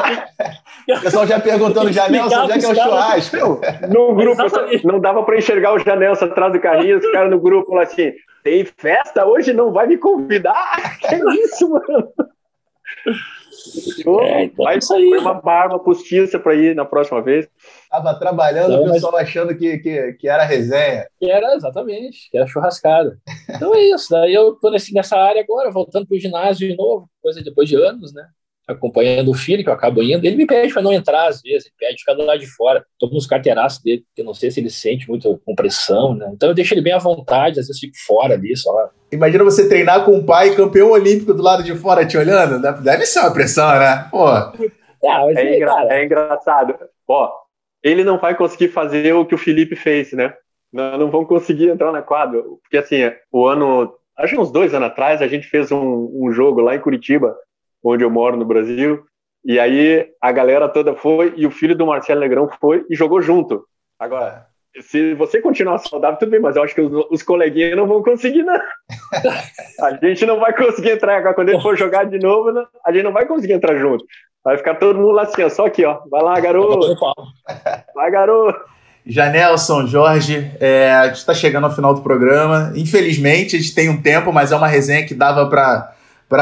O 0.88 1.00
pessoal 1.02 1.26
já 1.26 1.40
perguntando, 1.40 1.92
Janelson, 1.92 2.42
onde 2.42 2.52
é 2.52 2.58
que 2.58 2.66
é 2.66 2.68
o 2.68 2.74
churrasco? 2.74 3.60
No 3.88 4.14
grupo, 4.14 4.42
não 4.84 5.00
dava 5.00 5.22
para 5.22 5.38
enxergar 5.38 5.74
o 5.74 5.78
Janelson 5.78 6.26
atrás 6.26 6.52
do 6.52 6.60
carrinho, 6.60 6.98
os 6.98 7.10
caras 7.10 7.30
no 7.30 7.40
grupo 7.40 7.74
lá 7.74 7.82
assim, 7.82 8.12
tem 8.42 8.64
festa 8.64 9.26
hoje, 9.26 9.52
não 9.52 9.72
vai 9.72 9.86
me 9.86 9.98
convidar? 9.98 10.98
Que 11.00 11.16
isso, 11.42 11.68
mano? 11.68 12.12
É, 14.22 14.44
então 14.44 14.64
vai 14.64 14.80
sair 14.80 15.16
uma 15.16 15.34
barba 15.34 15.78
postiça 15.78 16.38
para 16.38 16.54
ir 16.54 16.74
na 16.74 16.84
próxima 16.84 17.20
vez. 17.20 17.48
Tava 17.90 18.14
trabalhando, 18.14 18.80
o 18.80 18.92
pessoal 18.92 19.12
mas... 19.12 19.22
achando 19.22 19.56
que, 19.56 19.78
que, 19.78 20.12
que 20.14 20.28
era 20.28 20.44
resenha. 20.44 21.06
Que 21.18 21.30
era, 21.30 21.54
exatamente, 21.54 22.30
que 22.30 22.36
era 22.36 22.46
churrascada. 22.46 23.18
Então 23.48 23.74
é 23.74 23.80
isso, 23.86 24.08
daí 24.10 24.32
eu 24.32 24.54
tô 24.54 24.70
nesse, 24.70 24.92
nessa 24.92 25.16
área 25.16 25.42
agora, 25.42 25.70
voltando 25.70 26.06
pro 26.06 26.18
ginásio 26.18 26.68
de 26.68 26.76
novo, 26.76 27.08
coisa 27.22 27.42
depois 27.42 27.68
de 27.68 27.76
anos, 27.76 28.12
né? 28.12 28.26
Acompanhando 28.66 29.30
o 29.30 29.34
filho, 29.34 29.62
que 29.62 29.68
eu 29.68 29.74
acabo 29.74 30.02
indo, 30.02 30.24
ele 30.24 30.36
me 30.36 30.46
pede 30.46 30.72
para 30.72 30.82
não 30.82 30.92
entrar 30.92 31.28
às 31.28 31.40
vezes, 31.40 31.66
ele 31.66 31.74
pede 31.78 32.00
ficar 32.00 32.14
do 32.14 32.24
lado 32.24 32.40
de 32.40 32.46
fora. 32.46 32.84
Estou 32.92 33.10
nos 33.10 33.26
carteiraços 33.26 33.82
dele, 33.82 34.04
porque 34.06 34.22
eu 34.22 34.24
não 34.24 34.34
sei 34.34 34.50
se 34.50 34.60
ele 34.60 34.70
sente 34.70 35.08
muita 35.08 35.28
compressão, 35.44 36.14
né? 36.14 36.30
Então 36.32 36.48
eu 36.48 36.54
deixo 36.54 36.74
ele 36.74 36.82
bem 36.82 36.92
à 36.92 36.98
vontade, 36.98 37.60
às 37.60 37.66
vezes 37.66 37.80
fico 37.80 37.96
fora 38.06 38.34
ali, 38.34 38.56
só. 38.56 38.90
Imagina 39.12 39.44
você 39.44 39.68
treinar 39.68 40.04
com 40.04 40.12
um 40.12 40.26
pai 40.26 40.54
campeão 40.56 40.90
olímpico 40.90 41.32
do 41.32 41.42
lado 41.42 41.62
de 41.62 41.74
fora 41.76 42.04
te 42.04 42.18
olhando, 42.18 42.60
deve 42.82 43.06
ser 43.06 43.20
uma 43.20 43.32
pressão, 43.32 43.78
né? 43.78 44.08
Pô. 44.10 44.28
É, 44.28 45.56
engra 45.56 45.66
cara... 45.66 45.94
é 45.94 46.04
engraçado. 46.04 46.74
Ó, 47.06 47.30
ele 47.82 48.02
não 48.02 48.18
vai 48.18 48.34
conseguir 48.34 48.68
fazer 48.68 49.14
o 49.14 49.24
que 49.24 49.34
o 49.34 49.38
Felipe 49.38 49.76
fez, 49.76 50.12
né? 50.12 50.34
Não, 50.72 50.98
não 50.98 51.10
vão 51.10 51.24
conseguir 51.24 51.68
entrar 51.68 51.92
na 51.92 52.02
quadra, 52.02 52.42
porque 52.42 52.76
assim, 52.76 53.10
o 53.30 53.46
ano, 53.46 53.94
acho 54.18 54.34
que 54.34 54.40
uns 54.40 54.50
dois 54.50 54.74
anos 54.74 54.88
atrás, 54.88 55.22
a 55.22 55.28
gente 55.28 55.46
fez 55.46 55.70
um, 55.70 56.10
um 56.12 56.32
jogo 56.32 56.60
lá 56.60 56.74
em 56.74 56.80
Curitiba, 56.80 57.36
onde 57.92 58.04
eu 58.04 58.10
moro 58.10 58.36
no 58.36 58.44
Brasil. 58.44 59.04
E 59.44 59.58
aí 59.60 60.08
a 60.20 60.32
galera 60.32 60.68
toda 60.68 60.94
foi 60.94 61.32
e 61.36 61.46
o 61.46 61.50
filho 61.50 61.76
do 61.76 61.86
Marcelo 61.86 62.20
Negrão 62.20 62.48
foi 62.60 62.84
e 62.90 62.96
jogou 62.96 63.22
junto. 63.22 63.64
Agora, 63.98 64.46
se 64.80 65.14
você 65.14 65.40
continuar 65.40 65.78
saudável, 65.78 66.18
tudo 66.18 66.30
bem, 66.30 66.40
mas 66.40 66.56
eu 66.56 66.62
acho 66.62 66.74
que 66.74 66.80
os, 66.80 67.06
os 67.10 67.22
coleguinhas 67.22 67.76
não 67.76 67.86
vão 67.86 68.02
conseguir, 68.02 68.42
não. 68.42 68.54
a 69.80 69.94
gente 70.02 70.26
não 70.26 70.40
vai 70.40 70.52
conseguir 70.54 70.90
entrar 70.90 71.18
agora. 71.18 71.34
Quando 71.34 71.48
ele 71.50 71.60
for 71.60 71.76
jogar 71.76 72.04
de 72.04 72.18
novo, 72.18 72.52
não, 72.52 72.66
a 72.84 72.92
gente 72.92 73.04
não 73.04 73.12
vai 73.12 73.24
conseguir 73.24 73.54
entrar 73.54 73.78
junto. 73.78 74.04
Vai 74.44 74.58
ficar 74.58 74.74
todo 74.76 74.98
mundo 74.98 75.12
lá 75.12 75.22
assim, 75.22 75.42
ó, 75.42 75.48
só 75.48 75.66
aqui, 75.66 75.84
ó. 75.84 76.00
Vai 76.10 76.22
lá, 76.22 76.38
garoto. 76.38 76.94
Vai, 77.94 78.10
garoto. 78.10 78.60
Janelson, 79.04 79.86
Jorge, 79.86 80.50
é, 80.60 80.92
a 80.92 81.06
gente 81.06 81.18
está 81.18 81.32
chegando 81.32 81.64
ao 81.64 81.74
final 81.74 81.94
do 81.94 82.02
programa. 82.02 82.72
Infelizmente, 82.74 83.56
a 83.56 83.58
gente 83.60 83.74
tem 83.74 83.88
um 83.88 84.02
tempo, 84.02 84.32
mas 84.32 84.50
é 84.50 84.56
uma 84.56 84.66
resenha 84.66 85.06
que 85.06 85.14
dava 85.14 85.48
para 85.48 85.95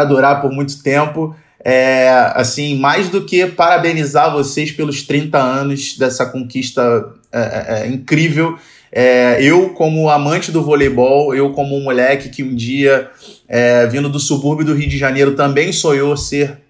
durar 0.04 0.40
por 0.40 0.50
muito 0.50 0.82
tempo. 0.82 1.34
É, 1.66 2.30
assim, 2.34 2.78
mais 2.78 3.08
do 3.08 3.24
que 3.24 3.46
parabenizar 3.46 4.30
vocês 4.30 4.70
pelos 4.70 5.02
30 5.02 5.38
anos 5.38 5.96
dessa 5.96 6.26
conquista 6.26 7.10
é, 7.32 7.38
é, 7.38 7.82
é, 7.82 7.86
incrível. 7.88 8.58
É, 8.92 9.42
eu, 9.42 9.70
como 9.70 10.10
amante 10.10 10.52
do 10.52 10.62
voleibol, 10.62 11.34
eu, 11.34 11.50
como 11.50 11.74
um 11.74 11.82
moleque 11.82 12.28
que 12.28 12.44
um 12.44 12.54
dia, 12.54 13.08
é, 13.48 13.86
vindo 13.86 14.10
do 14.10 14.20
subúrbio 14.20 14.64
do 14.64 14.74
Rio 14.74 14.88
de 14.88 14.98
Janeiro, 14.98 15.34
também 15.34 15.72
sonhou 15.72 16.16
ser 16.16 16.60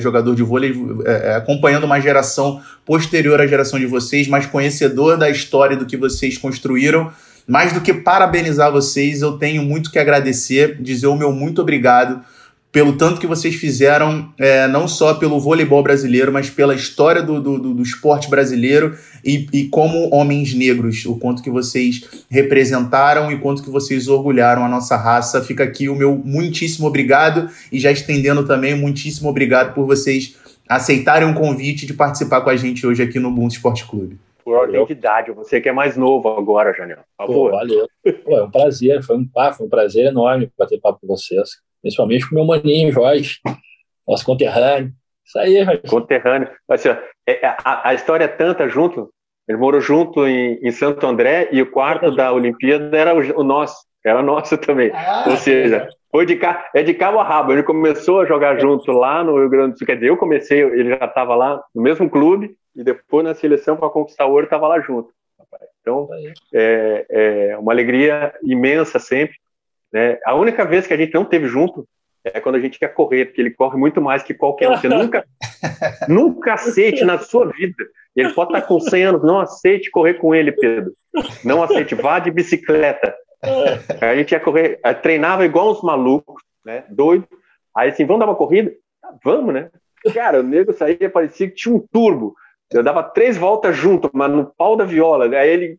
jogador 0.00 0.34
de 0.34 0.42
vôlei, 0.42 0.72
acompanhando 1.36 1.84
uma 1.84 2.00
geração 2.00 2.62
posterior 2.86 3.38
à 3.38 3.46
geração 3.46 3.78
de 3.78 3.84
vocês, 3.84 4.28
mas 4.28 4.46
conhecedor 4.46 5.18
da 5.18 5.28
história 5.28 5.76
do 5.76 5.84
que 5.84 5.96
vocês 5.96 6.38
construíram. 6.38 7.12
Mais 7.46 7.74
do 7.74 7.82
que 7.82 7.92
parabenizar 7.92 8.72
vocês, 8.72 9.20
eu 9.20 9.32
tenho 9.32 9.62
muito 9.62 9.90
que 9.90 9.98
agradecer, 9.98 10.80
dizer 10.80 11.08
o 11.08 11.16
meu 11.16 11.32
muito 11.32 11.60
obrigado 11.60 12.22
pelo 12.74 12.98
tanto 12.98 13.20
que 13.20 13.26
vocês 13.28 13.54
fizeram, 13.54 14.34
é, 14.36 14.66
não 14.66 14.88
só 14.88 15.14
pelo 15.14 15.38
voleibol 15.38 15.80
brasileiro, 15.80 16.32
mas 16.32 16.50
pela 16.50 16.74
história 16.74 17.22
do, 17.22 17.40
do, 17.40 17.72
do 17.72 17.82
esporte 17.84 18.28
brasileiro 18.28 18.98
e, 19.24 19.46
e, 19.52 19.68
como 19.68 20.12
homens 20.12 20.52
negros, 20.52 21.06
o 21.06 21.16
quanto 21.16 21.40
que 21.40 21.50
vocês 21.50 22.26
representaram 22.28 23.30
e 23.30 23.38
quanto 23.38 23.62
que 23.62 23.70
vocês 23.70 24.08
orgulharam 24.08 24.64
a 24.64 24.68
nossa 24.68 24.96
raça. 24.96 25.40
Fica 25.40 25.62
aqui 25.62 25.88
o 25.88 25.94
meu 25.94 26.16
muitíssimo 26.16 26.88
obrigado 26.88 27.48
e 27.70 27.78
já 27.78 27.92
estendendo 27.92 28.44
também, 28.44 28.74
muitíssimo 28.74 29.30
obrigado 29.30 29.72
por 29.72 29.86
vocês 29.86 30.36
aceitarem 30.68 31.28
um 31.28 31.34
convite 31.34 31.86
de 31.86 31.94
participar 31.94 32.40
com 32.40 32.50
a 32.50 32.56
gente 32.56 32.84
hoje 32.84 33.04
aqui 33.04 33.20
no 33.20 33.28
Ubuntu 33.28 33.54
Esporte 33.54 33.86
Clube. 33.86 34.18
Por 34.44 34.56
ordem 34.56 34.84
de 34.84 34.92
idade, 34.92 35.30
você 35.30 35.60
que 35.60 35.68
é 35.68 35.72
mais 35.72 35.96
novo 35.96 36.28
agora, 36.28 36.74
Janel. 36.76 36.98
Pô, 37.24 37.52
valeu. 37.52 37.86
Pô, 38.24 38.36
é 38.36 38.42
um 38.42 38.50
prazer, 38.50 39.00
foi 39.04 39.16
um, 39.16 39.28
foi 39.56 39.66
um 39.66 39.70
prazer 39.70 40.06
enorme 40.06 40.50
bater 40.58 40.80
papo 40.80 40.98
com 41.00 41.06
vocês 41.06 41.62
principalmente 41.84 42.26
com 42.26 42.34
meu 42.34 42.46
maninho 42.46 42.90
Jorge, 42.90 43.40
nosso 44.08 44.24
conterrâneo. 44.24 44.90
Isso 45.24 45.38
aí, 45.38 45.62
Jorge. 45.62 45.82
Conterrâneo. 45.86 46.48
Assim, 46.68 46.88
a, 46.88 47.90
a, 47.90 47.94
história 47.94 48.24
é 48.24 48.28
tanta 48.28 48.66
junto, 48.68 49.10
ele 49.46 49.58
morou 49.58 49.80
junto 49.80 50.26
em, 50.26 50.58
em 50.62 50.70
Santo 50.70 51.06
André 51.06 51.50
e 51.52 51.60
o 51.60 51.70
quarto 51.70 52.10
da 52.10 52.32
Olimpíada 52.32 52.96
era 52.96 53.14
o, 53.14 53.40
o 53.40 53.44
nosso, 53.44 53.76
era 54.02 54.22
nosso 54.22 54.56
também. 54.56 54.90
Ah, 54.94 55.26
Ou 55.28 55.36
seja, 55.36 55.86
foi 56.10 56.24
de 56.24 56.36
cá, 56.36 56.70
é 56.74 56.82
de 56.82 56.94
cabo 56.94 57.18
a 57.18 57.24
rabo. 57.24 57.52
Ele 57.52 57.62
começou 57.62 58.20
a 58.20 58.26
jogar 58.26 58.58
junto 58.58 58.90
lá 58.90 59.22
no 59.22 59.38
Rio 59.38 59.50
Grande 59.50 59.72
do 59.72 59.78
Sul. 59.78 59.86
Quer 59.86 59.96
dizer, 59.96 60.08
eu 60.08 60.16
comecei, 60.16 60.62
ele 60.62 60.96
já 60.96 61.04
estava 61.04 61.34
lá 61.34 61.62
no 61.74 61.82
mesmo 61.82 62.08
clube 62.08 62.56
e 62.74 62.82
depois 62.82 63.24
na 63.24 63.34
seleção 63.34 63.76
para 63.76 63.90
conquistar 63.90 64.26
o 64.26 64.30
ouro 64.30 64.44
estava 64.44 64.66
lá 64.66 64.80
junto. 64.80 65.10
Então, 65.82 66.08
é, 66.54 67.06
é 67.10 67.58
uma 67.58 67.72
alegria 67.72 68.32
imensa 68.42 68.98
sempre. 68.98 69.36
Né? 69.94 70.18
A 70.26 70.34
única 70.34 70.64
vez 70.64 70.88
que 70.88 70.92
a 70.92 70.96
gente 70.96 71.14
não 71.14 71.24
teve 71.24 71.46
junto 71.46 71.86
é 72.24 72.40
quando 72.40 72.56
a 72.56 72.60
gente 72.60 72.80
quer 72.80 72.88
correr, 72.88 73.26
porque 73.26 73.40
ele 73.40 73.50
corre 73.50 73.78
muito 73.78 74.00
mais 74.00 74.24
que 74.24 74.34
qualquer 74.34 74.68
um. 74.68 74.76
Você 74.76 74.88
nunca, 74.90 75.24
nunca 76.08 76.54
aceite 76.54 77.04
na 77.04 77.18
sua 77.18 77.46
vida. 77.46 77.76
Ele 78.16 78.32
pode 78.32 78.52
estar 78.52 78.66
com 78.66 78.80
100 78.80 79.04
anos, 79.04 79.22
não 79.22 79.38
aceite 79.38 79.90
correr 79.90 80.14
com 80.14 80.34
ele, 80.34 80.50
Pedro. 80.50 80.92
Não 81.44 81.62
aceite, 81.62 81.94
vá 81.94 82.18
de 82.18 82.30
bicicleta. 82.32 83.14
A 84.00 84.16
gente 84.16 84.32
ia 84.32 84.40
correr, 84.40 84.80
treinava 85.02 85.44
igual 85.44 85.70
uns 85.70 85.82
malucos, 85.82 86.42
né? 86.64 86.84
Doido. 86.88 87.28
Aí 87.76 87.90
assim, 87.90 88.04
vamos 88.04 88.20
dar 88.20 88.26
uma 88.26 88.36
corrida? 88.36 88.72
Ah, 89.04 89.14
vamos, 89.22 89.54
né? 89.54 89.70
Cara, 90.12 90.40
o 90.40 90.42
nego 90.42 90.72
saía, 90.72 91.10
parecia 91.10 91.48
que 91.48 91.54
tinha 91.54 91.74
um 91.74 91.86
turbo. 91.92 92.34
Eu 92.72 92.82
dava 92.82 93.02
três 93.02 93.36
voltas 93.36 93.76
junto, 93.76 94.10
mas 94.12 94.30
no 94.30 94.46
pau 94.56 94.76
da 94.76 94.84
viola. 94.84 95.26
Aí 95.36 95.48
ele 95.48 95.78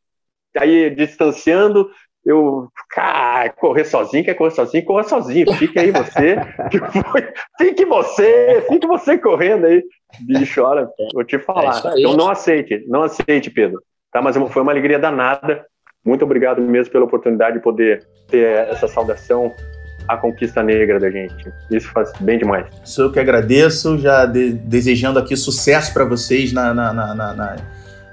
aí 0.57 0.89
distanciando, 0.89 1.89
eu, 2.26 2.67
cara, 2.89 3.49
correr 3.49 3.86
sozinho, 3.86 4.26
quer 4.26 4.34
correr 4.34 4.51
sozinho, 4.51 4.84
corra 4.84 5.03
sozinho, 5.03 5.53
fique 5.53 5.78
aí 5.78 5.91
você, 5.91 6.38
fique 7.59 7.86
você, 7.86 8.65
fique 8.67 8.88
você 8.88 9.17
correndo 9.17 9.65
aí. 9.65 9.84
Bicho, 10.21 10.63
olha, 10.63 10.89
vou 11.13 11.23
te 11.23 11.38
falar. 11.38 11.82
É 11.86 11.99
então 11.99 12.17
não 12.17 12.30
aceite, 12.30 12.84
não 12.88 13.03
aceite, 13.03 13.51
Pedro. 13.51 13.80
Tá? 14.11 14.21
Mas 14.21 14.36
foi 14.51 14.61
uma 14.61 14.71
alegria 14.71 14.97
danada. 14.97 15.65
Muito 16.03 16.26
obrigado 16.26 16.61
mesmo 16.61 16.91
pela 16.91 17.05
oportunidade 17.05 17.57
de 17.57 17.63
poder 17.63 18.07
ter 18.28 18.69
essa 18.69 18.88
saudação 18.88 19.53
à 20.07 20.17
conquista 20.17 20.63
negra 20.63 20.99
da 20.99 21.11
gente. 21.11 21.51
Isso 21.69 21.91
faz 21.91 22.11
bem 22.19 22.39
demais. 22.39 22.67
Sou 22.84 23.05
eu 23.05 23.11
que 23.11 23.19
agradeço, 23.19 23.99
já 23.99 24.26
de, 24.26 24.51
desejando 24.51 25.19
aqui 25.19 25.36
sucesso 25.36 25.93
para 25.93 26.05
vocês 26.05 26.51
na, 26.53 26.73
na, 26.73 26.93
na, 26.93 27.55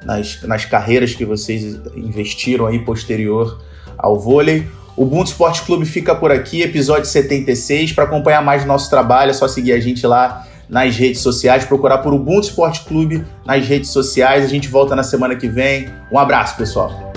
nas, 0.04 0.42
nas 0.42 0.64
carreiras 0.66 1.14
que 1.14 1.24
vocês 1.24 1.80
investiram 1.96 2.66
aí 2.66 2.78
posterior 2.78 3.58
ao 3.99 4.18
vôlei. 4.18 4.66
O 4.97 5.03
Ubuntu 5.05 5.30
Esporte 5.30 5.62
Clube 5.62 5.86
fica 5.86 6.14
por 6.14 6.30
aqui, 6.30 6.62
episódio 6.62 7.07
76. 7.07 7.93
Para 7.93 8.05
acompanhar 8.05 8.43
mais 8.43 8.64
nosso 8.64 8.90
trabalho, 8.90 9.30
é 9.30 9.34
só 9.34 9.49
seguir 9.49 9.72
a 9.72 9.80
gente 9.80 10.07
lá 10.07 10.47
nas 10.68 10.97
redes 10.97 11.20
sociais, 11.20 11.64
procurar 11.64 11.99
por 11.99 12.12
Ubuntu 12.12 12.49
Esporte 12.49 12.80
Clube 12.84 13.24
nas 13.45 13.66
redes 13.66 13.90
sociais. 13.90 14.45
A 14.45 14.49
gente 14.49 14.68
volta 14.68 14.95
na 14.97 15.03
semana 15.03 15.36
que 15.36 15.49
vem. 15.49 15.88
Um 16.11 16.18
abraço, 16.18 16.57
pessoal. 16.57 17.12